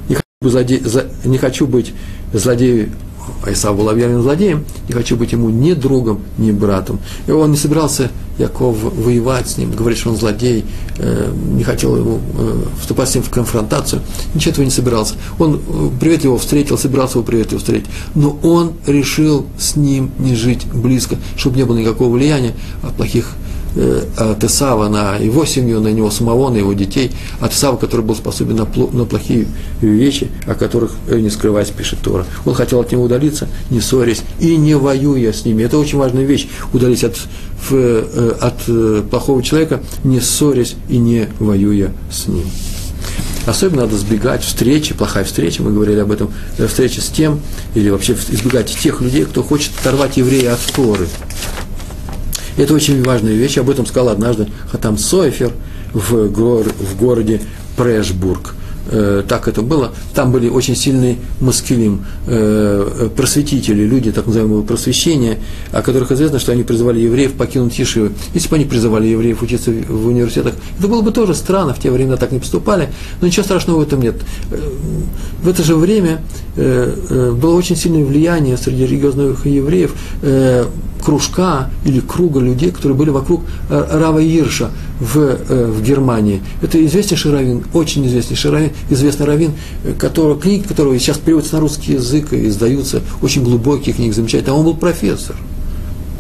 Не 0.09 0.15
хочу, 0.15 0.51
злоде, 0.51 0.83
не 1.25 1.39
хочу 1.39 1.67
быть 1.67 1.93
злодеем 2.33 2.93
Исав 3.47 3.77
был 3.77 3.89
объявлен 3.89 4.23
злодеем, 4.23 4.65
не 4.89 4.95
хочу 4.95 5.17
быть 5.17 5.33
ему 5.33 5.51
ни 5.51 5.73
другом, 5.73 6.21
ни 6.39 6.53
братом. 6.53 7.01
И 7.27 7.31
он 7.31 7.51
не 7.51 7.57
собирался 7.57 8.11
Яков 8.39 8.77
воевать 8.83 9.49
с 9.49 9.59
ним, 9.59 9.73
говорить, 9.73 9.99
что 9.99 10.11
он 10.11 10.17
злодей, 10.17 10.65
э, 10.99 11.33
не 11.53 11.63
хотел 11.63 11.97
ему 11.97 12.21
э, 12.39 12.63
вступать 12.81 13.09
с 13.11 13.15
ним 13.15 13.25
в 13.25 13.31
конфронтацию, 13.31 14.03
ничего 14.35 14.53
этого 14.53 14.65
не 14.65 14.71
собирался. 14.71 15.15
Он 15.39 15.57
э, 15.57 15.91
приветливо 16.01 16.39
встретил, 16.39 16.79
собирался 16.79 17.19
его 17.19 17.25
приветливо 17.25 17.59
встретить, 17.59 17.89
но 18.15 18.39
он 18.43 18.73
решил 18.87 19.47
с 19.59 19.77
ним 19.77 20.11
не 20.19 20.35
жить 20.35 20.67
близко, 20.67 21.17
чтобы 21.37 21.57
не 21.57 21.65
было 21.65 21.79
никакого 21.79 22.15
влияния 22.15 22.55
от 22.83 22.95
плохих 22.95 23.35
от 24.17 24.43
Исава 24.45 24.89
на 24.89 25.17
его 25.17 25.45
семью, 25.45 25.81
на 25.81 25.89
него 25.89 26.11
самого, 26.11 26.51
на 26.51 26.57
его 26.57 26.73
детей, 26.73 27.13
от 27.41 27.53
Исава, 27.53 27.77
который 27.77 28.05
был 28.05 28.15
способен 28.15 28.57
на, 28.57 29.05
плохие 29.05 29.47
вещи, 29.81 30.29
о 30.47 30.55
которых, 30.55 30.93
э, 31.09 31.21
не 31.21 31.31
скрываясь, 31.31 31.71
пишет 31.71 32.01
Тора. 32.01 32.27
Он 32.45 32.55
хотел 32.55 32.81
от 32.81 32.91
него 32.93 33.05
удалиться, 33.05 33.49
не 33.71 33.81
ссорясь 33.81 34.23
и 34.41 34.57
не 34.57 34.77
воюя 34.77 35.33
с 35.33 35.45
ними. 35.45 35.63
Это 35.63 35.79
очень 35.79 35.99
важная 35.99 36.25
вещь, 36.25 36.49
удалиться 36.73 37.07
от, 37.09 37.17
э, 37.71 38.35
от 38.41 39.11
плохого 39.11 39.43
человека, 39.43 39.81
не 40.05 40.21
ссорясь 40.21 40.75
и 40.89 40.99
не 40.99 41.29
воюя 41.39 41.93
с 42.11 42.27
ним. 42.27 42.47
Особенно 43.47 43.83
надо 43.83 43.97
избегать 43.97 44.45
встречи, 44.45 44.95
плохая 44.95 45.25
встреча, 45.25 45.63
мы 45.63 45.73
говорили 45.73 45.99
об 46.01 46.13
этом, 46.13 46.31
встречи 46.69 47.01
с 47.01 47.09
тем, 47.09 47.41
или 47.75 47.89
вообще 47.89 48.13
избегать 48.13 48.67
тех 48.67 49.01
людей, 49.01 49.25
кто 49.25 49.43
хочет 49.43 49.73
оторвать 49.81 50.19
еврея 50.19 50.55
от 50.55 50.61
Торы. 50.75 51.09
Это 52.61 52.75
очень 52.75 53.03
важная 53.03 53.33
вещь, 53.33 53.57
об 53.57 53.71
этом 53.71 53.87
сказал 53.87 54.11
однажды 54.11 54.47
Хатам 54.71 54.99
Сойфер 54.99 55.51
в, 55.95 56.29
гор, 56.29 56.67
в 56.79 56.99
городе 56.99 57.41
Прешбург. 57.75 58.55
Э, 58.91 59.23
так 59.27 59.49
это 59.49 59.63
было. 59.63 59.93
Там 60.15 60.31
были 60.31 60.51
очень 60.51 60.77
сильные 60.77 61.17
маскилим, 61.41 62.05
э, 62.27 63.09
просветители, 63.17 63.85
люди 63.85 64.13
так 64.13 64.27
называемого 64.27 64.61
просвещения, 64.61 65.39
о 65.73 65.81
которых 65.81 66.13
известно, 66.13 66.39
что 66.39 66.53
они 66.53 66.63
призывали 66.63 67.01
евреев 67.01 67.33
покинуть 67.33 67.79
Ешивы. 67.79 68.13
Если 68.35 68.51
бы 68.51 68.57
они 68.57 68.67
призывали 68.67 69.07
евреев 69.07 69.41
учиться 69.41 69.71
в 69.71 70.09
университетах, 70.09 70.53
это 70.79 70.87
было 70.87 71.01
бы 71.01 71.13
тоже 71.13 71.35
странно, 71.35 71.73
в 71.73 71.79
те 71.79 71.91
времена 71.91 72.19
так 72.19 72.31
не 72.31 72.41
поступали, 72.41 72.91
но 73.23 73.27
ничего 73.27 73.45
страшного 73.45 73.79
в 73.79 73.83
этом 73.85 74.03
нет. 74.03 74.17
Э, 74.51 74.59
в 75.43 75.49
это 75.49 75.63
же 75.63 75.77
время 75.77 76.21
было 76.57 77.55
очень 77.55 77.77
сильное 77.77 78.05
влияние 78.05 78.59
среди 78.59 78.85
религиозных 78.85 79.47
евреев 79.47 79.95
кружка 81.01 81.71
или 81.85 82.01
круга 82.01 82.41
людей, 82.41 82.71
которые 82.71 82.97
были 82.97 83.11
вокруг 83.11 83.43
Рава 83.69 84.19
Ирша 84.19 84.71
в, 85.01 85.17
в 85.17 85.83
Германии. 85.83 86.43
Это 86.63 86.85
известнейший 86.85 87.33
раввин, 87.33 87.65
очень 87.73 88.07
известнейший 88.07 88.51
раввин, 88.51 88.71
известный 88.91 89.27
раввин, 89.27 89.53
которого, 89.99 90.41
книги 90.41 90.63
которого 90.63 90.99
сейчас 90.99 91.19
переводятся 91.19 91.57
на 91.57 91.61
русский 91.61 91.95
язык 91.95 92.33
и 92.33 92.49
издаются 92.49 93.03
очень 93.23 93.43
глубокие 93.43 93.95
книги, 93.95 94.13
замечательные. 94.13 94.55
А 94.55 94.59
он 94.59 94.65
был 94.65 94.75
профессор. 94.75 95.37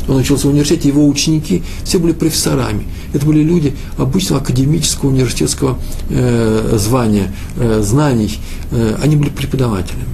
Он 0.08 0.16
учился 0.16 0.48
в 0.48 0.50
университете, 0.50 0.88
его 0.88 1.06
ученики 1.06 1.62
все 1.84 1.98
были 1.98 2.12
профессорами. 2.12 2.86
Это 3.12 3.24
были 3.24 3.42
люди 3.42 3.74
обычного 3.96 4.42
академического 4.42 5.10
университетского 5.10 5.78
э, 6.08 6.76
звания, 6.78 7.32
э, 7.56 7.80
знаний. 7.82 8.38
Э, 8.72 8.96
они 9.02 9.16
были 9.16 9.30
преподавателями. 9.30 10.04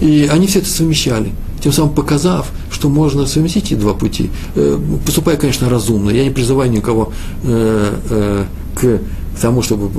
И 0.00 0.28
они 0.30 0.46
все 0.46 0.60
это 0.60 0.68
совмещали 0.68 1.32
тем 1.62 1.72
самым 1.72 1.94
показав, 1.94 2.50
что 2.70 2.88
можно 2.88 3.26
совместить 3.26 3.66
эти 3.66 3.74
два 3.74 3.94
пути, 3.94 4.30
э, 4.56 4.78
поступая, 5.06 5.36
конечно, 5.36 5.70
разумно. 5.70 6.10
Я 6.10 6.24
не 6.24 6.30
призываю 6.30 6.70
никого 6.70 7.12
э, 7.44 7.94
э, 8.10 8.44
к 8.74 9.00
тому, 9.40 9.62
чтобы 9.62 9.90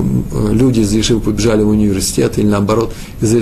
люди 0.52 0.82
из 0.82 0.91
Ешивы 0.91 1.19
побежали 1.19 1.63
в 1.63 1.69
университет, 1.69 2.38
или 2.38 2.45
наоборот, 2.45 2.93
из, 3.21 3.34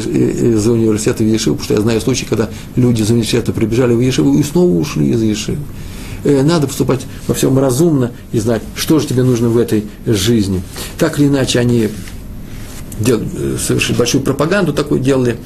университета 0.67 1.23
в 1.23 1.27
Ешиву, 1.27 1.55
потому 1.55 1.65
что 1.65 1.73
я 1.73 1.81
знаю 1.81 2.01
случаи, 2.01 2.25
когда 2.25 2.49
люди 2.75 3.01
из 3.01 3.09
университета 3.09 3.51
прибежали 3.51 3.93
в 3.93 3.99
Ешиву 3.99 4.37
и 4.37 4.43
снова 4.43 4.71
ушли 4.71 5.09
из 5.09 5.21
Ешивы. 5.21 5.57
Надо 6.23 6.67
поступать 6.67 7.01
во 7.27 7.33
всем 7.33 7.57
разумно 7.59 8.11
и 8.31 8.39
знать, 8.39 8.61
что 8.75 8.99
же 8.99 9.07
тебе 9.07 9.23
нужно 9.23 9.49
в 9.49 9.57
этой 9.57 9.83
жизни. 10.05 10.61
Так 10.97 11.19
или 11.19 11.27
иначе, 11.27 11.59
они 11.59 11.89
дел, 12.99 13.21
совершили 13.59 13.97
большую 13.97 14.23
пропаганду 14.23 14.73
такую 14.73 15.01
делали, 15.01 15.37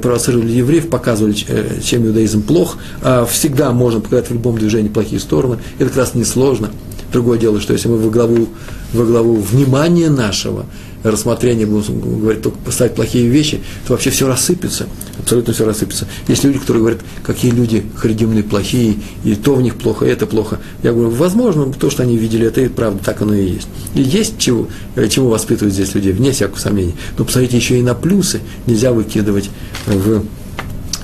провоцировали 0.00 0.52
евреев, 0.52 0.88
показывали, 0.88 1.34
э, 1.48 1.80
чем 1.82 2.06
иудаизм 2.06 2.42
плох. 2.42 2.76
А 3.02 3.24
всегда 3.24 3.72
можно 3.72 4.00
показать 4.00 4.28
в 4.28 4.32
любом 4.32 4.58
движении 4.58 4.88
плохие 4.88 5.20
стороны. 5.20 5.58
Это 5.78 5.88
как 5.88 5.98
раз 5.98 6.14
несложно. 6.14 6.70
Другое 7.12 7.38
дело, 7.38 7.60
что 7.60 7.72
если 7.72 7.88
мы 7.88 7.98
во 7.98 8.10
главу, 8.10 8.48
во 8.92 9.04
главу 9.04 9.36
внимания 9.36 10.10
нашего 10.10 10.66
рассмотрения 11.04 11.66
будем 11.66 12.20
говорить 12.20 12.42
только 12.42 12.58
поставить 12.58 12.94
плохие 12.94 13.28
вещи, 13.28 13.60
то 13.86 13.92
вообще 13.92 14.10
все 14.10 14.26
рассыпется, 14.26 14.86
абсолютно 15.18 15.52
все 15.52 15.64
рассыпется. 15.66 16.08
Есть 16.26 16.42
люди, 16.44 16.58
которые 16.58 16.80
говорят, 16.80 17.00
какие 17.22 17.52
люди 17.52 17.84
харидимные 17.94 18.42
плохие, 18.42 18.96
и 19.22 19.34
то 19.34 19.54
в 19.54 19.62
них 19.62 19.76
плохо, 19.76 20.06
и 20.06 20.08
это 20.08 20.26
плохо. 20.26 20.58
Я 20.82 20.92
говорю, 20.92 21.10
возможно, 21.10 21.70
то, 21.72 21.90
что 21.90 22.02
они 22.02 22.16
видели, 22.16 22.46
это 22.46 22.62
и 22.62 22.68
правда, 22.68 23.04
так 23.04 23.20
оно 23.22 23.34
и 23.34 23.44
есть. 23.44 23.68
И 23.94 24.02
есть 24.02 24.38
чего, 24.38 24.66
э, 24.96 25.06
чему 25.08 25.28
воспитывать 25.28 25.74
здесь 25.74 25.94
людей, 25.94 26.12
вне 26.12 26.32
всякого 26.32 26.58
сомнения. 26.58 26.94
Но 27.18 27.24
посмотрите 27.24 27.58
еще 27.58 27.78
и 27.78 27.82
на 27.82 27.94
плюсы, 27.94 28.40
нельзя 28.66 28.92
выкидывать 28.92 29.50
в 29.86 30.24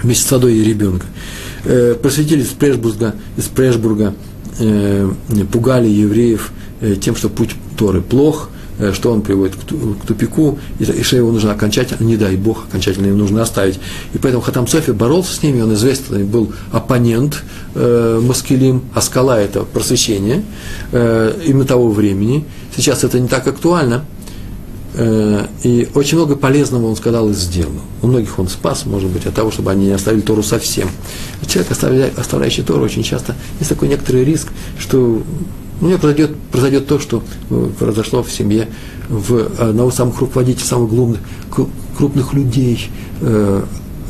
вместе 0.02 0.24
с 0.26 0.44
и 0.44 0.64
ребенка. 0.64 1.06
Э, 1.64 1.94
просветили 2.00 2.40
из 2.40 2.48
Прешбурга, 2.48 3.14
из 3.36 3.44
Прешбурга 3.44 4.14
э, 4.58 5.10
пугали 5.52 5.88
евреев 5.88 6.52
тем, 7.02 7.14
что 7.14 7.28
путь 7.28 7.50
Торы 7.76 8.00
плох, 8.00 8.48
что 8.92 9.12
он 9.12 9.22
приводит 9.22 9.56
к 9.56 10.06
тупику, 10.06 10.58
и 10.78 11.02
что 11.02 11.16
его 11.16 11.30
нужно 11.32 11.52
окончательно, 11.52 12.04
не 12.04 12.16
дай 12.16 12.36
Бог, 12.36 12.64
окончательно 12.68 13.06
его 13.06 13.16
нужно 13.18 13.42
оставить. 13.42 13.78
И 14.14 14.18
поэтому 14.18 14.42
Хатам 14.42 14.66
Софи 14.66 14.92
боролся 14.92 15.34
с 15.34 15.42
ними, 15.42 15.60
он 15.60 15.74
известный 15.74 16.24
был 16.24 16.52
оппонент 16.72 17.42
э, 17.74 18.20
Маскелим, 18.22 18.82
а 18.94 19.00
скала– 19.00 19.38
это 19.40 19.64
просвещение 19.64 20.44
э, 20.92 21.40
именно 21.46 21.64
того 21.64 21.90
времени. 21.90 22.44
Сейчас 22.74 23.04
это 23.04 23.18
не 23.20 23.28
так 23.28 23.46
актуально, 23.46 24.04
э, 24.94 25.46
и 25.62 25.88
очень 25.94 26.16
много 26.16 26.36
полезного 26.36 26.86
он 26.86 26.96
сказал 26.96 27.28
и 27.30 27.34
сделал. 27.34 27.72
У 28.02 28.06
многих 28.06 28.38
он 28.38 28.48
спас, 28.48 28.86
может 28.86 29.10
быть, 29.10 29.26
от 29.26 29.34
того, 29.34 29.50
чтобы 29.50 29.70
они 29.70 29.86
не 29.86 29.92
оставили 29.92 30.20
Тору 30.20 30.42
совсем. 30.42 30.88
Человек, 31.46 31.72
оставляющий 32.16 32.62
Тору, 32.62 32.84
очень 32.84 33.02
часто 33.02 33.34
есть 33.58 33.68
такой 33.68 33.88
некоторый 33.88 34.24
риск, 34.24 34.48
что 34.78 35.22
у 35.80 35.86
него 35.86 35.98
произойдет, 35.98 36.36
произойдет 36.52 36.86
то, 36.86 36.98
что 36.98 37.22
э, 37.50 37.70
произошло 37.78 38.22
в 38.22 38.30
семье 38.30 38.68
в 39.08 39.60
одного 39.60 39.90
из 39.90 39.94
самых 39.94 40.18
руководителей, 40.20 40.64
самых 40.64 40.90
крупных, 40.90 41.20
крупных 41.96 42.32
людей 42.34 42.90
э, 43.20 43.62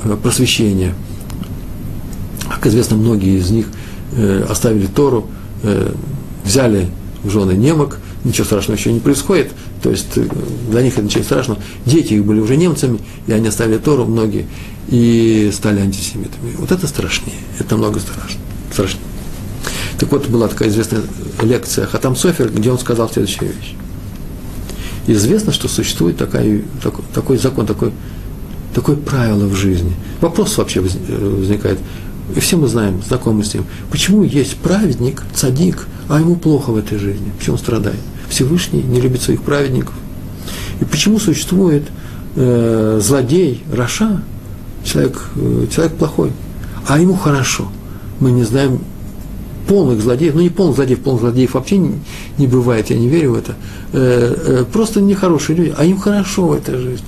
э, 0.05 0.17
просвещения. 0.23 0.95
Как 2.49 2.67
известно, 2.67 2.97
многие 2.97 3.39
из 3.39 3.51
них 3.51 3.67
э, 4.13 4.45
оставили 4.49 4.87
Тору, 4.87 5.29
э, 5.63 5.93
взяли 6.45 6.89
в 7.23 7.31
жены 7.31 7.53
немок, 7.53 8.01
ничего 8.25 8.45
страшного 8.45 8.77
еще 8.77 8.93
не 8.93 9.01
происходит, 9.01 9.53
то 9.83 9.91
есть 9.91 10.17
э, 10.17 10.27
для 10.71 10.83
них 10.83 10.95
это 10.95 11.03
ничего 11.03 11.23
страшного. 11.23 11.61
Дети 11.87 12.15
их 12.15 12.25
были 12.25 12.41
уже 12.41 12.57
немцами, 12.57 12.99
и 13.27 13.33
они 13.33 13.49
оставили 13.49 13.79
Тору, 13.79 14.07
многие, 14.07 14.47
и 14.89 15.51
стали 15.55 15.81
антисемитами. 15.81 16.57
Вот 16.59 16.73
это 16.73 16.87
страшнее, 16.87 17.39
это 17.59 17.77
много 17.77 18.01
страшнее. 18.01 19.01
Так 20.01 20.11
вот, 20.13 20.27
была 20.29 20.49
такая 20.49 20.71
известная 20.71 21.03
лекция 21.43 21.85
Хатам 21.85 22.17
Софер, 22.17 22.51
где 22.51 22.73
он 22.73 22.79
сказал 22.79 23.11
следующую 23.11 23.53
вещь. 23.53 23.75
Известно, 25.07 25.53
что 25.53 25.69
существует 25.69 26.17
такая, 26.17 26.63
такой, 26.83 27.05
такой 27.13 27.37
закон, 27.37 27.67
такой, 27.67 27.93
такое 28.75 28.97
правило 28.97 29.45
в 29.45 29.55
жизни. 29.55 29.93
Вопрос 30.23 30.57
вообще 30.57 30.81
возникает. 30.81 31.79
И 32.35 32.41
все 32.41 32.57
мы 32.57 32.69
знаем, 32.69 33.03
знакомы 33.07 33.45
с 33.45 33.53
ним. 33.53 33.67
Почему 33.91 34.23
есть 34.23 34.57
праведник, 34.57 35.23
цадик, 35.35 35.87
а 36.09 36.19
ему 36.19 36.37
плохо 36.37 36.71
в 36.71 36.79
этой 36.79 36.97
жизни? 36.99 37.31
Почему 37.39 37.57
он 37.57 37.61
страдает? 37.61 38.01
Всевышний 38.31 38.83
не 38.83 39.03
любит 39.03 39.21
своих 39.21 39.43
праведников. 39.43 39.93
И 40.81 40.85
почему 40.87 41.21
существует 41.21 41.83
э, 42.37 43.01
злодей, 43.03 43.65
Раша, 43.71 44.23
человек, 44.83 45.21
э, 45.37 45.67
человек 45.71 45.93
плохой, 45.97 46.33
а 46.89 46.99
ему 46.99 47.17
хорошо– 47.17 47.71
мы 48.21 48.31
не 48.31 48.45
знаем 48.45 48.81
полных 49.67 50.01
злодеев, 50.01 50.35
ну 50.35 50.41
не 50.41 50.51
полных 50.51 50.77
злодеев, 50.77 51.01
полных 51.01 51.23
злодеев 51.23 51.55
вообще 51.55 51.79
не, 51.79 51.93
не 52.39 52.47
бывает, 52.47 52.91
я 52.91 52.99
не 52.99 53.09
верю 53.09 53.33
в 53.33 53.35
это, 53.37 53.55
э, 53.93 54.35
э, 54.47 54.65
просто 54.73 55.01
нехорошие 55.01 55.57
люди, 55.57 55.75
а 55.77 55.85
им 55.85 55.99
хорошо 55.99 56.49
в 56.49 56.53
этой 56.53 56.77
жизни. 56.77 57.07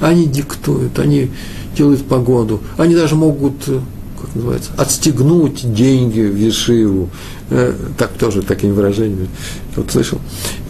Они 0.00 0.26
диктуют, 0.26 0.98
они 0.98 1.30
делают 1.76 2.04
погоду, 2.04 2.60
они 2.76 2.94
даже 2.94 3.14
могут, 3.14 3.54
э, 3.66 3.80
как 4.20 4.34
называется, 4.34 4.70
отстегнуть 4.76 5.72
деньги 5.74 6.20
в 6.20 6.36
Ешиву, 6.36 7.10
э, 7.50 7.74
так 7.98 8.12
тоже 8.12 8.42
такими 8.42 8.72
выражениями, 8.72 9.28
вот 9.76 9.90
слышал, 9.90 10.18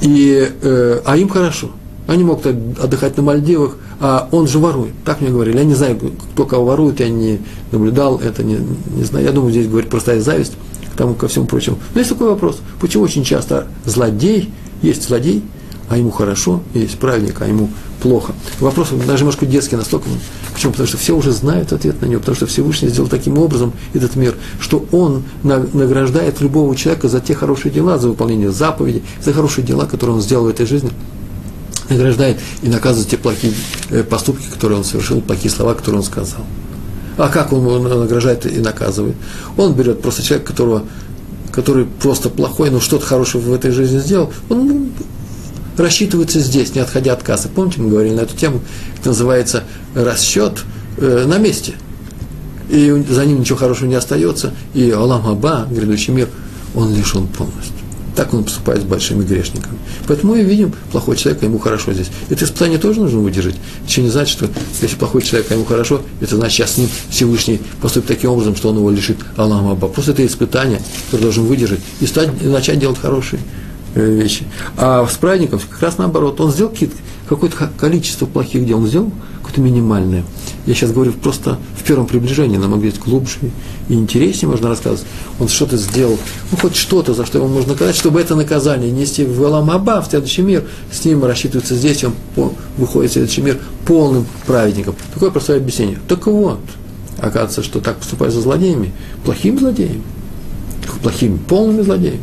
и, 0.01 0.51
э, 0.63 1.01
а 1.05 1.17
им 1.17 1.29
хорошо. 1.29 1.71
Они 2.07 2.23
могут 2.23 2.45
отдыхать 2.45 3.17
на 3.17 3.23
Мальдивах, 3.23 3.79
а 3.99 4.29
он 4.31 4.47
же 4.47 4.59
ворует. 4.59 4.93
Так 5.07 5.23
мне 5.23 5.31
говорили. 5.31 5.57
Я 5.57 5.65
не 5.65 5.73
знаю, 5.73 5.99
кто 6.35 6.45
кого 6.45 6.67
ворует, 6.67 7.01
я 7.01 7.09
не 7.09 7.41
наблюдал, 7.73 8.21
это 8.23 8.45
не, 8.45 8.59
не 8.95 9.05
знаю. 9.05 9.25
Я 9.25 9.33
думаю, 9.33 9.53
здесь 9.53 9.69
говорит 9.69 9.89
простая 9.89 10.21
зависть 10.21 10.53
тому, 10.97 11.15
ко 11.15 11.29
всему 11.29 11.47
прочему. 11.47 11.79
Но 11.95 12.01
есть 12.01 12.11
такой 12.11 12.29
вопрос. 12.29 12.59
Почему 12.81 13.05
очень 13.05 13.25
часто 13.25 13.67
злодей, 13.85 14.51
есть 14.83 15.07
злодей, 15.07 15.43
а 15.89 15.99
ему 15.99 16.11
хорошо, 16.11 16.63
есть 16.73 16.99
праведник, 16.99 17.41
а 17.41 17.47
ему 17.47 17.69
плохо. 18.01 18.33
Вопрос 18.61 18.91
даже 19.07 19.21
немножко 19.21 19.47
детский 19.47 19.77
настолько. 19.77 20.09
Почему? 20.53 20.73
Потому 20.73 20.89
что 20.89 20.99
все 20.99 21.17
уже 21.17 21.33
знают 21.33 21.73
ответ 21.73 22.01
на 22.01 22.07
него, 22.07 22.21
потому 22.21 22.37
что 22.37 22.47
Всевышний 22.47 22.89
сделал 22.89 23.09
таким 23.09 23.39
образом 23.39 23.73
этот 23.93 24.17
мир, 24.17 24.35
что 24.61 24.85
он 24.93 25.25
награждает 25.43 26.41
любого 26.41 26.75
человека 26.77 27.09
за 27.09 27.21
те 27.21 27.35
хорошие 27.35 27.73
дела, 27.73 27.99
за 27.99 28.09
выполнение 28.09 28.51
заповедей, 28.51 29.03
за 29.23 29.33
хорошие 29.33 29.65
дела, 29.65 29.87
которые 29.87 30.17
он 30.17 30.23
сделал 30.23 30.45
в 30.45 30.49
этой 30.49 30.67
жизни 30.67 30.91
награждает 31.89 32.39
и 32.63 32.69
наказывает 32.69 33.09
те 33.09 33.19
плохие 33.19 33.53
э, 33.91 34.03
поступки, 34.03 34.47
которые 34.47 34.79
он 34.79 34.85
совершил, 34.85 35.21
плохие 35.21 35.51
слова, 35.51 35.75
которые 35.75 36.01
он 36.01 36.05
сказал. 36.05 36.41
А 37.17 37.29
как 37.29 37.53
он 37.53 37.83
награждает 37.83 38.47
и 38.47 38.59
наказывает? 38.59 39.15
Он 39.57 39.75
берет 39.75 40.03
просто 40.03 40.23
человека, 40.23 40.53
которого, 40.53 40.85
который 41.53 41.87
просто 41.87 42.29
плохой, 42.29 42.71
но 42.71 42.81
что-то 42.81 43.07
хорошее 43.07 43.43
в 43.45 43.53
этой 43.53 43.71
жизни 43.71 43.99
сделал, 43.99 44.33
он 44.49 44.67
ну, 44.67 44.89
рассчитывается 45.77 46.41
здесь, 46.41 46.75
не 46.75 46.81
отходя 46.81 47.13
от 47.13 47.23
кассы. 47.23 47.49
Помните, 47.49 47.81
мы 47.81 47.91
говорили 47.91 48.15
на 48.15 48.21
эту 48.21 48.37
тему, 48.37 48.61
это 48.99 49.09
называется 49.09 49.65
расчет 49.95 50.65
э, 50.99 51.25
на 51.27 51.39
месте. 51.39 51.75
И 52.69 52.91
за 53.09 53.25
ним 53.27 53.41
ничего 53.41 53.59
хорошего 53.59 53.89
не 53.89 53.95
остается, 53.95 54.53
и 54.73 54.91
Аллах 54.91 55.27
Аба, 55.27 55.67
грядущий 55.71 56.13
мир, 56.13 56.29
он 56.75 56.95
лишен 56.95 57.29
полностью. 57.29 57.84
Так 58.17 58.33
он 58.33 58.45
поступает 58.45 58.83
с 58.83 58.85
большими 58.85 59.25
грешниками. 59.25 59.77
Поэтому 60.07 60.35
мы 60.35 60.43
видим 60.43 60.73
плохой 60.93 61.17
человек, 61.17 61.43
ему 61.43 61.59
хорошо 61.59 61.93
здесь. 61.93 62.09
Это 62.29 62.45
испытание 62.45 62.79
тоже 62.79 63.01
нужно 63.01 63.19
выдержать. 63.19 63.57
Это 63.89 64.01
не 64.01 64.11
значит, 64.11 64.37
что 64.37 64.49
если 64.81 64.97
плохой 64.97 65.23
человек, 65.23 65.51
а 65.51 65.55
ему 65.55 65.65
хорошо, 65.65 66.03
это 66.21 66.37
значит, 66.37 66.57
сейчас 66.57 66.75
с 66.75 66.79
ним 66.79 66.89
Всевышний 67.11 67.61
поступит 67.81 68.09
таким 68.09 68.31
образом, 68.31 68.55
что 68.57 68.71
он 68.71 68.77
его 68.77 68.91
лишит 68.91 69.19
Аллаха 69.37 69.73
Аба. 69.73 69.89
Просто 69.89 70.13
это 70.13 70.25
испытание, 70.25 70.81
которое 71.07 71.25
должен 71.25 71.45
выдержать 71.45 71.81
и, 72.01 72.07
стать, 72.07 72.31
и 72.41 72.47
начать 72.47 72.79
делать 72.79 72.99
хорошие 72.99 73.41
вещи. 73.95 74.45
А 74.77 75.07
с 75.07 75.17
праздником 75.17 75.61
как 75.71 75.81
раз 75.81 75.99
наоборот. 75.99 76.41
Он 76.41 76.51
сделал 76.51 76.73
какое-то 77.29 77.71
количество 77.79 78.27
плохих 78.27 78.67
дел. 78.67 78.79
Он 78.79 78.87
сделал 78.87 79.11
какое-то 79.43 79.61
минимальное. 79.61 80.25
Я 80.67 80.75
сейчас 80.75 80.93
говорю 80.93 81.13
просто 81.13 81.59
в 81.79 81.85
первом 81.85 82.07
приближении, 82.07 82.57
нам 82.57 82.71
могли 82.71 82.91
быть 82.91 82.99
глубже 82.99 83.37
и 83.89 83.95
интереснее 83.95 84.49
можно 84.49 84.69
рассказывать. 84.71 85.05
Он 85.39 85.49
что-то 85.49 85.77
сделал, 85.77 86.19
ну, 86.51 86.57
хоть 86.57 86.75
что-то, 86.75 87.13
за 87.13 87.27
что 87.27 87.39
его 87.39 87.49
можно 87.49 87.73
наказать, 87.73 87.95
чтобы 87.95 88.21
это 88.21 88.35
наказание 88.35 88.91
нести 88.91 89.25
в 89.25 89.45
Аламаба, 89.45 90.01
в 90.01 90.07
следующий 90.09 90.41
мир, 90.41 90.65
с 90.91 91.05
ним 91.05 91.23
рассчитывается 91.25 91.75
здесь, 91.75 92.03
он 92.05 92.15
выходит 92.79 93.11
в 93.11 93.15
следующий 93.15 93.43
мир 93.43 93.59
полным 93.87 94.27
праведником. 94.47 94.95
Такое 95.13 95.31
простое 95.31 95.59
объяснение. 95.59 95.99
Так 96.09 96.27
вот, 96.27 96.61
оказывается, 97.19 97.63
что 97.63 97.81
так 97.81 97.99
поступают 97.99 98.35
со 98.35 98.41
злодеями, 98.41 98.95
плохими 99.25 99.59
злодеями, 99.59 100.03
плохими, 101.03 101.37
полными 101.37 101.83
злодеями. 101.83 102.23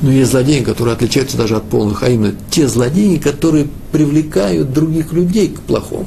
Но 0.00 0.10
есть 0.12 0.30
злодеи, 0.30 0.62
которые 0.62 0.94
отличаются 0.94 1.36
даже 1.36 1.56
от 1.56 1.64
полных, 1.64 2.02
а 2.02 2.08
именно 2.08 2.34
те 2.50 2.68
злодеи, 2.68 3.16
которые 3.16 3.68
привлекают 3.92 4.72
других 4.72 5.12
людей 5.12 5.48
к 5.48 5.60
плохому 5.60 6.06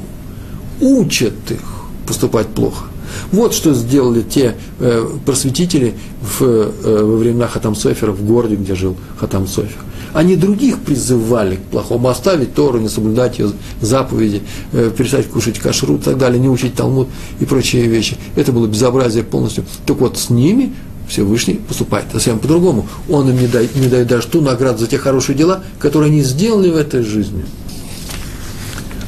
учат 0.82 1.34
их 1.50 1.60
поступать 2.06 2.48
плохо. 2.48 2.86
Вот 3.30 3.54
что 3.54 3.74
сделали 3.74 4.22
те 4.22 4.56
э, 4.80 5.06
просветители 5.24 5.94
в, 6.20 6.42
э, 6.42 7.02
во 7.04 7.16
времена 7.16 7.46
Хатам 7.46 7.74
Софера 7.74 8.10
в 8.10 8.24
городе, 8.24 8.56
где 8.56 8.74
жил 8.74 8.96
Хатам 9.18 9.46
Софер. 9.46 9.78
Они 10.12 10.36
других 10.36 10.78
призывали 10.80 11.56
к 11.56 11.60
плохому, 11.60 12.08
оставить 12.08 12.54
Тору, 12.54 12.78
не 12.78 12.88
соблюдать 12.88 13.38
ее 13.38 13.52
заповеди, 13.80 14.42
э, 14.72 14.90
перестать 14.96 15.28
кушать 15.28 15.58
кашру 15.58 15.96
и 15.96 15.98
так 15.98 16.18
далее, 16.18 16.40
не 16.40 16.48
учить 16.48 16.74
Талмуд 16.74 17.08
и 17.38 17.44
прочие 17.44 17.86
вещи. 17.86 18.16
Это 18.34 18.52
было 18.52 18.66
безобразие 18.66 19.24
полностью. 19.24 19.64
Так 19.86 19.98
вот, 19.98 20.18
с 20.18 20.30
ними 20.30 20.74
Всевышний 21.08 21.54
поступает 21.54 22.06
совсем 22.12 22.38
по-другому. 22.38 22.86
Он 23.08 23.28
им 23.28 23.38
не 23.38 23.46
дает, 23.46 23.74
не 23.76 23.88
дает 23.88 24.06
даже 24.06 24.26
ту 24.28 24.40
награду 24.40 24.78
за 24.78 24.86
те 24.86 24.98
хорошие 24.98 25.36
дела, 25.36 25.62
которые 25.78 26.10
они 26.10 26.22
сделали 26.22 26.70
в 26.70 26.76
этой 26.76 27.02
жизни. 27.02 27.44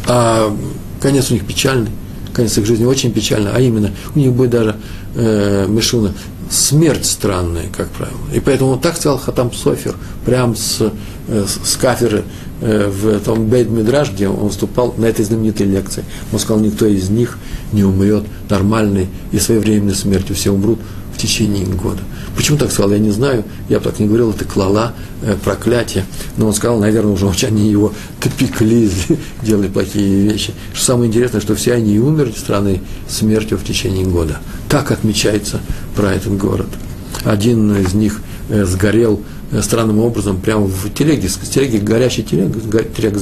А 0.06 0.54
конец 1.00 1.30
у 1.30 1.34
них 1.34 1.46
печальный, 1.46 1.90
конец 2.32 2.58
их 2.58 2.66
жизни 2.66 2.84
очень 2.84 3.12
печальный, 3.12 3.52
а 3.52 3.60
именно 3.60 3.92
у 4.14 4.18
них 4.18 4.32
будет 4.32 4.50
даже 4.50 4.76
э, 5.14 5.66
Мишуна 5.68 6.12
смерть 6.50 7.06
странная, 7.06 7.66
как 7.74 7.88
правило. 7.88 8.18
И 8.32 8.40
поэтому 8.40 8.72
он 8.72 8.80
так 8.80 8.96
сказал 8.96 9.18
Хатам 9.18 9.52
Софер, 9.52 9.94
прямо 10.24 10.54
с, 10.54 10.92
э, 11.28 11.46
с 11.46 11.76
кафедры 11.76 12.24
э, 12.60 12.88
в 12.88 13.20
том 13.20 13.46
Бейт 13.46 13.70
Мидраж, 13.70 14.12
где 14.12 14.28
он 14.28 14.48
выступал 14.48 14.94
на 14.98 15.06
этой 15.06 15.24
знаменитой 15.24 15.66
лекции. 15.66 16.04
Он 16.32 16.38
сказал, 16.38 16.62
никто 16.62 16.86
из 16.86 17.08
них 17.10 17.38
не 17.72 17.84
умрет 17.84 18.24
нормальной 18.48 19.08
и 19.32 19.38
своевременной 19.38 19.94
смертью, 19.94 20.36
все 20.36 20.50
умрут 20.50 20.78
в 21.14 21.18
течение 21.18 21.64
года. 21.66 22.00
Почему 22.36 22.58
так 22.58 22.72
сказал, 22.72 22.90
я 22.92 22.98
не 22.98 23.10
знаю, 23.10 23.44
я 23.68 23.78
бы 23.78 23.84
так 23.84 23.98
не 24.00 24.06
говорил, 24.06 24.30
это 24.30 24.44
клала, 24.44 24.92
э, 25.22 25.36
проклятие. 25.42 26.04
Но 26.36 26.48
он 26.48 26.54
сказал, 26.54 26.78
наверное, 26.78 27.12
уже 27.12 27.46
они 27.46 27.70
его 27.70 27.92
топекли, 28.20 28.90
делали 29.42 29.68
плохие 29.68 30.28
вещи. 30.28 30.52
Что 30.72 30.84
самое 30.84 31.08
интересное, 31.08 31.40
что 31.40 31.54
все 31.54 31.74
они 31.74 31.98
умерли 31.98 32.32
страной 32.32 32.80
смертью 33.08 33.58
в 33.58 33.64
течение 33.64 34.04
года. 34.04 34.38
Так 34.68 34.90
отмечается 34.90 35.60
про 35.94 36.12
этот 36.12 36.36
город. 36.36 36.68
Один 37.22 37.76
из 37.76 37.94
них 37.94 38.20
э, 38.48 38.64
сгорел 38.64 39.20
э, 39.52 39.62
странным 39.62 40.00
образом 40.00 40.40
прямо 40.40 40.66
в 40.66 40.92
телеге, 40.92 41.28
с 41.28 41.36
телеги, 41.36 41.76
горящей 41.76 42.24
телеги, 42.24 42.60
телега 42.96 43.20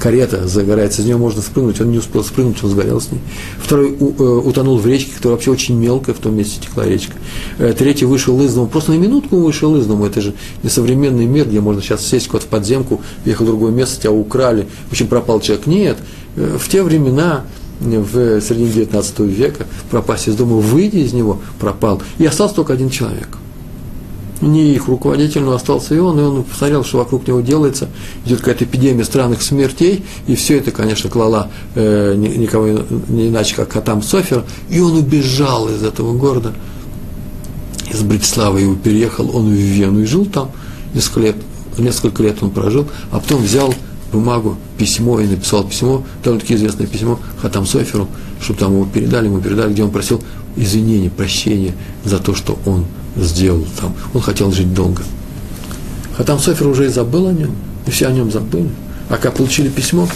карета 0.00 0.48
загорается, 0.48 1.02
из 1.02 1.04
нее 1.04 1.16
можно 1.16 1.42
спрыгнуть, 1.42 1.80
он 1.80 1.92
не 1.92 1.98
успел 1.98 2.24
спрыгнуть, 2.24 2.62
он 2.64 2.70
сгорел 2.70 3.00
с 3.00 3.12
ней. 3.12 3.20
Второй 3.58 3.92
э, 3.92 3.94
утонул 3.94 4.78
в 4.78 4.86
речке, 4.86 5.12
которая 5.14 5.36
вообще 5.36 5.50
очень 5.50 5.76
мелкая, 5.78 6.14
в 6.14 6.18
том 6.18 6.34
месте 6.34 6.60
текла 6.60 6.86
речка. 6.86 7.12
Э, 7.58 7.72
третий 7.76 8.06
вышел 8.06 8.40
из 8.42 8.54
дома, 8.54 8.66
просто 8.66 8.92
на 8.92 8.96
минутку 8.96 9.36
вышел 9.36 9.76
из 9.76 9.86
дома, 9.86 10.06
это 10.06 10.20
же 10.20 10.34
не 10.62 10.70
современный 10.70 11.26
мир, 11.26 11.46
где 11.46 11.60
можно 11.60 11.82
сейчас 11.82 12.04
сесть 12.04 12.28
куда-то 12.28 12.46
в 12.46 12.48
подземку, 12.48 13.02
ехал 13.24 13.44
в 13.44 13.48
другое 13.48 13.70
место, 13.70 14.00
тебя 14.00 14.12
украли, 14.12 14.66
в 14.88 14.92
общем, 14.92 15.06
пропал 15.06 15.40
человек. 15.40 15.66
Нет, 15.66 15.98
э, 16.36 16.56
в 16.58 16.68
те 16.68 16.82
времена, 16.82 17.44
в 17.80 18.40
середине 18.40 18.70
19 18.70 19.20
века, 19.20 19.66
пропасть 19.90 20.28
из 20.28 20.34
дома, 20.34 20.56
выйти 20.56 20.96
из 20.96 21.12
него, 21.12 21.40
пропал. 21.58 22.02
И 22.18 22.26
остался 22.26 22.54
только 22.54 22.72
один 22.72 22.90
человек– 22.90 23.28
не 24.40 24.74
их 24.74 24.88
руководитель, 24.88 25.42
но 25.42 25.52
остался 25.52 25.94
и 25.94 25.98
он, 25.98 26.18
и 26.18 26.22
он 26.22 26.44
посмотрел, 26.44 26.84
что 26.84 26.98
вокруг 26.98 27.26
него 27.26 27.40
делается, 27.40 27.88
идет 28.24 28.40
какая-то 28.40 28.64
эпидемия 28.64 29.04
странных 29.04 29.42
смертей, 29.42 30.04
и 30.26 30.34
все 30.34 30.58
это, 30.58 30.70
конечно, 30.70 31.10
клала 31.10 31.50
э, 31.74 32.14
никого 32.16 32.66
не 33.08 33.28
иначе, 33.28 33.54
как 33.54 33.72
Хатам 33.72 34.02
Софер, 34.02 34.44
и 34.68 34.80
он 34.80 34.96
убежал 34.96 35.68
из 35.68 35.82
этого 35.82 36.16
города, 36.16 36.52
из 37.92 38.02
Братислава 38.02 38.58
его 38.58 38.76
переехал, 38.76 39.34
он 39.36 39.48
в 39.48 39.54
Вену 39.54 40.00
и 40.00 40.06
жил 40.06 40.26
там 40.26 40.50
несколько 40.94 41.20
лет, 41.20 41.36
несколько 41.78 42.22
лет 42.22 42.42
он 42.42 42.50
прожил, 42.50 42.86
а 43.10 43.20
потом 43.20 43.42
взял 43.42 43.74
бумагу, 44.12 44.56
письмо 44.76 45.20
и 45.20 45.26
написал 45.26 45.64
письмо, 45.64 46.02
довольно-таки 46.24 46.54
известное 46.54 46.86
письмо 46.86 47.18
Хатам 47.40 47.66
Соферу, 47.66 48.08
чтобы 48.40 48.58
там 48.58 48.72
его 48.72 48.86
передали, 48.86 49.26
ему 49.26 49.40
передали, 49.40 49.72
где 49.72 49.84
он 49.84 49.90
просил 49.90 50.22
извинения, 50.56 51.10
прощения 51.10 51.74
за 52.04 52.18
то, 52.18 52.34
что 52.34 52.58
он 52.66 52.86
сделал 53.16 53.66
там. 53.80 53.94
Он 54.14 54.20
хотел 54.20 54.52
жить 54.52 54.72
долго. 54.72 55.02
А 56.18 56.24
там 56.24 56.38
Софер 56.38 56.66
уже 56.66 56.86
и 56.86 56.88
забыл 56.88 57.28
о 57.28 57.32
нем, 57.32 57.54
и 57.86 57.90
все 57.90 58.06
о 58.06 58.12
нем 58.12 58.30
забыли. 58.30 58.68
А 59.08 59.16
как 59.16 59.34
получили 59.34 59.68
письмо, 59.68 60.08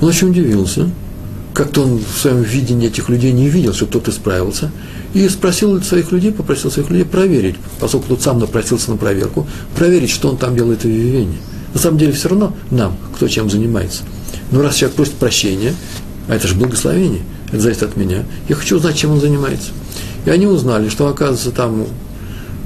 он 0.00 0.08
очень 0.08 0.30
удивился. 0.30 0.90
Как-то 1.54 1.82
он 1.82 1.98
в 1.98 2.18
своем 2.18 2.42
видении 2.42 2.88
этих 2.88 3.08
людей 3.08 3.32
не 3.32 3.48
видел, 3.48 3.72
что 3.72 3.86
кто-то 3.86 4.10
исправился. 4.10 4.72
И 5.14 5.28
спросил 5.28 5.80
своих 5.82 6.10
людей, 6.10 6.32
попросил 6.32 6.70
своих 6.70 6.90
людей 6.90 7.04
проверить, 7.04 7.54
поскольку 7.78 8.08
тот 8.08 8.22
сам 8.22 8.40
напросился 8.40 8.90
на 8.90 8.96
проверку, 8.96 9.46
проверить, 9.76 10.10
что 10.10 10.28
он 10.28 10.36
там 10.36 10.56
делает 10.56 10.82
в 10.82 10.88
Вивене. 10.88 11.38
На 11.72 11.80
самом 11.80 11.98
деле 11.98 12.12
все 12.12 12.28
равно 12.28 12.56
нам, 12.70 12.96
кто 13.14 13.28
чем 13.28 13.48
занимается. 13.48 14.02
Но 14.50 14.62
раз 14.62 14.76
человек 14.76 14.96
просит 14.96 15.14
прощения, 15.14 15.74
а 16.28 16.34
это 16.34 16.48
же 16.48 16.54
благословение, 16.54 17.22
это 17.48 17.60
зависит 17.60 17.84
от 17.84 17.96
меня, 17.96 18.24
я 18.48 18.56
хочу 18.56 18.76
узнать, 18.76 18.96
чем 18.96 19.12
он 19.12 19.20
занимается. 19.20 19.70
И 20.24 20.30
они 20.30 20.46
узнали, 20.46 20.88
что, 20.88 21.08
оказывается, 21.08 21.50
там 21.50 21.86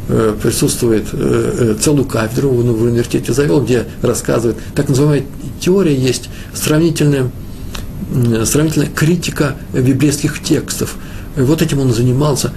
э, 0.09 0.37
присутствует 0.41 1.07
э, 1.13 1.75
э, 1.77 1.77
целую 1.81 2.05
кафедру 2.05 2.51
в 2.51 2.83
университете 2.83 3.33
завел, 3.33 3.63
где 3.63 3.87
рассказывает, 4.03 4.59
так 4.75 4.89
называемая 4.89 5.25
теория 5.61 5.95
есть, 5.95 6.29
сравнительная, 6.55 7.31
сравнительная 8.45 8.89
критика 8.89 9.57
библейских 9.73 10.43
текстов. 10.43 10.95
Вот 11.37 11.63
этим 11.63 11.81
он 11.81 11.93
занимался, 11.93 12.53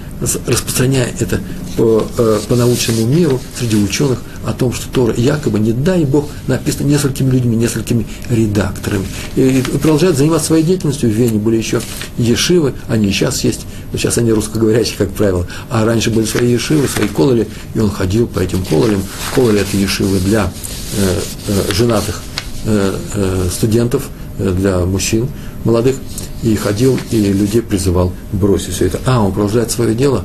распространяя 0.46 1.08
это 1.20 1.40
по, 1.76 2.04
по 2.48 2.56
научному 2.56 3.06
миру 3.06 3.40
среди 3.56 3.76
ученых 3.76 4.18
о 4.44 4.52
том, 4.52 4.72
что 4.72 4.88
Тора 4.88 5.14
якобы, 5.16 5.60
не 5.60 5.72
дай 5.72 6.04
Бог, 6.04 6.28
написано 6.48 6.88
несколькими 6.88 7.30
людьми, 7.30 7.56
несколькими 7.56 8.06
редакторами. 8.28 9.06
И, 9.36 9.58
и 9.58 9.62
продолжает 9.62 10.16
заниматься 10.16 10.48
своей 10.48 10.64
деятельностью 10.64 11.10
в 11.10 11.12
Вене, 11.12 11.38
были 11.38 11.56
еще 11.56 11.80
ешивы, 12.18 12.74
они 12.88 13.08
и 13.08 13.12
сейчас 13.12 13.44
есть, 13.44 13.60
но 13.92 13.98
сейчас 13.98 14.18
они 14.18 14.32
русскоговорящие, 14.32 14.96
как 14.98 15.10
правило, 15.10 15.46
а 15.70 15.84
раньше 15.84 16.10
были 16.10 16.24
свои 16.24 16.50
ешивы, 16.52 16.88
свои 16.88 17.08
кололи, 17.08 17.46
и 17.74 17.78
он 17.78 17.90
ходил 17.90 18.26
по 18.26 18.40
этим 18.40 18.64
кололям. 18.64 19.02
Кололи– 19.34 19.60
это 19.62 19.76
ешивы 19.76 20.18
для 20.18 20.50
э, 20.96 21.20
э, 21.48 21.72
женатых 21.72 22.22
э, 22.64 22.96
э, 23.14 23.48
студентов, 23.52 24.08
э, 24.38 24.50
для 24.50 24.80
мужчин 24.80 25.28
молодых, 25.64 25.96
и 26.42 26.56
ходил, 26.56 26.98
и 27.10 27.20
людей 27.20 27.62
призывал 27.62 28.12
бросить 28.32 28.74
все 28.74 28.86
это. 28.86 29.00
А, 29.06 29.20
он 29.20 29.32
продолжает 29.32 29.70
свое 29.70 29.94
дело, 29.94 30.24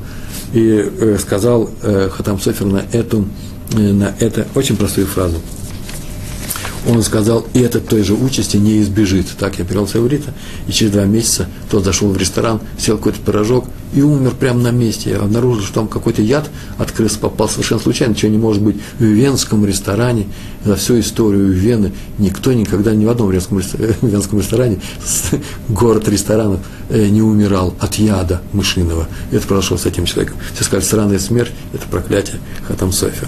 и 0.53 0.89
э, 0.99 1.17
сказал 1.19 1.69
э, 1.83 2.09
Хатам 2.11 2.39
Софер 2.39 2.65
на, 2.65 2.83
эту, 2.91 3.27
э, 3.73 3.79
на 3.79 4.15
это 4.19 4.47
очень 4.55 4.77
простую 4.77 5.07
фразу. 5.07 5.37
Он 6.85 7.01
сказал, 7.01 7.45
и 7.53 7.59
этот 7.59 7.87
той 7.87 8.03
же 8.03 8.13
участи 8.13 8.57
не 8.57 8.81
избежит. 8.81 9.27
Так 9.37 9.59
я 9.59 9.65
перевел 9.65 9.87
с 9.87 9.95
иврита, 9.95 10.33
и 10.67 10.71
через 10.71 10.91
два 10.91 11.05
месяца 11.05 11.47
тот 11.69 11.83
зашел 11.83 12.09
в 12.09 12.17
ресторан, 12.17 12.59
сел 12.77 12.97
какой-то 12.97 13.19
пирожок 13.19 13.65
и 13.93 14.01
умер 14.01 14.35
прямо 14.39 14.59
на 14.61 14.71
месте. 14.71 15.11
Я 15.11 15.19
обнаружил, 15.19 15.63
что 15.63 15.75
там 15.75 15.87
какой-то 15.87 16.21
яд 16.21 16.49
от 16.77 16.91
крыс 16.91 17.13
попал 17.13 17.49
совершенно 17.49 17.81
случайно, 17.81 18.15
чего 18.15 18.31
не 18.31 18.37
может 18.37 18.61
быть 18.61 18.77
в 18.99 19.03
венском 19.03 19.65
ресторане. 19.65 20.27
За 20.65 20.75
всю 20.75 20.99
историю 20.99 21.51
Вены 21.51 21.93
никто 22.17 22.51
никогда 22.53 22.93
ни 22.93 23.05
в 23.05 23.09
одном 23.09 23.31
венском, 23.31 23.59
ресторане, 24.39 24.79
город 25.69 26.07
ресторанов, 26.09 26.59
э, 26.89 27.07
не 27.07 27.21
умирал 27.21 27.73
от 27.79 27.95
яда 27.95 28.41
мышиного. 28.53 29.07
Это 29.31 29.47
произошло 29.47 29.77
с 29.77 29.85
этим 29.85 30.05
человеком. 30.05 30.37
Все 30.53 30.63
сказали, 30.63 30.85
сраная 30.85 31.19
смерть– 31.19 31.51
это 31.73 31.87
проклятие 31.87 32.39
Хатам 32.67 32.91
София. 32.91 33.27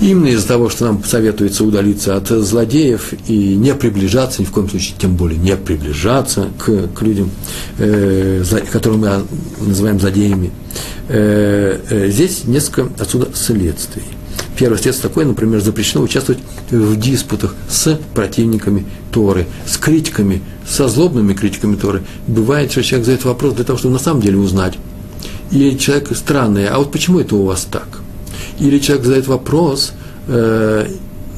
Именно 0.00 0.28
из-за 0.28 0.48
того, 0.48 0.70
что 0.70 0.86
нам 0.86 1.04
советуется 1.04 1.62
удалиться 1.62 2.16
от 2.16 2.28
злодеев 2.28 3.12
и 3.28 3.54
не 3.54 3.74
приближаться, 3.74 4.40
ни 4.40 4.46
в 4.46 4.50
коем 4.50 4.68
случае, 4.70 4.94
тем 4.98 5.14
более 5.14 5.38
не 5.38 5.54
приближаться 5.56 6.48
к, 6.58 6.88
к 6.88 7.02
людям, 7.02 7.30
э, 7.78 8.42
которые 8.72 8.98
мы 8.98 9.66
называем 9.66 10.00
злодеями, 10.00 10.52
э, 11.08 11.78
э, 11.90 12.10
здесь 12.10 12.44
несколько 12.44 12.88
отсюда 12.98 13.28
следствий. 13.34 14.02
Первое 14.56 14.78
следствие 14.78 15.08
такое, 15.08 15.26
например, 15.26 15.60
запрещено 15.60 16.02
участвовать 16.02 16.42
в 16.70 16.98
диспутах 16.98 17.54
с 17.68 17.98
противниками 18.14 18.86
Торы, 19.12 19.46
с 19.66 19.76
критиками, 19.76 20.40
со 20.66 20.88
злобными 20.88 21.34
критиками 21.34 21.76
Торы. 21.76 22.02
Бывает, 22.26 22.72
что 22.72 22.82
человек 22.82 23.04
задает 23.04 23.24
вопрос 23.26 23.54
для 23.54 23.64
того, 23.64 23.78
чтобы 23.78 23.92
на 23.92 24.00
самом 24.00 24.22
деле 24.22 24.38
узнать. 24.38 24.78
И 25.50 25.76
человек 25.76 26.16
странный, 26.16 26.68
а 26.68 26.78
вот 26.78 26.90
почему 26.90 27.20
это 27.20 27.36
у 27.36 27.44
вас 27.44 27.66
так? 27.70 27.99
Или 28.60 28.78
человек 28.78 29.04
задает 29.04 29.26
вопрос, 29.26 29.92
э, 30.28 30.86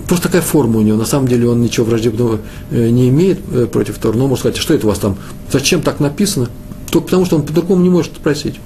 просто 0.06 0.24
такая 0.24 0.42
форма 0.42 0.78
у 0.78 0.82
него, 0.82 0.98
на 0.98 1.06
самом 1.06 1.28
деле 1.28 1.48
он 1.48 1.62
ничего 1.62 1.86
враждебного 1.86 2.40
э, 2.70 2.88
не 2.90 3.08
имеет 3.08 3.40
э, 3.52 3.66
против 3.66 3.98
Тора, 3.98 4.16
но 4.16 4.26
может 4.26 4.40
сказать, 4.40 4.58
что 4.58 4.74
это 4.74 4.86
у 4.86 4.90
вас 4.90 4.98
там, 4.98 5.16
зачем 5.50 5.80
так 5.80 6.00
написано, 6.00 6.48
только 6.90 7.06
потому, 7.06 7.24
что 7.24 7.36
он 7.36 7.42
по-другому 7.42 7.82
не 7.82 7.88
может 7.88 8.16
спросить. 8.16 8.56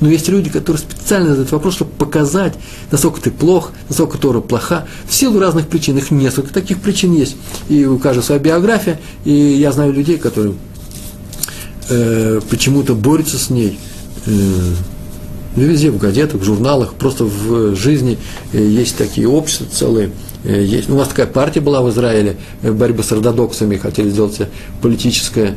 Но 0.00 0.08
есть 0.08 0.28
люди, 0.28 0.50
которые 0.50 0.80
специально 0.80 1.30
задают 1.30 1.52
вопрос, 1.52 1.74
чтобы 1.74 1.92
показать, 1.92 2.54
насколько 2.90 3.20
ты 3.20 3.30
плох, 3.30 3.72
насколько 3.88 4.18
Тора 4.18 4.40
плоха, 4.40 4.86
в 5.08 5.14
силу 5.14 5.38
разных 5.38 5.68
причин. 5.68 5.96
Их 5.96 6.10
несколько 6.10 6.52
таких 6.52 6.80
причин 6.80 7.14
есть. 7.14 7.36
И 7.68 7.84
у 7.84 7.98
каждого 7.98 8.24
своя 8.24 8.40
биография. 8.40 8.98
И 9.24 9.32
я 9.32 9.70
знаю 9.72 9.92
людей, 9.92 10.18
которые 10.18 10.54
э, 11.88 12.40
почему-то 12.48 12.94
борются 12.94 13.38
с 13.38 13.50
ней. 13.50 13.78
Э, 14.26 14.30
везде, 15.64 15.90
в 15.90 15.98
газетах, 15.98 16.40
в 16.40 16.44
журналах, 16.44 16.94
просто 16.94 17.24
в 17.24 17.74
жизни 17.74 18.18
э, 18.52 18.62
есть 18.62 18.96
такие 18.96 19.28
общества 19.28 19.66
целые. 19.70 20.10
Э, 20.44 20.62
есть, 20.62 20.88
ну, 20.88 20.96
у 20.96 20.98
нас 20.98 21.08
такая 21.08 21.26
партия 21.26 21.60
была 21.60 21.82
в 21.82 21.90
Израиле, 21.90 22.36
э, 22.62 22.72
борьба 22.72 23.02
с 23.02 23.12
ортодоксами, 23.12 23.76
хотели 23.76 24.10
сделать 24.10 24.40
политическое, 24.82 25.54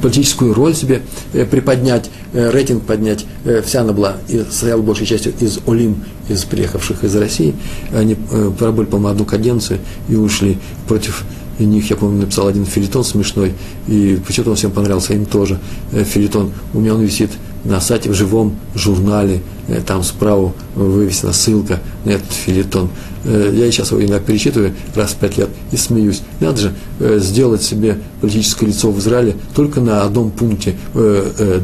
политическую 0.00 0.54
роль 0.54 0.74
себе 0.74 1.02
приподнять, 1.32 2.10
рейтинг 2.32 2.84
поднять. 2.84 3.26
Вся 3.64 3.82
она 3.82 3.92
была, 3.92 4.16
состояла 4.28 4.80
большей 4.80 5.06
частью 5.06 5.34
из 5.40 5.58
Олим, 5.66 6.04
из 6.28 6.44
приехавших 6.44 7.04
из 7.04 7.14
России. 7.16 7.54
Они 7.92 8.16
пробыли, 8.58 8.86
по-моему, 8.86 9.08
одну 9.08 9.24
каденцию 9.24 9.80
и 10.08 10.16
ушли 10.16 10.58
против 10.86 11.24
и 11.58 11.64
них, 11.64 11.90
я 11.90 11.96
помню, 11.96 12.20
написал 12.20 12.48
один 12.48 12.64
филитон 12.64 13.04
смешной, 13.04 13.52
и 13.86 14.18
почему-то 14.26 14.50
он 14.50 14.56
всем 14.56 14.70
понравился, 14.70 15.14
им 15.14 15.26
тоже. 15.26 15.58
Э, 15.92 16.04
филитон, 16.04 16.52
у 16.72 16.80
меня 16.80 16.94
он 16.94 17.02
висит 17.02 17.30
на 17.64 17.80
сайте 17.80 18.10
в 18.10 18.14
живом 18.14 18.56
журнале, 18.74 19.42
э, 19.68 19.80
там 19.86 20.02
справа 20.02 20.54
вывесена 20.74 21.32
ссылка 21.32 21.80
на 22.04 22.10
этот 22.10 22.32
филитон. 22.32 22.88
Э, 23.24 23.52
я 23.54 23.70
сейчас 23.70 23.90
его 23.90 24.00
иногда 24.00 24.20
перечитываю 24.20 24.74
раз 24.94 25.10
в 25.12 25.16
пять 25.16 25.36
лет 25.36 25.50
и 25.72 25.76
смеюсь. 25.76 26.22
Надо 26.40 26.60
же 26.60 26.74
сделать 27.18 27.62
себе 27.62 27.98
политическое 28.20 28.66
лицо 28.66 28.90
в 28.90 28.98
Израиле 28.98 29.36
только 29.54 29.80
на 29.80 30.02
одном 30.02 30.30
пункте 30.30 30.76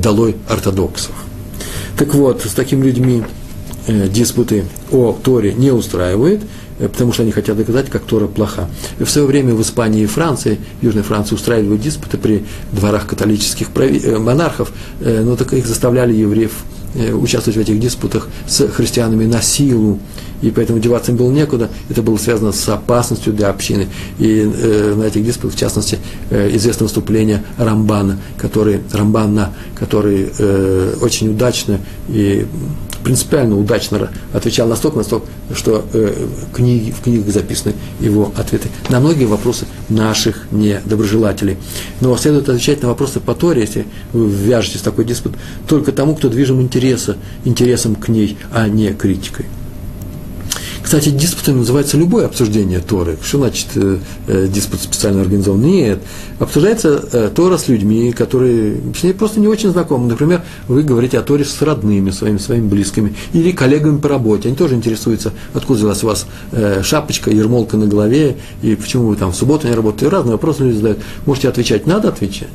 «долой 0.03 0.37
ортодоксов». 0.49 1.13
Так 1.99 2.15
вот, 2.15 2.43
с 2.43 2.53
такими 2.53 2.85
людьми 2.85 3.23
диспуты 3.89 4.65
о 4.91 5.17
Торе 5.23 5.55
не 5.55 5.71
устраивает– 5.71 6.43
потому 6.79 7.13
что 7.13 7.23
они 7.23 7.33
хотят 7.33 7.57
доказать, 7.57 7.91
как 7.91 8.03
Тора 8.03 8.27
плоха. 8.27 8.69
И 8.99 9.05
в 9.05 9.11
свое 9.11 9.27
время 9.27 9.55
в 9.55 9.63
Испании 9.63 10.03
и 10.03 10.07
Франции, 10.07 10.59
в 10.81 10.85
Южной 10.85 11.03
Франции 11.03 11.35
устраивали 11.35 11.77
диспуты 11.77 12.19
при 12.19 12.45
дворах 12.73 13.07
католических 13.07 13.69
э, 13.75 14.19
монархов, 14.19 14.73
э, 15.01 15.23
но 15.23 15.37
так 15.37 15.53
их 15.53 15.67
заставляли 15.67 16.13
евреев 16.13 16.53
участвовать 17.13 17.59
в 17.59 17.61
этих 17.61 17.79
диспутах 17.79 18.27
с 18.49 18.69
христианами 18.69 19.27
на 19.27 19.43
силу, 19.43 20.01
и 20.43 20.51
поэтому 20.51 20.79
деваться 20.79 21.13
им 21.13 21.19
было 21.19 21.31
некуда. 21.31 21.71
Это 21.89 22.03
было 22.03 22.17
связано 22.17 22.53
с 22.53 22.69
опасностью 22.69 23.33
для 23.33 23.49
общины. 23.49 23.89
И 24.19 24.41
э, 24.41 24.95
на 24.95 25.05
этих 25.05 25.25
диспутах, 25.25 25.57
в 25.57 25.59
частности, 25.59 25.99
э, 26.31 26.55
известно 26.57 26.85
выступление 26.85 27.43
Рамбана, 27.57 28.19
который, 28.37 28.81
Рамбана, 28.93 29.53
который 29.75 30.31
э, 30.39 30.95
очень 31.01 31.31
удачно 31.31 31.81
и 32.09 32.47
принципиально 33.07 33.57
удачно 33.57 34.11
отвечал 34.33 34.67
настолько, 34.67 34.99
настолько, 34.99 35.27
что 35.55 35.85
э, 35.93 36.27
книги, 36.53 36.91
в 36.91 37.03
книгах 37.03 37.33
записаны 37.33 37.75
его 38.01 38.33
ответы 38.37 38.69
на 38.89 38.99
многие 38.99 39.27
вопросы 39.27 39.65
наших 39.89 40.49
недоброжелателей. 40.51 41.57
Но 42.01 42.17
следует 42.17 42.49
отвечать 42.49 42.83
на 42.83 42.89
вопросы 42.89 43.21
по 43.21 43.37
Торе, 43.37 43.61
если 43.61 43.87
вы 44.13 44.29
вяжетесь 44.29 44.81
в 44.81 44.83
такой 44.83 45.05
диспут, 45.05 45.35
только 45.69 45.93
тому, 45.93 46.17
кто 46.17 46.29
движим 46.29 46.61
интереса, 46.61 47.17
интересом 47.45 47.95
к 47.95 48.09
ней, 48.09 48.39
а 48.53 48.67
не 48.67 48.93
критикой. 48.93 49.47
Кстати, 50.87 51.09
диспутом 51.09 51.59
называется 51.59 51.97
любое 51.97 52.27
обсуждение 52.27 52.79
Торы. 52.79 53.19
Что 53.21 53.39
значит 53.39 53.67
э, 53.75 53.99
э, 54.29 54.47
диспут 54.47 54.81
специально 54.81 55.21
организован? 55.21 55.61
Нет. 55.61 55.99
Обсуждается 56.39 57.05
э, 57.11 57.29
Тора 57.35 57.59
с 57.59 57.67
людьми, 57.67 58.13
которые 58.13 58.77
с 58.97 59.03
ней 59.03 59.13
просто 59.13 59.41
не 59.41 59.49
очень 59.49 59.71
знакомы. 59.71 60.07
Например, 60.07 60.43
вы 60.69 60.85
говорите 60.85 61.19
о 61.19 61.23
Торе 61.23 61.45
с 61.45 61.61
родными, 61.61 62.13
своими, 62.13 62.39
своими 62.39 62.69
близкими, 62.69 63.17
или 63.33 63.51
коллегами 63.51 63.99
по 63.99 64.09
работе. 64.09 64.47
Они 64.47 64.57
тоже 64.57 64.77
интересуются, 64.77 65.33
откуда 65.55 65.79
взялась 65.81 66.05
у 66.05 66.07
вас 66.07 66.25
э, 66.53 66.85
шапочка, 66.85 67.33
ермолка 67.33 67.77
на 67.77 67.87
голове, 67.87 68.37
и 68.63 68.77
почему 68.77 69.09
вы 69.09 69.17
там 69.17 69.33
в 69.33 69.35
субботу 69.35 69.67
не 69.67 69.75
работаете. 69.75 70.09
Разные 70.09 70.35
вопросы 70.35 70.63
люди 70.63 70.77
задают. 70.77 70.99
Можете 71.25 71.49
отвечать, 71.49 71.89
надо 71.89 72.11
отвечать. 72.11 72.47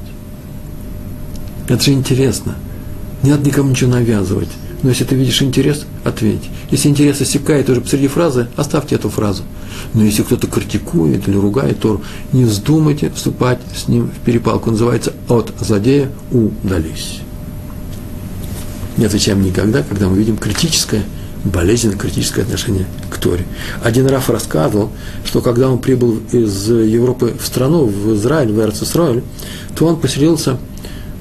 Это 1.67 1.83
же 1.83 1.91
интересно. 1.91 2.55
Не 3.23 3.31
надо 3.31 3.45
никому 3.45 3.71
ничего 3.71 3.91
навязывать. 3.91 4.49
Но 4.83 4.89
если 4.89 5.03
ты 5.03 5.15
видишь 5.15 5.41
интерес, 5.41 5.85
ответь. 6.03 6.49
Если 6.71 6.89
интерес 6.89 7.21
иссякает 7.21 7.69
уже 7.69 7.81
посреди 7.81 8.07
фразы, 8.07 8.47
оставьте 8.55 8.95
эту 8.95 9.09
фразу. 9.09 9.43
Но 9.93 10.03
если 10.03 10.23
кто-то 10.23 10.47
критикует 10.47 11.27
или 11.27 11.35
ругает 11.35 11.79
Тору, 11.79 12.01
не 12.33 12.45
вздумайте 12.45 13.11
вступать 13.11 13.59
с 13.75 13.87
ним 13.87 14.09
в 14.09 14.25
перепалку. 14.25 14.71
Называется 14.71 15.13
«от 15.27 15.53
злодея 15.59 16.11
удались». 16.31 17.19
Не 18.97 19.05
отвечаем 19.05 19.41
никогда, 19.41 19.83
когда 19.83 20.09
мы 20.09 20.17
видим 20.17 20.37
критическое, 20.37 21.03
болезненное 21.43 21.97
критическое 21.97 22.41
отношение 22.41 22.85
к 23.09 23.17
Торе. 23.17 23.45
Один 23.83 24.07
Раф 24.07 24.29
рассказывал, 24.29 24.91
что 25.25 25.41
когда 25.41 25.69
он 25.69 25.79
прибыл 25.79 26.19
из 26.31 26.69
Европы 26.69 27.35
в 27.39 27.45
страну, 27.45 27.85
в 27.85 28.15
Израиль, 28.15 28.51
в 28.51 28.59
Эрцисраиль, 28.59 29.23
то 29.75 29.85
он 29.85 29.99
поселился– 29.99 30.57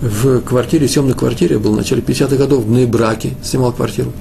в 0.00 0.40
квартире, 0.40 0.88
съемной 0.88 1.14
квартире, 1.14 1.58
был 1.58 1.72
в 1.72 1.76
начале 1.76 2.00
50-х 2.00 2.36
годов, 2.36 2.64
в 2.64 2.70
Нейбраке 2.70 3.34
снимал 3.42 3.72
квартиру. 3.72 4.12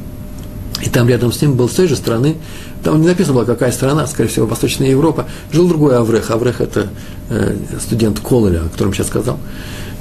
И 0.82 0.90
там 0.90 1.10
рядом 1.10 1.32
с 1.32 1.42
ним 1.42 1.56
был 1.56 1.68
с 1.68 1.74
той 1.74 1.88
же 1.88 1.96
страны, 1.96 2.38
там 2.84 3.02
не 3.02 3.08
написано 3.08 3.36
было, 3.36 3.46
какая 3.46 3.72
страна, 3.72 4.08
скорее 4.08 4.30
всего, 4.30 4.46
Восточная 4.46 4.90
Европа, 4.90 5.26
жил 5.52 5.68
другой 5.68 5.98
Аврех. 5.98 6.32
Аврех– 6.32 6.62
это 6.62 6.88
э, 7.30 7.56
студент 7.80 8.20
Кололя, 8.20 8.62
о 8.62 8.70
котором 8.70 8.94
сейчас 8.94 9.08
сказал. 9.08 9.40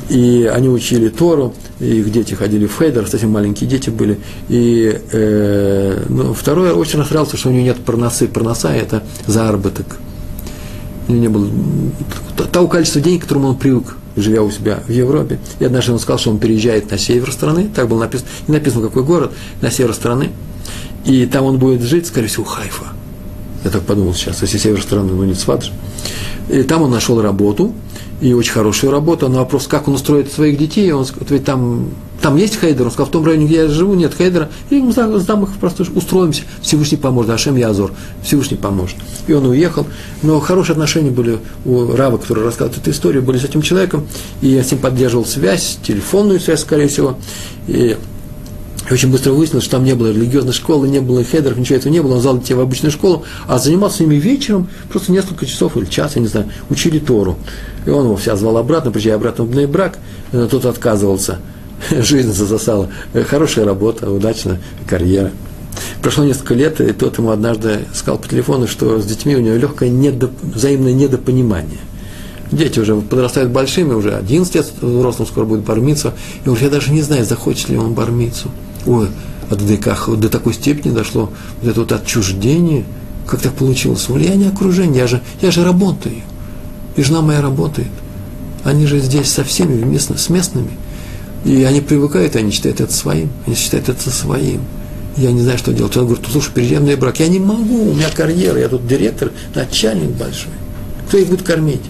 И 0.08 0.50
они 0.52 0.68
учили 0.68 1.08
Тору, 1.08 1.54
и 1.80 1.98
их 1.98 2.10
дети 2.10 2.34
ходили 2.34 2.66
в 2.66 2.78
Хейдер, 2.78 3.06
совсем 3.08 3.30
маленькие 3.30 3.68
дети 3.68 3.90
были. 3.90 4.18
И 4.48 5.00
э, 5.12 6.04
ну, 6.08 6.32
второй 6.32 6.70
очень 6.70 7.00
расстраивался, 7.00 7.36
что 7.36 7.48
у 7.48 7.52
него 7.52 7.64
нет 7.64 7.78
проносы. 7.84 8.28
Проноса– 8.28 8.68
это 8.70 9.02
заработок. 9.26 9.98
У 11.08 11.12
него 11.12 11.20
не 11.20 11.28
было 11.28 11.48
того 12.52 12.68
количества 12.68 13.00
денег, 13.00 13.20
к 13.20 13.22
которому 13.24 13.48
он 13.48 13.56
привык 13.56 13.96
живя 14.20 14.42
у 14.42 14.50
себя 14.50 14.80
в 14.86 14.90
Европе. 14.90 15.38
И 15.58 15.64
однажды 15.64 15.92
он 15.92 15.98
сказал, 15.98 16.18
что 16.18 16.30
он 16.30 16.38
переезжает 16.38 16.90
на 16.90 16.98
север 16.98 17.32
страны, 17.32 17.68
так 17.74 17.88
было 17.88 18.00
написано, 18.00 18.28
не 18.46 18.54
написано 18.54 18.82
какой 18.86 19.04
город, 19.04 19.32
на 19.60 19.70
север 19.70 19.94
страны, 19.94 20.30
и 21.04 21.26
там 21.26 21.44
он 21.44 21.58
будет 21.58 21.82
жить, 21.82 22.06
скорее 22.06 22.28
всего, 22.28 22.44
Хайфа. 22.44 22.84
Я 23.64 23.70
так 23.70 23.82
подумал 23.82 24.14
сейчас, 24.14 24.42
если 24.42 24.58
север 24.58 24.82
страны, 24.82 25.12
ну 25.12 25.24
не 25.24 25.34
Цват 25.34 25.64
же. 25.64 25.72
И 26.48 26.62
там 26.62 26.82
он 26.82 26.90
нашел 26.90 27.20
работу, 27.20 27.74
и 28.20 28.32
очень 28.32 28.52
хорошую 28.52 28.92
работу. 28.92 29.28
На 29.28 29.38
вопрос, 29.38 29.66
как 29.66 29.88
он 29.88 29.94
устроит 29.94 30.32
своих 30.32 30.58
детей, 30.58 30.90
он 30.92 31.06
ведь 31.28 31.44
там, 31.44 31.90
там 32.20 32.36
есть 32.36 32.58
хейдер, 32.58 32.86
он 32.86 32.90
сказал, 32.90 33.06
в 33.06 33.12
том 33.12 33.24
районе, 33.24 33.46
где 33.46 33.56
я 33.56 33.68
живу, 33.68 33.94
нет 33.94 34.14
хейдера, 34.16 34.50
и 34.70 34.80
мы 34.80 34.92
сдам 34.92 35.44
их 35.44 35.50
просто 35.60 35.84
устроимся, 35.94 36.42
Всевышний 36.62 36.98
поможет, 36.98 37.30
השם 37.30 37.56
יעזור, 37.56 37.92
Всевышний 38.22 38.56
поможет. 38.56 38.96
И 39.26 39.32
он 39.32 39.46
уехал, 39.46 39.86
но 40.22 40.40
хорошие 40.40 40.72
отношения 40.72 41.10
были 41.10 41.38
у 41.64 41.94
Рава, 41.94 42.18
который 42.18 42.44
рассказывает 42.44 42.80
эту 42.80 42.90
историю, 42.90 43.22
были 43.22 43.38
с 43.38 43.44
этим 43.44 43.62
человеком, 43.62 44.06
и 44.40 44.48
я 44.48 44.64
с 44.64 44.70
ним 44.70 44.80
поддерживал 44.80 45.24
связь, 45.24 45.78
телефонную 45.82 46.40
связь, 46.40 46.60
скорее 46.60 46.88
всего, 46.88 47.16
и 47.68 47.96
очень 48.90 49.10
быстро 49.10 49.32
выяснилось, 49.32 49.64
что 49.64 49.76
там 49.76 49.84
не 49.84 49.94
было 49.94 50.08
религиозной 50.08 50.54
школы, 50.54 50.88
не 50.88 51.00
было 51.00 51.22
хедеров, 51.22 51.58
ничего 51.58 51.76
этого 51.76 51.92
не 51.92 52.00
было. 52.00 52.14
Он 52.14 52.20
взял 52.20 52.38
детей 52.38 52.54
в 52.54 52.60
обычную 52.60 52.90
школу, 52.90 53.24
а 53.46 53.58
занимался 53.58 54.04
ими 54.04 54.14
вечером, 54.14 54.68
просто 54.88 55.12
несколько 55.12 55.44
часов 55.44 55.76
или 55.76 55.84
час, 55.84 56.16
я 56.16 56.22
не 56.22 56.28
знаю, 56.28 56.50
учили 56.70 56.98
Тору. 56.98 57.36
И 57.88 57.90
он 57.90 58.04
его 58.04 58.16
вся 58.16 58.36
звал 58.36 58.58
обратно, 58.58 58.90
приезжая 58.90 59.14
обратно 59.14 59.44
в 59.44 59.66
брак, 59.66 59.98
тот 60.30 60.66
отказывался. 60.66 61.38
Жизнь 61.90 62.34
засосала. 62.34 62.90
Хорошая 63.26 63.64
работа, 63.64 64.10
удачная 64.10 64.60
карьера. 64.86 65.30
Прошло 66.02 66.22
несколько 66.24 66.52
лет, 66.52 66.82
и 66.82 66.92
тот 66.92 67.16
ему 67.16 67.30
однажды 67.30 67.86
сказал 67.94 68.18
по 68.18 68.28
телефону, 68.28 68.68
что 68.68 69.00
с 69.00 69.06
детьми 69.06 69.36
у 69.36 69.40
него 69.40 69.56
легкое 69.56 69.88
недоп... 69.88 70.32
взаимное 70.42 70.92
недопонимание. 70.92 71.78
Дети 72.52 72.78
уже 72.78 72.94
подрастают 72.94 73.52
большими, 73.52 73.94
уже 73.94 74.14
11 74.14 74.54
лет 74.54 74.66
взрослым 74.82 75.26
скоро 75.26 75.46
будет 75.46 75.60
бармиться. 75.60 76.12
И 76.42 76.44
говорит, 76.44 76.64
я 76.64 76.70
даже 76.70 76.92
не 76.92 77.00
знаю, 77.00 77.24
захочет 77.24 77.70
ли 77.70 77.78
он 77.78 77.94
бармицу 77.94 78.50
ой, 78.84 79.08
а 79.48 79.56
до, 79.56 79.76
как, 79.78 80.14
до 80.20 80.28
такой 80.28 80.52
степени 80.52 80.92
дошло 80.92 81.30
вот 81.62 81.70
это 81.70 81.80
вот 81.80 81.92
отчуждение, 81.92 82.84
как 83.26 83.40
так 83.40 83.54
получилось, 83.54 84.10
влияние 84.10 84.50
окружения, 84.50 84.98
я 84.98 85.06
же, 85.06 85.22
я 85.40 85.50
же 85.50 85.64
работаю, 85.64 86.16
и 86.98 87.02
жена 87.02 87.22
моя 87.22 87.40
работает, 87.40 87.88
они 88.64 88.86
же 88.86 88.98
здесь 88.98 89.30
со 89.30 89.44
всеми, 89.44 89.80
вместо, 89.80 90.18
с 90.18 90.28
местными, 90.28 90.70
и 91.44 91.62
они 91.62 91.80
привыкают, 91.80 92.34
и 92.34 92.40
они 92.40 92.50
считают 92.50 92.80
это 92.80 92.92
своим, 92.92 93.30
они 93.46 93.54
считают 93.54 93.88
это 93.88 94.10
своим, 94.10 94.60
я 95.16 95.32
не 95.32 95.42
знаю, 95.42 95.58
что 95.58 95.72
делать. 95.72 95.96
Он 95.96 96.06
говорит, 96.06 96.24
слушай, 96.30 96.52
переезжаем 96.52 96.86
на 96.86 96.96
брак. 96.96 97.18
Я 97.18 97.28
не 97.28 97.40
могу, 97.40 97.90
у 97.90 97.94
меня 97.94 98.08
карьера, 98.08 98.58
я 98.58 98.68
тут 98.68 98.86
директор, 98.86 99.32
начальник 99.54 100.10
большой. 100.10 100.52
Кто 101.08 101.18
их 101.18 101.28
будет 101.28 101.42
кормить? 101.42 101.82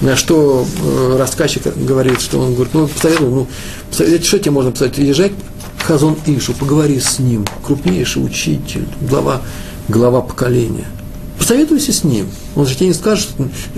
На 0.00 0.16
что 0.16 0.66
э, 0.82 1.16
рассказчик 1.18 1.62
говорит, 1.76 2.20
что 2.20 2.40
он 2.40 2.54
говорит, 2.54 2.74
ну, 2.74 2.88
посоветую, 2.88 3.30
ну, 3.30 3.46
посоветуй, 3.90 4.26
что 4.26 4.38
тебе 4.38 4.50
можно 4.50 4.70
посоветовать? 4.72 5.08
Езжай 5.08 5.32
к 5.78 5.82
Хазон 5.82 6.16
Ишу, 6.26 6.54
поговори 6.54 6.98
с 6.98 7.18
ним, 7.18 7.44
крупнейший 7.62 8.24
учитель, 8.24 8.86
глава, 9.00 9.42
глава 9.88 10.22
поколения. 10.22 10.86
Посоветуйся 11.42 11.92
с 11.92 12.04
ним. 12.04 12.28
Он 12.54 12.66
же 12.66 12.76
тебе 12.76 12.86
не 12.86 12.94
скажет. 12.94 13.30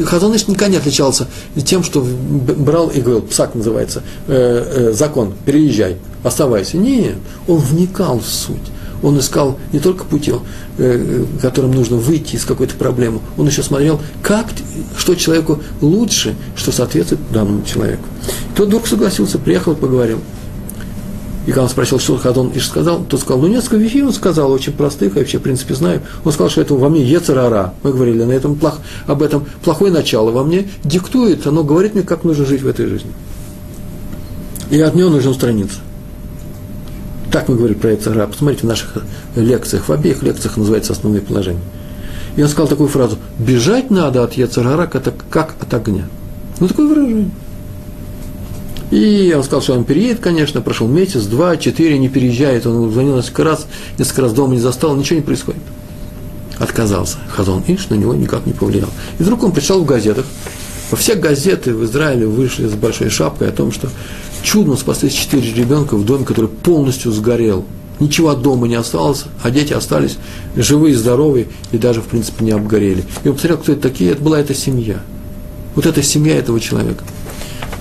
Хазон 0.05 0.37
Иш 0.37 0.49
никогда 0.49 0.69
не 0.69 0.77
отличался 0.77 1.27
тем, 1.65 1.83
что 1.83 2.03
брал 2.03 2.89
и 2.89 3.01
говорил, 3.01 3.23
псак 3.23 3.55
называется, 3.55 4.03
э, 4.27 4.91
э, 4.91 4.93
закон, 4.93 5.33
переезжай, 5.47 5.97
оставайся. 6.23 6.77
Нет, 6.77 7.15
он 7.49 7.61
вникал 7.61 8.19
в 8.19 8.27
суть 8.27 8.71
он 9.03 9.19
искал 9.19 9.59
не 9.73 9.81
только 9.81 10.05
пути, 10.05 10.33
э, 10.79 11.25
которым 11.41 11.73
нужно 11.73 11.97
выйти 11.97 12.37
из 12.37 12.45
какой-то 12.45 12.75
проблемы, 12.75 13.21
он 13.37 13.47
еще 13.47 13.63
смотрел, 13.63 14.01
как, 14.23 14.47
что 14.97 15.15
человеку 15.15 15.63
лучше, 15.83 16.35
что 16.57 16.73
соответствует 16.73 17.21
данному 17.31 17.65
человеку. 17.65 18.05
И 18.51 18.57
тот 18.57 18.69
вдруг 18.69 18.87
согласился, 18.87 19.39
приехал, 19.39 19.75
поговорил. 19.75 20.21
И 21.47 21.51
когда 21.51 21.65
он 21.65 21.69
спросил, 21.69 21.99
что 21.99 22.17
Хадон 22.17 22.53
Иш 22.55 22.69
сказал, 22.69 23.05
тот 23.05 23.21
сказал, 23.21 23.43
ну, 23.43 23.49
несколько 23.49 23.77
вещей 23.77 24.03
он 24.03 24.15
сказал, 24.15 24.51
очень 24.51 24.73
простых, 24.73 25.15
я 25.15 25.21
вообще, 25.21 25.39
в 25.39 25.43
принципе, 25.43 25.75
знаю. 25.75 26.01
Он 26.25 26.33
сказал, 26.33 26.49
что 26.49 26.63
это 26.63 26.75
во 26.75 26.89
мне 26.89 27.03
ецерара. 27.03 27.75
Мы 27.83 27.93
говорили 27.93 28.23
на 28.25 28.33
этом 28.33 28.55
плох, 28.55 28.79
об 29.07 29.23
этом 29.23 29.45
плохое 29.63 29.93
начало 29.93 30.31
во 30.31 30.43
мне 30.43 30.71
диктует, 30.85 31.47
оно 31.47 31.63
говорит 31.63 31.95
мне, 31.95 32.03
как 32.03 32.25
нужно 32.25 32.47
жить 32.47 32.63
в 32.63 32.67
этой 32.67 32.87
жизни. 32.87 33.13
И 34.71 34.81
от 34.81 34.95
него 34.95 35.11
нужно 35.11 35.31
устраниться. 35.31 35.81
Так 37.31 37.49
мы 37.49 37.57
говорим 37.57 37.79
про 37.79 37.95
Эцера. 37.95 38.27
Посмотрите 38.27 38.63
в 38.63 38.69
наших 38.69 38.97
лекциях, 39.37 39.89
в 39.89 39.93
обеих 39.93 40.23
лекциях 40.23 40.57
называется 40.57 40.93
основные 40.93 41.21
положения. 41.21 41.61
И 42.37 42.43
он 42.43 42.49
сказал 42.49 42.69
такую 42.69 42.89
фразу, 42.89 43.19
бежать 43.39 43.91
надо 43.91 44.25
от 44.25 44.35
Ецарара, 44.35 44.87
как 44.87 45.55
от 45.61 45.75
огня. 45.75 46.07
Ну, 46.59 46.69
такое 46.69 46.87
выражение. 46.87 47.31
И 48.95 49.35
он 49.35 49.43
сказал, 49.43 49.61
что 49.61 49.73
он 49.73 49.83
переедет, 49.83 50.21
конечно, 50.21 50.61
прошел 50.61 50.87
месяц, 50.87 51.25
два, 51.25 51.57
четыре, 51.57 51.99
не 51.99 52.09
переезжает, 52.09 52.65
он 52.65 52.93
звонил 52.93 53.17
несколько 53.17 53.43
раз, 53.43 53.67
несколько 53.99 54.23
раз 54.23 54.33
дома 54.33 54.55
не 54.55 54.61
застал, 54.61 54.95
ничего 54.95 55.17
не 55.17 55.25
происходит. 55.25 55.61
Отказался. 56.61 57.17
Хазон 57.29 57.65
Иш 57.67 57.89
на 57.89 57.97
него 57.97 58.15
никак 58.15 58.47
не 58.47 58.53
повлиял. 58.53 58.89
И 59.19 59.25
вдруг 59.25 59.43
он 59.43 59.51
прочитал 59.51 59.81
в 59.81 59.85
газетах, 59.85 60.25
во 60.93 60.97
всех 60.97 61.19
газеты 61.19 61.75
в 61.75 61.85
Израиле 61.87 62.29
вышли 62.29 62.69
с 62.69 62.75
большой 62.75 63.11
шапкой 63.11 63.49
о 63.49 63.51
том, 63.51 63.73
что 63.73 63.89
чудно 64.45 64.77
спаслись 64.77 65.15
четыре 65.15 65.53
ребенка 65.53 65.97
в 65.97 66.05
доме, 66.05 66.25
который 66.25 66.49
полностью 66.49 67.11
сгорел. 67.11 67.65
Ничего 67.99 68.29
от 68.29 68.43
дома 68.43 68.69
не 68.69 68.77
осталось, 68.77 69.25
а 69.43 69.51
дети 69.51 69.73
остались 69.73 70.19
живые, 70.55 70.97
здоровые 70.97 71.49
и 71.73 71.79
даже, 71.79 72.01
в 72.01 72.05
принципе, 72.05 72.45
не 72.45 72.53
обгорели. 72.53 73.05
И 73.25 73.29
он 73.29 73.35
посмотрел, 73.35 73.59
кто 73.59 73.73
это 73.73 73.83
такие, 73.83 74.13
это 74.13 74.23
была 74.23 74.39
эта 74.39 74.55
семья. 74.55 75.01
Вот 75.75 75.85
эта 75.85 76.01
семья 76.01 76.37
этого 76.37 76.61
человека. 76.61 77.03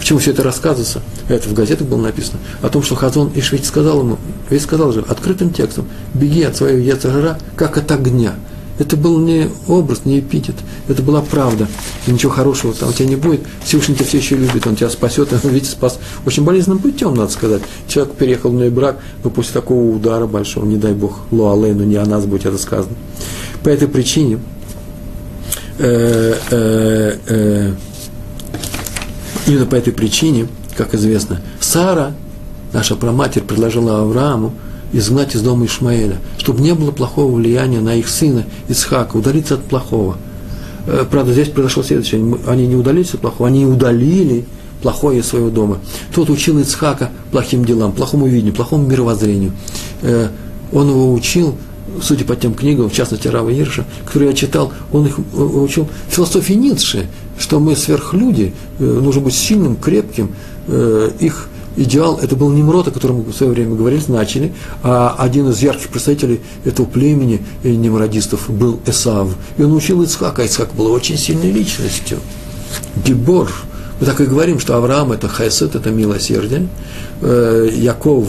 Почему 0.04 0.20
все 0.20 0.32
это 0.32 0.44
рассказывается? 0.44 1.02
Это 1.30 1.48
в 1.48 1.54
газетах 1.54 1.88
было 1.88 2.02
написано. 2.02 2.38
О 2.62 2.68
том, 2.68 2.84
что 2.84 2.94
Хазон 2.94 3.32
Иш 3.36 3.54
ведь 3.54 3.66
сказал 3.66 4.02
ему, 4.02 4.18
ведь 4.50 4.62
сказал 4.62 4.92
же 4.92 5.00
открытым 5.08 5.54
текстом, 5.54 5.88
беги 6.14 6.44
от 6.44 6.58
своего 6.58 6.78
Ецагара, 6.78 7.40
как 7.56 7.78
от 7.78 7.90
огня. 7.90 8.36
Это 8.80 8.98
был 8.98 9.18
не 9.18 9.48
образ, 9.66 10.02
не 10.04 10.20
эпитет, 10.20 10.56
это 10.90 11.02
была 11.02 11.22
правда. 11.22 11.70
И 12.06 12.12
ничего 12.12 12.34
хорошего 12.34 12.74
там 12.74 12.90
у 12.90 12.92
тебя 12.92 13.08
не 13.08 13.16
будет. 13.16 13.44
Всевышний 13.64 13.96
тебя 13.96 14.06
все 14.06 14.18
еще 14.18 14.36
любит, 14.36 14.68
он 14.68 14.76
тебя 14.76 14.90
спасет, 14.90 15.30
он 15.32 15.52
ведь 15.52 15.70
спас 15.70 15.98
очень 16.26 16.44
болезненным 16.44 16.80
путем, 16.80 17.14
надо 17.14 17.32
сказать. 17.32 17.62
Человек 17.88 18.16
переехал 18.16 18.50
в 18.50 18.70
брак, 18.72 18.98
но 19.24 19.30
после 19.30 19.54
такого 19.54 19.96
удара 19.96 20.28
большого, 20.28 20.66
не 20.66 20.76
дай 20.76 20.92
бог, 20.92 21.20
луалейну, 21.32 21.86
не 21.86 21.96
о 21.96 22.06
нас 22.06 22.26
будет 22.26 22.46
это 22.46 22.58
сказано. 22.58 22.94
По 23.64 23.70
этой 23.70 23.88
причине 23.88 24.40
э, 25.78 26.36
э, 26.52 27.18
э, 27.26 27.74
именно 29.48 29.66
по 29.66 29.76
этой 29.76 29.94
причине, 29.94 30.48
как 30.76 30.94
известно, 30.94 31.42
Сара, 31.60 32.14
наша 32.72 32.96
праматерь, 32.96 33.44
предложила 33.44 34.02
Аврааму 34.02 34.54
изгнать 34.92 35.36
из 35.36 35.42
дома 35.42 35.66
Ишмаэля, 35.66 36.18
чтобы 36.38 36.62
не 36.62 36.74
было 36.74 36.92
плохого 36.92 37.36
влияния 37.36 37.82
на 37.82 37.96
их 37.96 38.08
сына 38.08 38.46
Исхака, 38.68 39.18
удалиться 39.18 39.56
от 39.56 39.64
плохого. 39.64 40.18
Э, 40.86 41.06
правда, 41.10 41.34
здесь 41.34 41.50
произошло 41.50 41.84
следующее. 41.84 42.38
Они 42.48 42.68
не 42.68 42.76
удалились 42.76 43.14
от 43.14 43.22
плохого, 43.22 43.48
они 43.48 43.66
удалили 43.66 44.46
плохое 44.82 45.20
из 45.20 45.28
своего 45.28 45.50
дома. 45.50 45.80
Тот 46.14 46.30
учил 46.30 46.60
Ицхака 46.60 47.10
плохим 47.32 47.66
делам, 47.66 47.94
плохому 47.94 48.28
видению, 48.28 48.54
плохому 48.54 48.86
мировоззрению. 48.86 49.54
Э, 50.02 50.28
он 50.72 50.90
его 50.90 51.14
учил, 51.14 51.56
судя 52.02 52.26
по 52.26 52.36
тем 52.36 52.54
книгам, 52.54 52.90
в 52.90 52.94
частности 52.94 53.28
Рава 53.28 53.50
Ирша, 53.50 53.86
которые 54.06 54.32
я 54.32 54.36
читал, 54.36 54.74
он 54.92 55.08
их 55.08 55.18
э, 55.18 55.38
учил 55.38 55.88
философии 56.10 56.54
Ницше, 56.54 57.08
что 57.38 57.60
мы 57.60 57.76
сверхлюди, 57.76 58.54
нужно 58.78 59.22
быть 59.22 59.34
сильным, 59.34 59.76
крепким, 59.76 60.36
их 61.20 61.50
идеал, 61.76 62.20
это 62.22 62.36
был 62.36 62.50
Немрод, 62.50 62.88
о 62.88 62.92
котором 62.92 63.18
мы 63.18 63.24
в 63.24 63.36
свое 63.36 63.52
время 63.52 63.76
говорили, 63.76 64.04
начали, 64.08 64.54
а 64.82 65.16
один 65.18 65.50
из 65.50 65.62
ярких 65.62 65.90
представителей 65.90 66.42
этого 66.66 66.86
племени 66.86 67.42
немродистов 67.64 68.50
был 68.50 68.80
Эсав. 68.86 69.30
И 69.58 69.64
он 69.64 69.74
учил 69.74 70.02
Ицхака, 70.04 70.42
а 70.42 70.46
Ицхак 70.46 70.74
был 70.74 70.92
очень 70.92 71.18
сильной 71.18 71.52
личностью. 71.52 72.20
Гибор. 73.06 73.52
Мы 74.00 74.06
так 74.06 74.20
и 74.22 74.26
говорим, 74.26 74.60
что 74.60 74.76
Авраам– 74.76 75.12
это 75.14 75.28
хайсет, 75.28 75.76
это 75.76 75.92
милосердие. 75.92 76.68
Э, 77.22 77.70
Яков, 77.72 78.28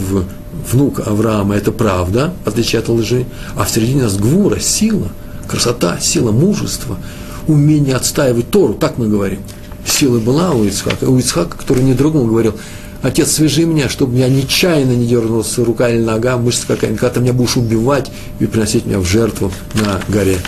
внук 0.71 1.01
Авраама– 1.07 1.55
это 1.57 1.73
правда, 1.73 2.33
в 2.45 2.49
отличие 2.49 2.81
от 2.81 2.89
лжи. 2.89 3.27
А 3.57 3.65
в 3.65 3.71
середине 3.71 4.03
нас 4.03 4.17
гвура, 4.17 4.59
сила, 4.59 5.09
красота, 5.49 5.99
сила, 6.01 6.33
мужество, 6.33 6.99
умение 7.47 7.97
отстаивать 7.97 8.51
Тору, 8.51 8.75
так 8.75 8.99
мы 8.99 9.09
говорим. 9.09 9.41
Сила 9.87 10.19
была 10.19 10.53
у 10.53 10.65
Ицхака, 10.65 11.05
у 11.05 11.19
Ицхака, 11.19 11.57
который 11.57 11.83
не 11.83 11.95
другому 11.95 12.27
говорил– 12.27 12.55
Отец, 13.05 13.33
свяжи 13.33 13.67
меня, 13.67 13.91
чтобы 13.91 14.15
меня 14.15 14.31
нечаянно 14.31 14.93
не 14.93 15.07
дернулась 15.07 15.59
рука 15.59 15.91
или 15.91 16.03
нога, 16.03 16.39
мышца 16.39 16.67
какая-нибудь, 16.67 17.01
когда 17.01 17.13
ты 17.13 17.21
меня 17.21 17.35
будешь 17.35 17.59
убивать 17.59 18.11
и 18.41 18.47
приносить 18.47 18.87
меня 18.87 18.99
в 18.99 19.05
жертву 19.05 19.53
на 19.75 20.01
горе 20.09 20.39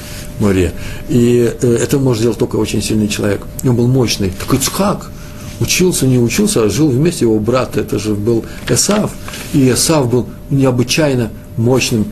море. 0.40 0.72
И 1.10 1.54
э, 1.60 1.76
это 1.76 1.98
может 1.98 2.20
сделать 2.20 2.38
только 2.38 2.56
очень 2.56 2.80
сильный 2.80 3.08
человек. 3.08 3.42
Он 3.62 3.76
был 3.76 3.88
мощный. 3.88 4.30
Такой 4.30 4.58
Цхак, 4.58 5.10
учился, 5.60 6.06
не 6.06 6.18
учился, 6.18 6.64
а 6.64 6.68
жил 6.68 6.88
вместе 6.88 7.24
его 7.24 7.38
брат, 7.38 7.76
это 7.76 7.98
же 7.98 8.14
был 8.14 8.44
Эсав. 8.68 9.12
И 9.52 9.70
Эсав 9.70 10.10
был 10.10 10.26
необычайно 10.50 11.30
мощным 11.56 12.06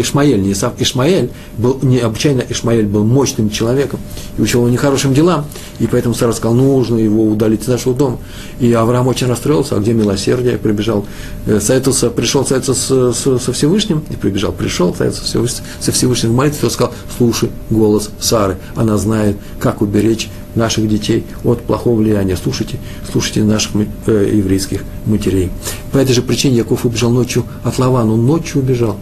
Ишмаэль, 0.00 0.40
не 0.40 0.52
Исав, 0.52 0.74
Ишмаэль 0.78 1.30
был, 1.56 1.78
необычайно 1.82 2.44
Ишмаэль 2.48 2.86
был 2.86 3.04
мощным 3.04 3.50
человеком 3.50 4.00
и 4.36 4.42
учил 4.42 4.60
его 4.60 4.68
нехорошим 4.70 5.14
делам, 5.14 5.46
и 5.78 5.86
поэтому 5.86 6.14
Сара 6.14 6.32
сказал, 6.32 6.54
нужно 6.54 6.98
его 6.98 7.26
удалить 7.26 7.62
из 7.62 7.68
нашего 7.68 7.94
дома. 7.94 8.18
И 8.60 8.72
Авраам 8.72 9.08
очень 9.08 9.26
расстроился, 9.28 9.76
а 9.76 9.78
где 9.78 9.92
милосердие, 9.92 10.58
прибежал, 10.58 11.06
э, 11.46 11.60
советовался, 11.60 12.10
пришел 12.10 12.44
советоваться 12.44 13.12
с, 13.12 13.18
с, 13.18 13.38
со 13.42 13.52
Всевышним, 13.52 14.04
и 14.10 14.16
прибежал, 14.16 14.52
пришел 14.52 14.94
советоваться 14.94 15.62
со 15.80 15.92
Всевышним 15.92 16.32
в 16.32 16.34
молитве, 16.34 16.68
сказал, 16.68 16.92
слушай 17.16 17.50
голос 17.70 18.10
Сары, 18.20 18.58
она 18.76 18.98
знает, 18.98 19.36
как 19.58 19.80
уберечь 19.82 20.28
наших 20.54 20.88
детей 20.88 21.24
от 21.42 21.62
плохого 21.62 21.96
влияния. 21.96 22.36
Слушайте, 22.36 22.78
слушайте 23.10 23.42
наших 23.42 23.72
э, 24.06 24.30
еврейских 24.32 24.84
матерей. 25.06 25.50
По 25.92 25.98
этой 25.98 26.12
же 26.12 26.22
причине 26.22 26.56
Яков 26.58 26.84
убежал 26.84 27.10
ночью 27.10 27.44
от 27.62 27.78
Лавана. 27.78 28.12
Он 28.12 28.26
ночью 28.26 28.62
убежал 28.62 28.96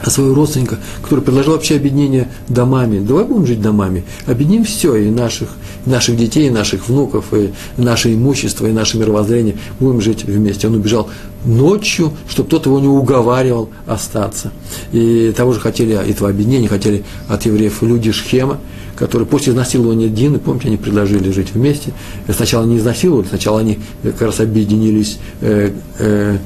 а 0.00 0.10
своего 0.10 0.34
родственника, 0.34 0.78
который 1.02 1.20
предложил 1.20 1.52
вообще 1.52 1.76
объединение 1.76 2.28
домами. 2.48 3.00
Давай 3.00 3.24
будем 3.24 3.46
жить 3.46 3.60
домами. 3.60 4.04
Объединим 4.26 4.64
все, 4.64 4.94
и 4.94 5.10
наших, 5.10 5.48
и 5.86 5.90
наших 5.90 6.16
детей, 6.16 6.46
и 6.46 6.50
наших 6.50 6.88
внуков, 6.88 7.34
и 7.34 7.50
наше 7.76 8.14
имущество, 8.14 8.66
и 8.66 8.72
наше 8.72 8.96
мировоззрение. 8.96 9.56
Будем 9.80 10.00
жить 10.00 10.24
вместе. 10.24 10.68
Он 10.68 10.74
убежал 10.74 11.10
ночью, 11.44 12.12
чтобы 12.28 12.48
кто-то 12.48 12.70
его 12.70 12.78
не 12.78 12.86
уговаривал 12.86 13.70
остаться. 13.86 14.52
И 14.92 15.32
того 15.36 15.52
же 15.52 15.60
хотели, 15.60 15.94
этого 15.94 16.30
объединения 16.30 16.68
хотели 16.68 17.04
от 17.28 17.44
евреев 17.46 17.82
люди 17.82 18.12
Шхема, 18.12 18.58
которые 18.96 19.26
после 19.26 19.52
изнасилования 19.52 20.08
Дины, 20.08 20.38
помните, 20.38 20.68
они 20.68 20.76
предложили 20.76 21.30
жить 21.32 21.52
вместе. 21.54 21.92
Сначала 22.32 22.64
не 22.66 22.78
изнасиловали, 22.78 23.26
сначала 23.26 23.60
они 23.60 23.78
как 24.02 24.22
раз 24.22 24.40
объединились 24.40 25.18
э, 25.40 25.72
э, 25.98 26.38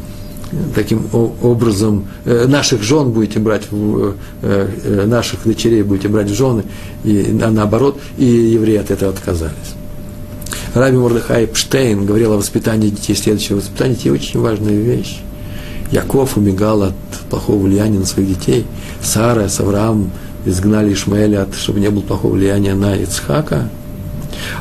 таким 0.75 1.07
образом, 1.43 2.07
э, 2.25 2.47
наших 2.47 2.83
жен 2.83 3.11
будете 3.11 3.39
брать, 3.39 3.63
э, 3.71 4.13
э, 4.43 5.07
наших 5.07 5.41
дочерей 5.45 5.83
будете 5.83 6.09
брать 6.09 6.31
в 6.31 6.35
жены, 6.35 6.65
и 7.05 7.29
наоборот, 7.33 7.99
и 8.19 8.25
евреи 8.25 8.77
от 8.77 8.91
этого 8.91 9.13
отказались. 9.13 9.75
Раби 10.75 10.97
Мордыхай 10.97 11.47
Пштейн 11.47 12.07
говорил 12.07 12.33
о 12.33 12.37
воспитании 12.39 12.89
детей 12.89 13.15
следующего. 13.15 13.57
Воспитание 13.57 13.97
детей 13.97 14.11
очень 14.11 14.41
важная 14.41 14.75
вещь. 14.75 15.21
Яков 15.91 16.39
убегал 16.39 16.83
от 16.83 16.95
плохого 17.29 17.63
влияния 17.63 17.99
на 17.99 18.07
своих 18.07 18.29
детей. 18.29 18.65
Сара 19.03 19.49
с 19.49 19.61
Авраамом 19.61 20.11
изгнали 20.47 20.95
Ишмаэля, 20.95 21.47
чтобы 21.55 21.81
не 21.81 21.91
было 21.91 22.01
плохого 22.01 22.33
влияния 22.33 22.75
на 22.75 22.97
Ицхака. 22.97 23.69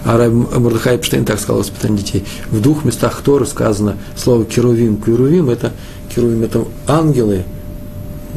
А 0.03 0.17
Раби 0.17 0.35
Мордыхай 0.35 0.95
Эпштейн 0.95 1.25
так 1.25 1.39
сказал 1.39 1.59
воспитание 1.59 1.99
детей. 1.99 2.25
В 2.49 2.61
двух 2.61 2.85
местах 2.85 3.21
Торы 3.23 3.45
сказано 3.45 3.97
слово 4.15 4.45
керувим. 4.45 4.97
Керувим– 4.97 5.49
это, 5.51 5.71
керувим– 6.13 6.43
это 6.43 6.65
ангелы, 6.87 7.43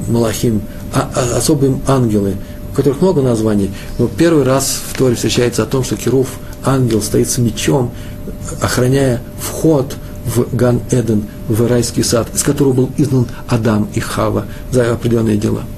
малахим, 0.08 0.62
а, 0.94 1.10
а, 1.14 1.36
особые 1.36 1.80
ангелы, 1.86 2.36
у 2.72 2.76
которых 2.76 3.00
много 3.00 3.22
названий. 3.22 3.70
Но 3.98 4.08
первый 4.08 4.44
раз 4.44 4.80
в 4.88 4.96
Торе 4.96 5.14
встречается 5.14 5.62
о 5.62 5.66
том, 5.66 5.84
что 5.84 5.96
Керув, 5.96 6.28
ангел, 6.64 7.02
стоит 7.02 7.30
с 7.30 7.38
мечом, 7.38 7.92
охраняя 8.60 9.20
вход 9.38 9.96
в 10.24 10.54
Ган-Эден, 10.56 11.24
в 11.48 11.66
райский 11.66 12.02
сад, 12.02 12.28
из 12.34 12.42
которого 12.42 12.72
был 12.72 12.90
изгнан 12.96 13.26
Адам 13.48 13.88
и 13.94 14.00
Хава 14.00 14.46
за 14.70 14.92
определенные 14.92 15.36
дела– 15.36 15.62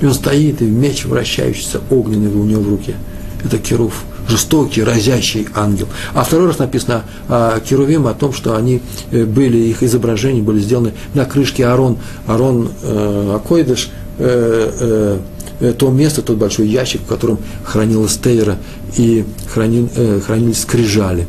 и 0.00 0.06
он 0.06 0.14
стоит, 0.14 0.62
и 0.62 0.64
меч 0.64 1.04
вращающийся, 1.04 1.80
огненный 1.90 2.30
у 2.30 2.44
него 2.44 2.62
в 2.62 2.68
руке. 2.68 2.96
Это 3.44 3.58
Керув, 3.58 4.04
жестокий, 4.30 4.82
разящий 4.82 5.48
ангел. 5.54 5.88
А 6.14 6.22
второй 6.22 6.46
раз 6.46 6.58
написано 6.58 7.04
о 7.28 7.60
Керувим, 7.60 8.06
о 8.06 8.14
том, 8.14 8.32
что 8.32 8.56
они 8.56 8.80
э, 9.10 9.24
были, 9.24 9.58
их 9.58 9.82
изображения 9.82 10.42
были 10.42 10.60
сделаны 10.60 10.92
на 11.14 11.24
крышке 11.24 11.66
Арон, 11.66 11.98
Арон 12.26 12.70
э, 12.82 13.34
Акойдыш, 13.36 13.90
э, 14.18 15.18
э, 15.60 15.72
то 15.78 15.90
место, 15.90 16.22
тот 16.22 16.38
большой 16.38 16.68
ящик, 16.68 17.02
в 17.02 17.06
котором 17.06 17.38
хранилась 17.64 18.16
Тейра 18.16 18.56
и 18.96 19.24
хранил, 19.52 19.90
э, 19.94 20.20
хранились 20.24 20.62
скрижали. 20.62 21.26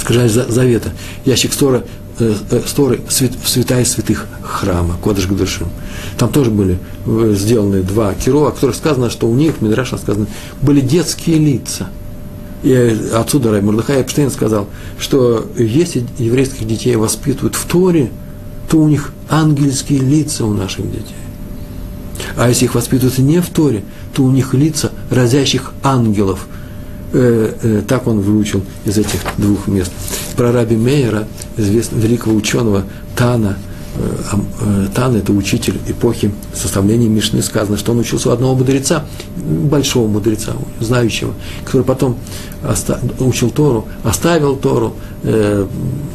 Скрижали 0.00 0.28
завета. 0.28 0.90
Ящик 1.24 1.52
Стора 1.52 1.84
Э, 2.18 2.34
э, 2.50 2.62
сторы 2.64 3.00
святая 3.10 3.84
святых 3.84 4.26
храма, 4.40 4.96
Кодыш 5.02 5.26
Гдушим. 5.26 5.68
Там 6.16 6.32
тоже 6.32 6.50
были 6.50 6.78
э, 7.04 7.34
сделаны 7.36 7.82
два 7.82 8.14
киро, 8.14 8.48
о 8.48 8.50
которых 8.52 8.74
сказано, 8.74 9.10
что 9.10 9.28
у 9.28 9.34
них, 9.34 9.56
в 9.60 9.86
сказано, 9.98 10.26
были 10.62 10.80
детские 10.80 11.36
лица. 11.36 11.88
И 12.62 12.72
отсюда 13.12 13.50
Рай 13.50 13.60
Мурдыхай 13.60 14.00
Эпштейн 14.00 14.30
сказал, 14.30 14.66
что 14.98 15.46
если 15.58 16.06
еврейских 16.16 16.66
детей 16.66 16.96
воспитывают 16.96 17.54
в 17.54 17.66
Торе, 17.66 18.10
то 18.70 18.78
у 18.78 18.88
них 18.88 19.12
ангельские 19.28 20.00
лица 20.00 20.46
у 20.46 20.54
наших 20.54 20.90
детей. 20.90 21.16
А 22.34 22.48
если 22.48 22.64
их 22.64 22.74
воспитывают 22.74 23.18
не 23.18 23.42
в 23.42 23.50
Торе, 23.50 23.84
то 24.14 24.22
у 24.22 24.30
них 24.30 24.54
лица 24.54 24.90
разящих 25.10 25.72
ангелов– 25.82 26.46
Э, 27.12 27.52
э, 27.62 27.82
так 27.86 28.06
он 28.06 28.20
выучил 28.20 28.62
из 28.84 28.98
этих 28.98 29.20
двух 29.38 29.68
мест. 29.68 29.92
Про 30.36 30.52
Раби 30.52 30.76
Мейера, 30.76 31.26
известного 31.56 32.02
великого 32.02 32.34
ученого 32.34 32.84
Тана, 33.14 33.56
э, 33.94 34.86
Тан– 34.94 35.14
это 35.16 35.32
учитель 35.32 35.78
эпохи 35.86 36.32
составления 36.52 37.08
Мишны, 37.08 37.42
сказано, 37.42 37.76
что 37.76 37.92
он 37.92 38.00
учился 38.00 38.30
у 38.30 38.32
одного 38.32 38.56
мудреца, 38.56 39.04
большого 39.36 40.08
мудреца, 40.08 40.54
знающего, 40.80 41.34
который 41.64 41.84
потом 41.84 42.18
учил 43.20 43.50
Тору, 43.50 43.86
оставил 44.02 44.56
Тору, 44.56 44.96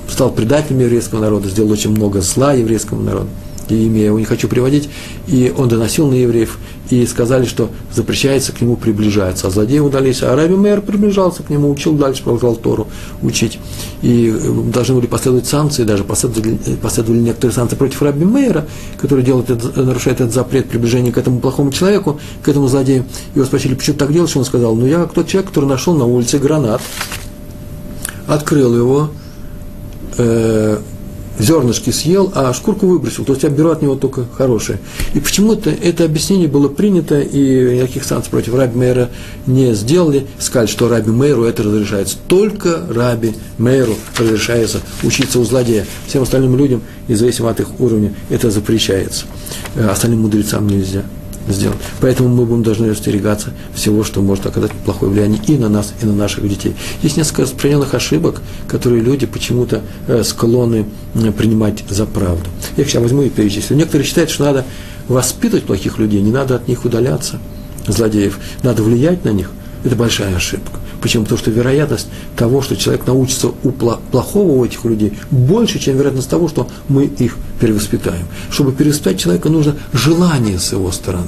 стал 0.10 0.32
предателем 0.32 0.82
еврейского 0.82 1.22
народа, 1.22 1.48
сделал 1.50 1.72
очень 1.72 1.92
много 1.92 2.22
зла 2.22 2.54
еврейскому 2.54 3.02
народу 3.02 3.30
и 3.72 3.86
имя 3.86 4.00
я 4.00 4.06
его 4.08 4.20
не 4.20 4.26
хочу 4.26 4.48
приводить, 4.48 4.90
и 5.28 5.54
он 5.56 5.70
доносил 5.70 6.08
на 6.08 6.16
евреев, 6.16 6.58
и 6.92 7.06
сказали, 7.06 7.46
что 7.46 7.70
запрещается 7.94 8.52
к 8.52 8.62
нему 8.62 8.76
приближаться. 8.76 9.48
А 9.48 9.50
злодеи 9.50 9.80
удались, 9.80 10.22
а 10.24 10.36
Раби 10.36 10.56
Мэр 10.56 10.82
приближался 10.82 11.44
к 11.44 11.50
нему, 11.50 11.72
учил 11.72 11.94
дальше, 11.94 12.24
продолжал 12.24 12.56
Тору 12.56 12.88
учить. 13.22 13.60
И 14.02 14.30
э, 14.30 14.72
должны 14.72 14.96
были 14.96 15.08
последовать 15.08 15.48
санкции, 15.48 15.84
даже 15.84 16.04
последовали, 16.04 16.58
последовали 16.82 17.20
некоторые 17.20 17.56
санкции 17.56 17.76
против 17.76 18.02
Раби 18.02 18.26
Мэра, 18.26 18.66
который 19.00 19.24
делает 19.24 19.50
это, 19.50 19.82
нарушает 19.82 20.20
этот 20.22 20.34
запрет 20.34 20.70
приближения 20.70 21.12
к 21.12 21.18
этому 21.18 21.40
плохому 21.40 21.72
человеку, 21.72 22.20
к 22.44 22.50
этому 22.50 22.68
злодею. 22.68 23.06
Его 23.36 23.46
спросили, 23.46 23.76
почему 23.76 23.98
так 23.98 24.12
делаешь? 24.12 24.36
Он 24.36 24.46
сказал, 24.46 24.76
ну 24.76 24.86
я 24.86 24.98
как 24.98 25.14
тот 25.14 25.28
человек, 25.28 25.50
который 25.50 25.66
нашел 25.66 25.96
на 25.96 26.06
улице 26.06 26.40
гранат, 26.40 26.82
открыл 28.28 28.76
его, 28.76 29.12
э, 30.18 30.80
зернышки 31.42 31.90
съел, 31.90 32.32
а 32.36 32.54
шкурку 32.54 32.88
выбросил, 32.88 33.26
то 33.26 33.34
есть 33.34 33.44
я 33.44 33.50
беру 33.50 33.70
от 33.70 33.82
него 33.82 33.96
только 33.96 34.26
хорошее. 34.38 34.80
И 35.14 35.20
почему-то 35.20 35.70
это 35.70 36.06
объяснение 36.06 36.48
было 36.48 36.68
принято, 36.68 37.20
и 37.20 37.78
никаких 37.78 38.04
санкций 38.04 38.32
против 38.32 38.56
Раби 38.56 38.78
Мейра 38.78 39.10
не 39.48 39.74
сделали, 39.74 40.28
сказали, 40.40 40.68
что 40.68 40.88
Раби 40.88 41.12
Мейру 41.12 41.44
это 41.44 41.64
разрешается. 41.64 42.18
Только 42.28 42.86
Раби 42.90 43.34
Мейру 43.58 43.96
разрешается 44.18 44.80
учиться 45.04 45.40
у 45.40 45.44
злодея. 45.44 45.86
Всем 46.08 46.24
остальным 46.24 46.56
людям, 46.58 46.82
независимо 47.08 47.50
от 47.50 47.60
их 47.60 47.80
уровня, 47.80 48.14
это 48.30 48.52
запрещается. 48.52 49.26
Э, 49.76 49.90
остальным 49.90 50.22
мудрецам 50.22 50.68
нельзя 50.68 51.04
сделать. 51.48 51.78
Поэтому 52.00 52.30
мы 52.30 52.46
будем 52.46 52.64
должны 52.64 52.88
остерегаться 52.88 53.54
всего, 53.74 54.04
что 54.04 54.22
может 54.22 54.46
оказать 54.46 54.72
плохое 54.72 55.12
влияние 55.12 55.42
и 55.48 55.58
на 55.58 55.70
нас, 55.70 55.94
и 56.02 56.06
на 56.06 56.14
наших 56.14 56.48
детей. 56.48 56.76
Есть 57.02 57.18
несколько 57.18 57.44
распространенных 57.44 57.94
ошибок, 57.94 58.42
которые 58.68 59.02
люди 59.02 59.26
почему-то 59.26 59.82
э, 60.08 60.24
склонны 60.24 60.86
принимать 61.38 61.84
за 61.90 62.06
правду. 62.06 62.50
Я 62.78 62.86
сейчас 62.86 63.02
возьму 63.02 63.24
и 63.24 63.30
перечислю. 63.30 63.76
Некоторые 63.76 64.08
считают, 64.08 64.30
что 64.30 64.46
надо 64.46 64.66
воспитывать 65.08 65.66
плохих 65.66 65.98
людей, 65.98 66.22
не 66.22 66.32
надо 66.32 66.56
от 66.56 66.68
них 66.68 66.86
удаляться, 66.86 67.40
злодеев, 67.88 68.40
надо 68.64 68.84
влиять 68.84 69.26
на 69.26 69.30
них. 69.30 69.52
Это 69.84 69.96
большая 69.96 70.36
ошибка. 70.36 70.80
Почему? 71.02 71.24
Потому 71.24 71.40
что 71.40 71.50
вероятность 71.50 72.08
того, 72.36 72.62
что 72.62 72.76
человек 72.76 73.06
научится 73.08 73.50
у 73.64 73.72
плохого 73.72 74.52
у 74.52 74.66
этих 74.66 74.84
людей, 74.86 75.14
больше, 75.30 75.80
чем 75.80 75.98
вероятность 75.98 76.30
того, 76.30 76.48
что 76.48 76.68
мы 76.88 77.06
их 77.06 77.38
перевоспитаем. 77.60 78.26
Чтобы 78.50 78.72
перевоспитать 78.72 79.20
человека, 79.20 79.50
нужно 79.50 79.76
желание 79.94 80.60
с 80.60 80.72
его 80.72 80.92
стороны. 80.92 81.28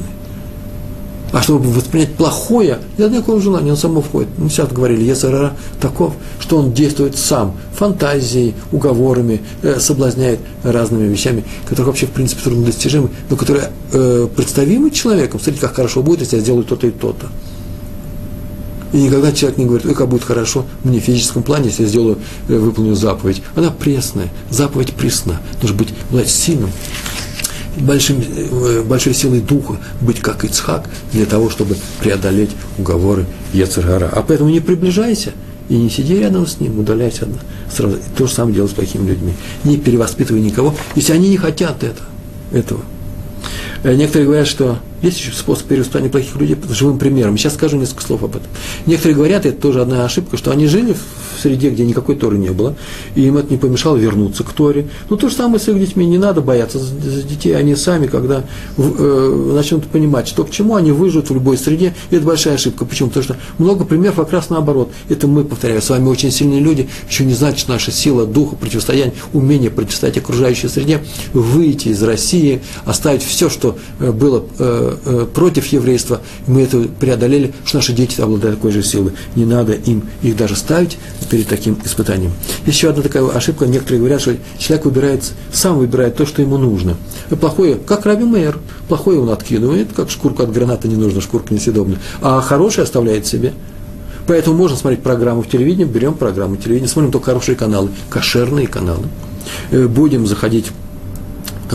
А 1.33 1.41
чтобы 1.41 1.67
воспринять 1.71 2.13
плохое, 2.13 2.77
нет 2.99 3.11
никакого 3.11 3.41
желания, 3.41 3.71
он 3.71 3.77
само 3.77 4.01
входит. 4.01 4.29
Мы 4.37 4.49
сейчас 4.49 4.71
говорили, 4.71 5.03
Ецарара 5.03 5.53
таков, 5.81 6.13
что 6.39 6.57
он 6.57 6.73
действует 6.73 7.17
сам, 7.17 7.57
фантазией, 7.75 8.53
уговорами, 8.71 9.41
э, 9.63 9.79
соблазняет 9.79 10.39
разными 10.63 11.07
вещами, 11.07 11.43
которые 11.63 11.87
вообще, 11.87 12.05
в 12.05 12.11
принципе, 12.11 12.43
труднодостижимы, 12.43 13.09
но 13.31 13.35
которые 13.35 13.71
э, 13.93 14.27
представимы 14.35 14.91
человеком. 14.91 15.39
Смотрите, 15.39 15.65
как 15.65 15.75
хорошо 15.75 16.03
будет, 16.03 16.19
если 16.19 16.35
я 16.35 16.43
сделаю 16.43 16.65
то-то 16.65 16.85
и 16.85 16.91
то-то. 16.91 17.25
И 18.93 18.97
никогда 18.97 19.31
человек 19.31 19.57
не 19.57 19.65
говорит, 19.65 19.85
ой, 19.87 19.95
как 19.95 20.07
будет 20.07 20.23
хорошо 20.23 20.65
мне 20.83 20.99
в 20.99 21.03
физическом 21.03 21.43
плане, 21.43 21.67
если 21.67 21.83
я 21.83 21.89
сделаю, 21.89 22.19
э, 22.47 22.57
выполню 22.57 22.95
заповедь. 22.95 23.41
Она 23.55 23.71
пресная, 23.71 24.29
заповедь 24.49 24.93
пресна. 24.93 25.41
Нужно 25.61 25.77
быть, 25.77 25.89
быть 26.11 26.29
сильным, 26.29 26.69
большим, 27.77 28.21
э, 28.21 28.83
большой 28.83 29.15
силой 29.15 29.41
духа, 29.41 29.79
быть 29.99 30.19
как 30.19 30.45
Ицхак, 30.45 30.87
для 31.11 31.25
того, 31.25 31.49
чтобы 31.49 31.75
преодолеть 31.99 32.51
уговоры 32.77 33.25
Ецергара. 33.51 34.09
А 34.13 34.21
поэтому 34.21 34.51
не 34.51 34.59
приближайся, 34.59 35.31
и 35.69 35.75
не 35.75 35.89
сиди 35.89 36.19
рядом 36.19 36.45
с 36.45 36.59
ним, 36.59 36.79
удаляйся 36.79 37.23
одна. 37.23 37.39
Сразу. 37.73 37.97
И 37.97 38.17
то 38.17 38.27
же 38.27 38.33
самое 38.33 38.55
делать 38.55 38.71
с 38.71 38.75
плохими 38.75 39.09
людьми. 39.09 39.33
Не 39.63 39.77
перевоспитывай 39.77 40.41
никого, 40.41 40.75
если 40.95 41.13
они 41.13 41.29
не 41.29 41.37
хотят 41.37 41.83
это, 41.83 42.03
этого. 42.51 42.81
Э, 43.83 43.93
некоторые 43.95 44.25
говорят, 44.25 44.47
что 44.47 44.79
есть 45.01 45.19
еще 45.19 45.31
способ 45.31 45.67
перевоспитания 45.67 46.09
плохих 46.09 46.35
людей 46.35 46.57
живым 46.69 46.97
примером. 46.97 47.37
Сейчас 47.37 47.53
скажу 47.55 47.77
несколько 47.77 48.03
слов 48.03 48.23
об 48.23 48.35
этом. 48.35 48.47
Некоторые 48.85 49.15
говорят, 49.15 49.45
это 49.45 49.61
тоже 49.61 49.81
одна 49.81 50.05
ошибка, 50.05 50.37
что 50.37 50.51
они 50.51 50.67
жили 50.67 50.93
в 50.93 51.32
среде, 51.43 51.69
где 51.69 51.85
никакой 51.85 52.15
Торы 52.15 52.37
не 52.37 52.49
было, 52.49 52.75
и 53.15 53.21
им 53.21 53.37
это 53.37 53.51
не 53.51 53.57
помешало 53.57 53.97
вернуться 53.97 54.43
к 54.43 54.51
Торе. 54.53 54.87
Ну, 55.09 55.17
то 55.17 55.29
же 55.29 55.35
самое 55.35 55.59
с 55.59 55.67
их 55.67 55.79
детьми. 55.79 56.05
Не 56.05 56.17
надо 56.17 56.41
бояться 56.41 56.79
за 56.79 57.23
детей. 57.23 57.55
Они 57.55 57.75
сами, 57.75 58.07
когда 58.07 58.43
э, 58.77 59.51
начнут 59.55 59.85
понимать, 59.87 60.27
что 60.27 60.43
к 60.43 60.51
чему, 60.51 60.75
они 60.75 60.91
выживут 60.91 61.29
в 61.29 61.33
любой 61.33 61.57
среде. 61.57 61.93
И 62.09 62.15
это 62.15 62.25
большая 62.25 62.55
ошибка. 62.55 62.85
Почему? 62.85 63.09
Потому 63.09 63.23
что 63.23 63.35
много 63.57 63.85
примеров 63.85 64.15
как 64.15 64.31
раз 64.31 64.49
наоборот. 64.49 64.91
Это 65.09 65.27
мы, 65.27 65.43
повторяю, 65.43 65.81
с 65.81 65.89
вами 65.89 66.07
очень 66.07 66.31
сильные 66.31 66.59
люди. 66.59 66.89
Еще 67.09 67.25
не 67.25 67.33
значит 67.33 67.67
наша 67.67 67.91
сила 67.91 68.25
духа, 68.25 68.55
противостояние, 68.55 69.13
умение 69.33 69.69
противостоять 69.69 70.17
окружающей 70.17 70.67
среде, 70.67 71.01
выйти 71.33 71.89
из 71.89 72.01
России, 72.03 72.61
оставить 72.85 73.23
все, 73.23 73.49
что 73.49 73.77
э, 73.99 74.11
было 74.11 74.43
э, 74.59 74.95
э, 75.05 75.27
против 75.33 75.67
еврейства, 75.67 76.21
мы 76.47 76.61
это 76.61 76.79
преодолели, 76.99 77.53
что 77.65 77.77
наши 77.77 77.93
дети 77.93 78.21
обладают 78.21 78.57
такой 78.57 78.71
же 78.71 78.83
силой. 78.83 79.13
Не 79.35 79.45
надо 79.45 79.73
им 79.73 80.03
их 80.21 80.37
даже 80.37 80.55
ставить 80.55 80.97
перед 81.33 81.47
таким 81.47 81.79
испытанием. 81.83 82.31
Еще 82.67 82.91
одна 82.91 83.01
такая 83.01 83.27
ошибка, 83.27 83.65
некоторые 83.65 84.01
говорят, 84.01 84.21
что 84.21 84.37
человек 84.59 84.85
выбирает, 84.85 85.31
сам 85.51 85.79
выбирает 85.79 86.15
то, 86.15 86.27
что 86.27 86.43
ему 86.43 86.59
нужно. 86.59 86.95
Плохое, 87.41 87.73
как 87.73 88.05
Раби 88.05 88.23
Мейер, 88.23 88.59
плохое 88.87 89.19
он 89.19 89.31
откидывает, 89.31 89.93
как 89.95 90.11
шкурку 90.11 90.43
от 90.43 90.53
граната 90.53 90.87
не 90.87 90.95
нужно, 90.95 91.21
шкурка 91.21 91.51
несъедобная, 91.51 91.97
а 92.21 92.39
хорошее 92.39 92.83
оставляет 92.83 93.25
себе. 93.25 93.53
Поэтому 94.27 94.55
можно 94.55 94.77
смотреть 94.77 95.01
программу 95.01 95.41
в 95.41 95.49
телевидении, 95.49 95.85
берем 95.85 96.13
программу 96.13 96.55
телевидения, 96.55 96.87
смотрим 96.87 97.11
только 97.11 97.25
хорошие 97.25 97.55
каналы, 97.55 97.89
кошерные 98.11 98.67
каналы. 98.67 99.07
Э, 99.71 99.87
будем 99.87 100.27
заходить 100.27 100.67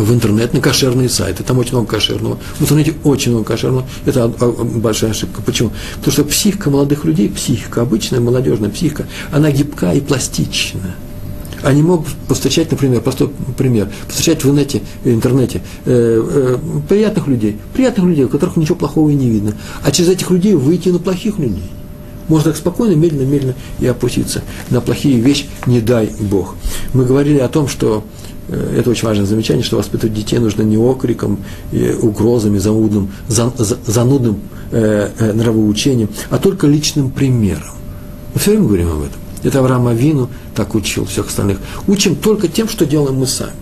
в 0.02 0.12
интернет, 0.12 0.54
на 0.54 0.60
кошерные 0.60 1.08
сайты, 1.08 1.42
там 1.42 1.58
очень 1.58 1.72
много 1.72 1.88
кошерного. 1.88 2.38
В 2.58 2.62
интернете 2.62 2.94
очень 3.04 3.32
много 3.32 3.46
кошерного. 3.46 3.86
Это 4.06 4.28
большая 4.28 5.10
ошибка. 5.10 5.42
Почему? 5.42 5.70
Потому 5.96 6.12
что 6.12 6.24
психика 6.24 6.70
молодых 6.70 7.04
людей, 7.04 7.28
психика, 7.28 7.82
обычная 7.82 8.20
молодежная 8.20 8.70
психика, 8.70 9.06
она 9.32 9.50
гибка 9.50 9.92
и 9.92 10.00
пластичная. 10.00 10.94
Они 11.62 11.82
могут 11.82 12.08
повстречать, 12.28 12.70
например, 12.70 13.00
простой 13.00 13.30
пример, 13.56 13.90
повстречать 14.06 14.44
в 14.44 14.46
интернете, 14.46 14.82
в 15.02 15.08
интернете 15.08 15.60
э, 15.86 16.22
э, 16.24 16.58
приятных 16.88 17.26
людей, 17.26 17.58
приятных 17.74 18.06
людей, 18.06 18.24
у 18.24 18.28
которых 18.28 18.56
ничего 18.56 18.76
плохого 18.76 19.10
и 19.10 19.14
не 19.14 19.28
видно, 19.28 19.54
а 19.82 19.90
через 19.90 20.10
этих 20.10 20.30
людей 20.30 20.54
выйти 20.54 20.90
на 20.90 21.00
плохих 21.00 21.38
людей. 21.38 21.64
Можно 22.28 22.52
так 22.52 22.58
спокойно, 22.58 22.94
медленно, 22.94 23.28
медленно 23.28 23.54
и 23.80 23.86
опуститься 23.86 24.42
на 24.70 24.80
плохие 24.80 25.18
вещи, 25.18 25.46
не 25.66 25.80
дай 25.80 26.10
Бог. 26.20 26.54
Мы 26.92 27.04
говорили 27.04 27.38
о 27.38 27.48
том, 27.48 27.66
что 27.68 28.04
это 28.48 28.90
очень 28.90 29.06
важное 29.06 29.26
замечание, 29.26 29.62
что 29.62 29.76
воспитывать 29.76 30.14
детей 30.14 30.38
нужно 30.38 30.62
не 30.62 30.78
окриком, 30.78 31.38
и 31.70 31.90
угрозами, 31.90 32.58
занудным, 32.58 33.10
занудным 33.28 34.40
э, 34.70 35.10
э, 35.18 35.32
нравоучением, 35.32 36.08
а 36.30 36.38
только 36.38 36.66
личным 36.66 37.10
примером. 37.10 37.74
Мы 38.34 38.40
все 38.40 38.52
время 38.52 38.66
говорим 38.66 38.88
об 38.88 39.00
этом. 39.00 39.20
Это 39.42 39.60
Авраам 39.60 39.86
Авину 39.86 40.30
так 40.54 40.74
учил 40.74 41.04
всех 41.04 41.28
остальных. 41.28 41.58
Учим 41.86 42.16
только 42.16 42.48
тем, 42.48 42.68
что 42.68 42.86
делаем 42.86 43.16
мы 43.16 43.26
сами. 43.26 43.52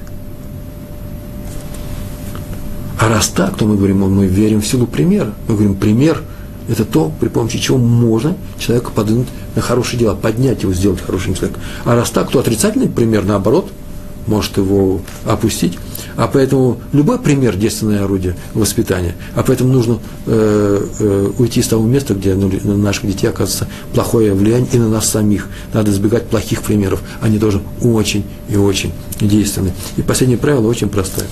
А 2.99 3.09
раз 3.09 3.29
так, 3.29 3.57
то 3.57 3.67
мы 3.67 3.77
говорим, 3.77 3.99
мы 3.99 4.27
верим 4.27 4.63
в 4.63 4.67
силу 4.67 4.87
примера. 4.87 5.35
Мы 5.49 5.55
говорим, 5.55 5.75
пример– 5.75 6.23
это 6.69 6.85
то, 6.85 7.13
при 7.21 7.29
помощи 7.29 7.59
чего 7.59 7.77
можно 7.77 8.37
человека 8.59 8.91
подвинуть 8.91 9.29
на 9.55 9.63
хорошие 9.63 9.99
дела, 9.99 10.15
поднять 10.15 10.63
его, 10.63 10.73
сделать 10.73 11.01
хорошим 11.01 11.35
человеком. 11.35 11.63
А 11.85 11.95
раз 11.95 12.11
так, 12.11 12.31
то 12.31 12.39
отрицательный 12.39 12.89
пример, 12.89 13.25
наоборот– 13.25 13.71
может 14.27 14.57
его 14.57 15.01
опустить. 15.25 15.79
А 16.17 16.29
поэтому 16.29 16.81
любой 16.93 17.19
пример– 17.19 17.57
действенное 17.59 18.05
орудие 18.05 18.37
воспитания. 18.55 19.15
А 19.35 19.43
поэтому 19.43 19.73
нужно 19.73 19.99
э, 20.27 20.87
э, 20.99 21.31
уйти 21.39 21.63
с 21.63 21.69
того 21.69 21.87
места, 21.87 22.15
где 22.15 22.35
ну, 22.35 22.51
на 22.65 22.77
наших 22.77 23.07
детей 23.07 23.29
оказывается 23.29 23.69
плохое 23.93 24.33
влияние, 24.33 24.69
и 24.73 24.79
на 24.79 24.89
нас 24.89 25.09
самих. 25.11 25.49
Надо 25.75 25.91
избегать 25.91 26.27
плохих 26.27 26.63
примеров. 26.63 27.03
Они 27.21 27.39
тоже 27.39 27.61
очень 27.83 28.25
и 28.49 28.57
очень 28.57 28.93
действенны. 29.21 29.73
И 29.97 30.03
последнее 30.03 30.39
правило 30.39 30.67
очень 30.67 30.89
простое. 30.89 31.27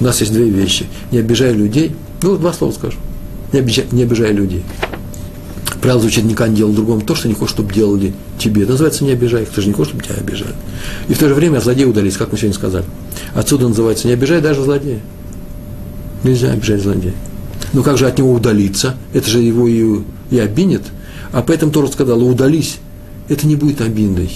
У 0.00 0.04
нас 0.04 0.20
есть 0.20 0.32
две 0.32 0.48
вещи. 0.48 0.86
Не 1.10 1.18
обижай 1.18 1.52
людей. 1.52 1.96
Ну, 2.22 2.36
два 2.36 2.52
слова 2.52 2.72
скажу. 2.72 2.98
Не 3.52 3.58
обижай, 3.58 3.86
не 3.90 4.04
обижай 4.04 4.32
людей. 4.32 4.62
Правило 5.80 6.00
звучит, 6.00 6.24
никогда 6.24 6.48
не 6.48 6.56
делал 6.56 6.72
другому 6.72 7.00
то, 7.00 7.14
что 7.14 7.28
не 7.28 7.34
хочешь, 7.34 7.54
чтобы 7.54 7.72
делали 7.72 8.12
тебе. 8.38 8.66
Называется 8.66 9.04
не 9.04 9.12
обижай 9.12 9.42
их, 9.42 9.48
ты 9.48 9.62
же 9.62 9.68
не 9.68 9.72
хочешь, 9.72 9.92
чтобы 9.92 10.04
тебя 10.04 10.16
обижали. 10.16 10.54
И 11.08 11.14
в 11.14 11.18
то 11.18 11.28
же 11.28 11.34
время 11.34 11.60
злодея 11.60 11.86
удались, 11.86 12.16
как 12.16 12.32
мы 12.32 12.38
сегодня 12.38 12.54
сказали. 12.54 12.84
Отсюда 13.34 13.68
называется 13.68 14.06
не 14.06 14.12
обижай 14.12 14.40
даже 14.42 14.62
злодея. 14.62 15.00
Нельзя 16.22 16.52
обижать 16.52 16.82
злодея. 16.82 17.14
Но 17.72 17.82
как 17.82 17.96
же 17.96 18.06
от 18.06 18.18
него 18.18 18.32
удалиться? 18.32 18.96
Это 19.14 19.28
же 19.30 19.40
его 19.40 19.66
и, 19.68 20.00
и 20.30 20.38
обинет. 20.38 20.82
А 21.32 21.42
поэтому 21.42 21.72
Тора 21.72 21.86
сказала, 21.86 22.22
удались. 22.22 22.78
Это 23.28 23.46
не 23.46 23.56
будет 23.56 23.80
обидой. 23.80 24.30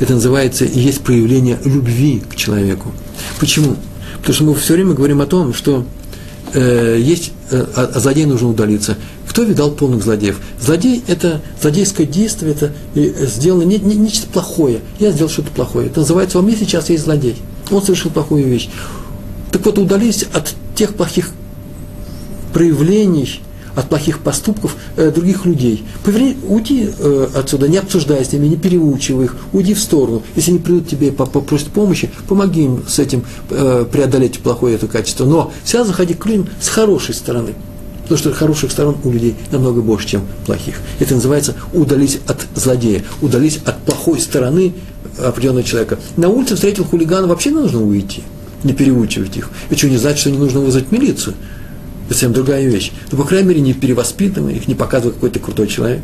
Это 0.00 0.14
называется 0.14 0.64
и 0.64 0.78
есть 0.78 1.00
проявление 1.00 1.58
любви 1.64 2.22
к 2.28 2.36
человеку. 2.36 2.92
Почему? 3.40 3.76
Потому 4.18 4.34
что 4.34 4.44
мы 4.44 4.54
все 4.54 4.74
время 4.74 4.92
говорим 4.92 5.20
о 5.22 5.26
том, 5.26 5.54
что 5.54 5.86
э, 6.52 6.98
есть, 7.00 7.32
э, 7.50 7.64
а 7.74 7.98
злодею 7.98 8.28
нужно 8.28 8.48
удалиться. 8.48 8.96
Кто 9.36 9.42
видал 9.42 9.70
полных 9.70 10.02
злодеев? 10.02 10.40
Злодей– 10.58 11.04
это 11.08 11.42
злодейское 11.60 12.06
действие, 12.06 12.52
это 12.52 12.72
э, 12.94 13.26
сделано 13.26 13.64
не, 13.64 13.76
не, 13.76 13.94
нечто 13.94 14.26
плохое. 14.28 14.80
Я 14.98 15.10
сделал 15.10 15.28
что-то 15.28 15.50
плохое. 15.50 15.88
Это 15.88 16.00
называется, 16.00 16.38
во 16.38 16.42
мне 16.42 16.56
сейчас 16.56 16.88
есть 16.88 17.04
злодей. 17.04 17.36
Он 17.70 17.82
совершил 17.82 18.10
плохую 18.10 18.46
вещь. 18.46 18.70
Так 19.52 19.66
вот, 19.66 19.76
удались 19.76 20.24
от 20.32 20.54
тех 20.74 20.94
плохих 20.94 21.32
проявлений, 22.54 23.42
от 23.74 23.90
плохих 23.90 24.20
поступков 24.20 24.74
э, 24.96 25.10
других 25.10 25.44
людей. 25.44 25.84
Поверни, 26.02 26.38
уйди 26.48 26.88
э, 26.98 27.28
отсюда, 27.34 27.68
не 27.68 27.76
обсуждай 27.76 28.24
с 28.24 28.32
ними, 28.32 28.46
не 28.46 28.56
переучивай 28.56 29.26
их, 29.26 29.36
уйди 29.52 29.74
в 29.74 29.80
сторону. 29.80 30.22
Если 30.34 30.52
они 30.52 30.60
придут 30.60 30.88
тебе 30.88 31.12
попросят 31.12 31.68
помощи, 31.68 32.08
помоги 32.26 32.64
им 32.64 32.84
с 32.88 32.98
этим 32.98 33.22
э, 33.50 33.84
преодолеть 33.92 34.38
плохое 34.38 34.76
это 34.76 34.88
качество. 34.88 35.26
Но 35.26 35.52
всегда 35.62 35.84
заходи 35.84 36.14
к 36.14 36.24
людям 36.24 36.48
с 36.58 36.68
хорошей 36.68 37.14
стороны. 37.14 37.52
Потому 38.06 38.18
что 38.18 38.32
хороших 38.32 38.70
сторон 38.70 38.96
у 39.02 39.10
людей 39.10 39.34
намного 39.50 39.82
больше, 39.82 40.06
чем 40.06 40.22
плохих. 40.46 40.76
Это 41.00 41.14
называется 41.14 41.56
удались 41.72 42.20
от 42.28 42.46
злодея, 42.54 43.02
удались 43.20 43.58
от 43.64 43.78
плохой 43.82 44.20
стороны 44.20 44.74
определенного 45.18 45.64
человека. 45.64 45.98
На 46.16 46.28
улице 46.28 46.54
встретил 46.54 46.84
хулигана, 46.84 47.26
вообще 47.26 47.50
нужно 47.50 47.82
уйти, 47.82 48.22
не 48.62 48.72
переучивать 48.72 49.36
их. 49.36 49.50
Это 49.70 49.78
что, 49.78 49.88
не 49.88 49.96
значит, 49.96 50.20
что 50.20 50.30
не 50.30 50.38
нужно 50.38 50.60
вызвать 50.60 50.92
милицию? 50.92 51.34
Это 52.04 52.14
совсем 52.14 52.32
другая 52.32 52.64
вещь. 52.64 52.92
Но, 53.10 53.18
по 53.18 53.24
крайней 53.24 53.48
мере, 53.48 53.60
не 53.60 53.74
перевоспитывай 53.74 54.54
их, 54.54 54.68
не 54.68 54.76
показывай, 54.76 55.12
какой 55.12 55.30
ты 55.30 55.40
крутой 55.40 55.66
человек. 55.66 56.02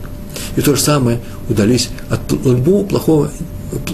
И 0.57 0.61
то 0.61 0.75
же 0.75 0.81
самое 0.81 1.21
удались 1.49 1.91
от 2.11 2.21
любого 2.45 2.85
плохого 2.85 3.31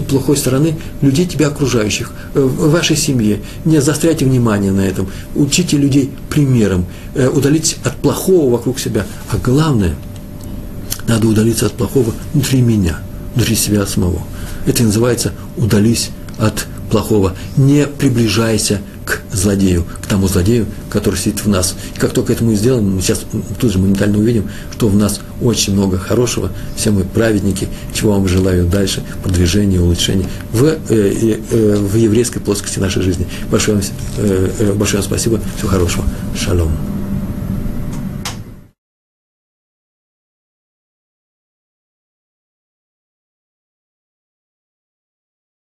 плохой 0.07 0.37
стороны 0.37 0.77
людей 1.01 1.25
тебя 1.25 1.47
окружающих, 1.47 2.11
э, 2.33 2.41
в 2.41 2.71
вашей 2.71 2.95
семье. 2.95 3.39
Не 3.65 3.81
заостряйте 3.81 4.25
внимание 4.25 4.71
на 4.71 4.81
этом. 4.81 5.07
Учите 5.35 5.77
людей 5.77 6.11
примером. 6.29 6.85
Э, 7.15 7.27
удалить 7.29 7.77
от 7.83 7.95
плохого 7.97 8.51
вокруг 8.51 8.79
себя. 8.79 9.05
А 9.31 9.37
главное, 9.37 9.95
надо 11.07 11.27
удалиться 11.27 11.65
от 11.65 11.73
плохого 11.73 12.13
внутри 12.33 12.61
меня, 12.61 12.99
внутри 13.35 13.55
себя 13.55 13.85
самого. 13.85 14.21
Это 14.65 14.83
называется 14.83 15.33
«удались 15.57 16.09
от 16.37 16.67
плохого». 16.89 17.35
Не 17.57 17.85
приближайся 17.85 18.81
к 19.09 19.21
злодею, 19.33 19.85
к 20.01 20.05
тому 20.05 20.27
злодею, 20.27 20.67
который 20.89 21.15
сидит 21.15 21.43
в 21.43 21.49
нас. 21.49 21.75
И 21.95 21.99
как 21.99 22.11
только 22.11 22.33
это 22.33 22.43
мы 22.43 22.55
сделаем, 22.55 22.95
мы 22.95 23.01
сейчас 23.01 23.21
тут 23.59 23.71
же 23.71 23.79
моментально 23.79 24.19
увидим, 24.19 24.49
что 24.71 24.87
в 24.87 24.95
нас 24.95 25.19
очень 25.41 25.73
много 25.73 25.97
хорошего, 25.97 26.51
все 26.75 26.91
мы 26.91 27.03
праведники, 27.03 27.67
чего 27.93 28.11
вам 28.13 28.27
желаю 28.27 28.67
дальше, 28.67 29.03
продвижения, 29.23 29.79
улучшения 29.79 30.27
в, 30.51 30.63
э, 30.65 30.77
э, 30.89 31.75
в 31.77 31.95
еврейской 31.95 32.39
плоскости 32.39 32.77
нашей 32.79 33.01
жизни. 33.01 33.27
Большое, 33.49 33.81
э, 34.17 34.49
э 34.59 34.73
большое 34.73 35.01
вам 35.01 35.09
спасибо, 35.09 35.39
всего 35.57 35.69
хорошего. 35.69 36.05
Шалом. 36.35 36.98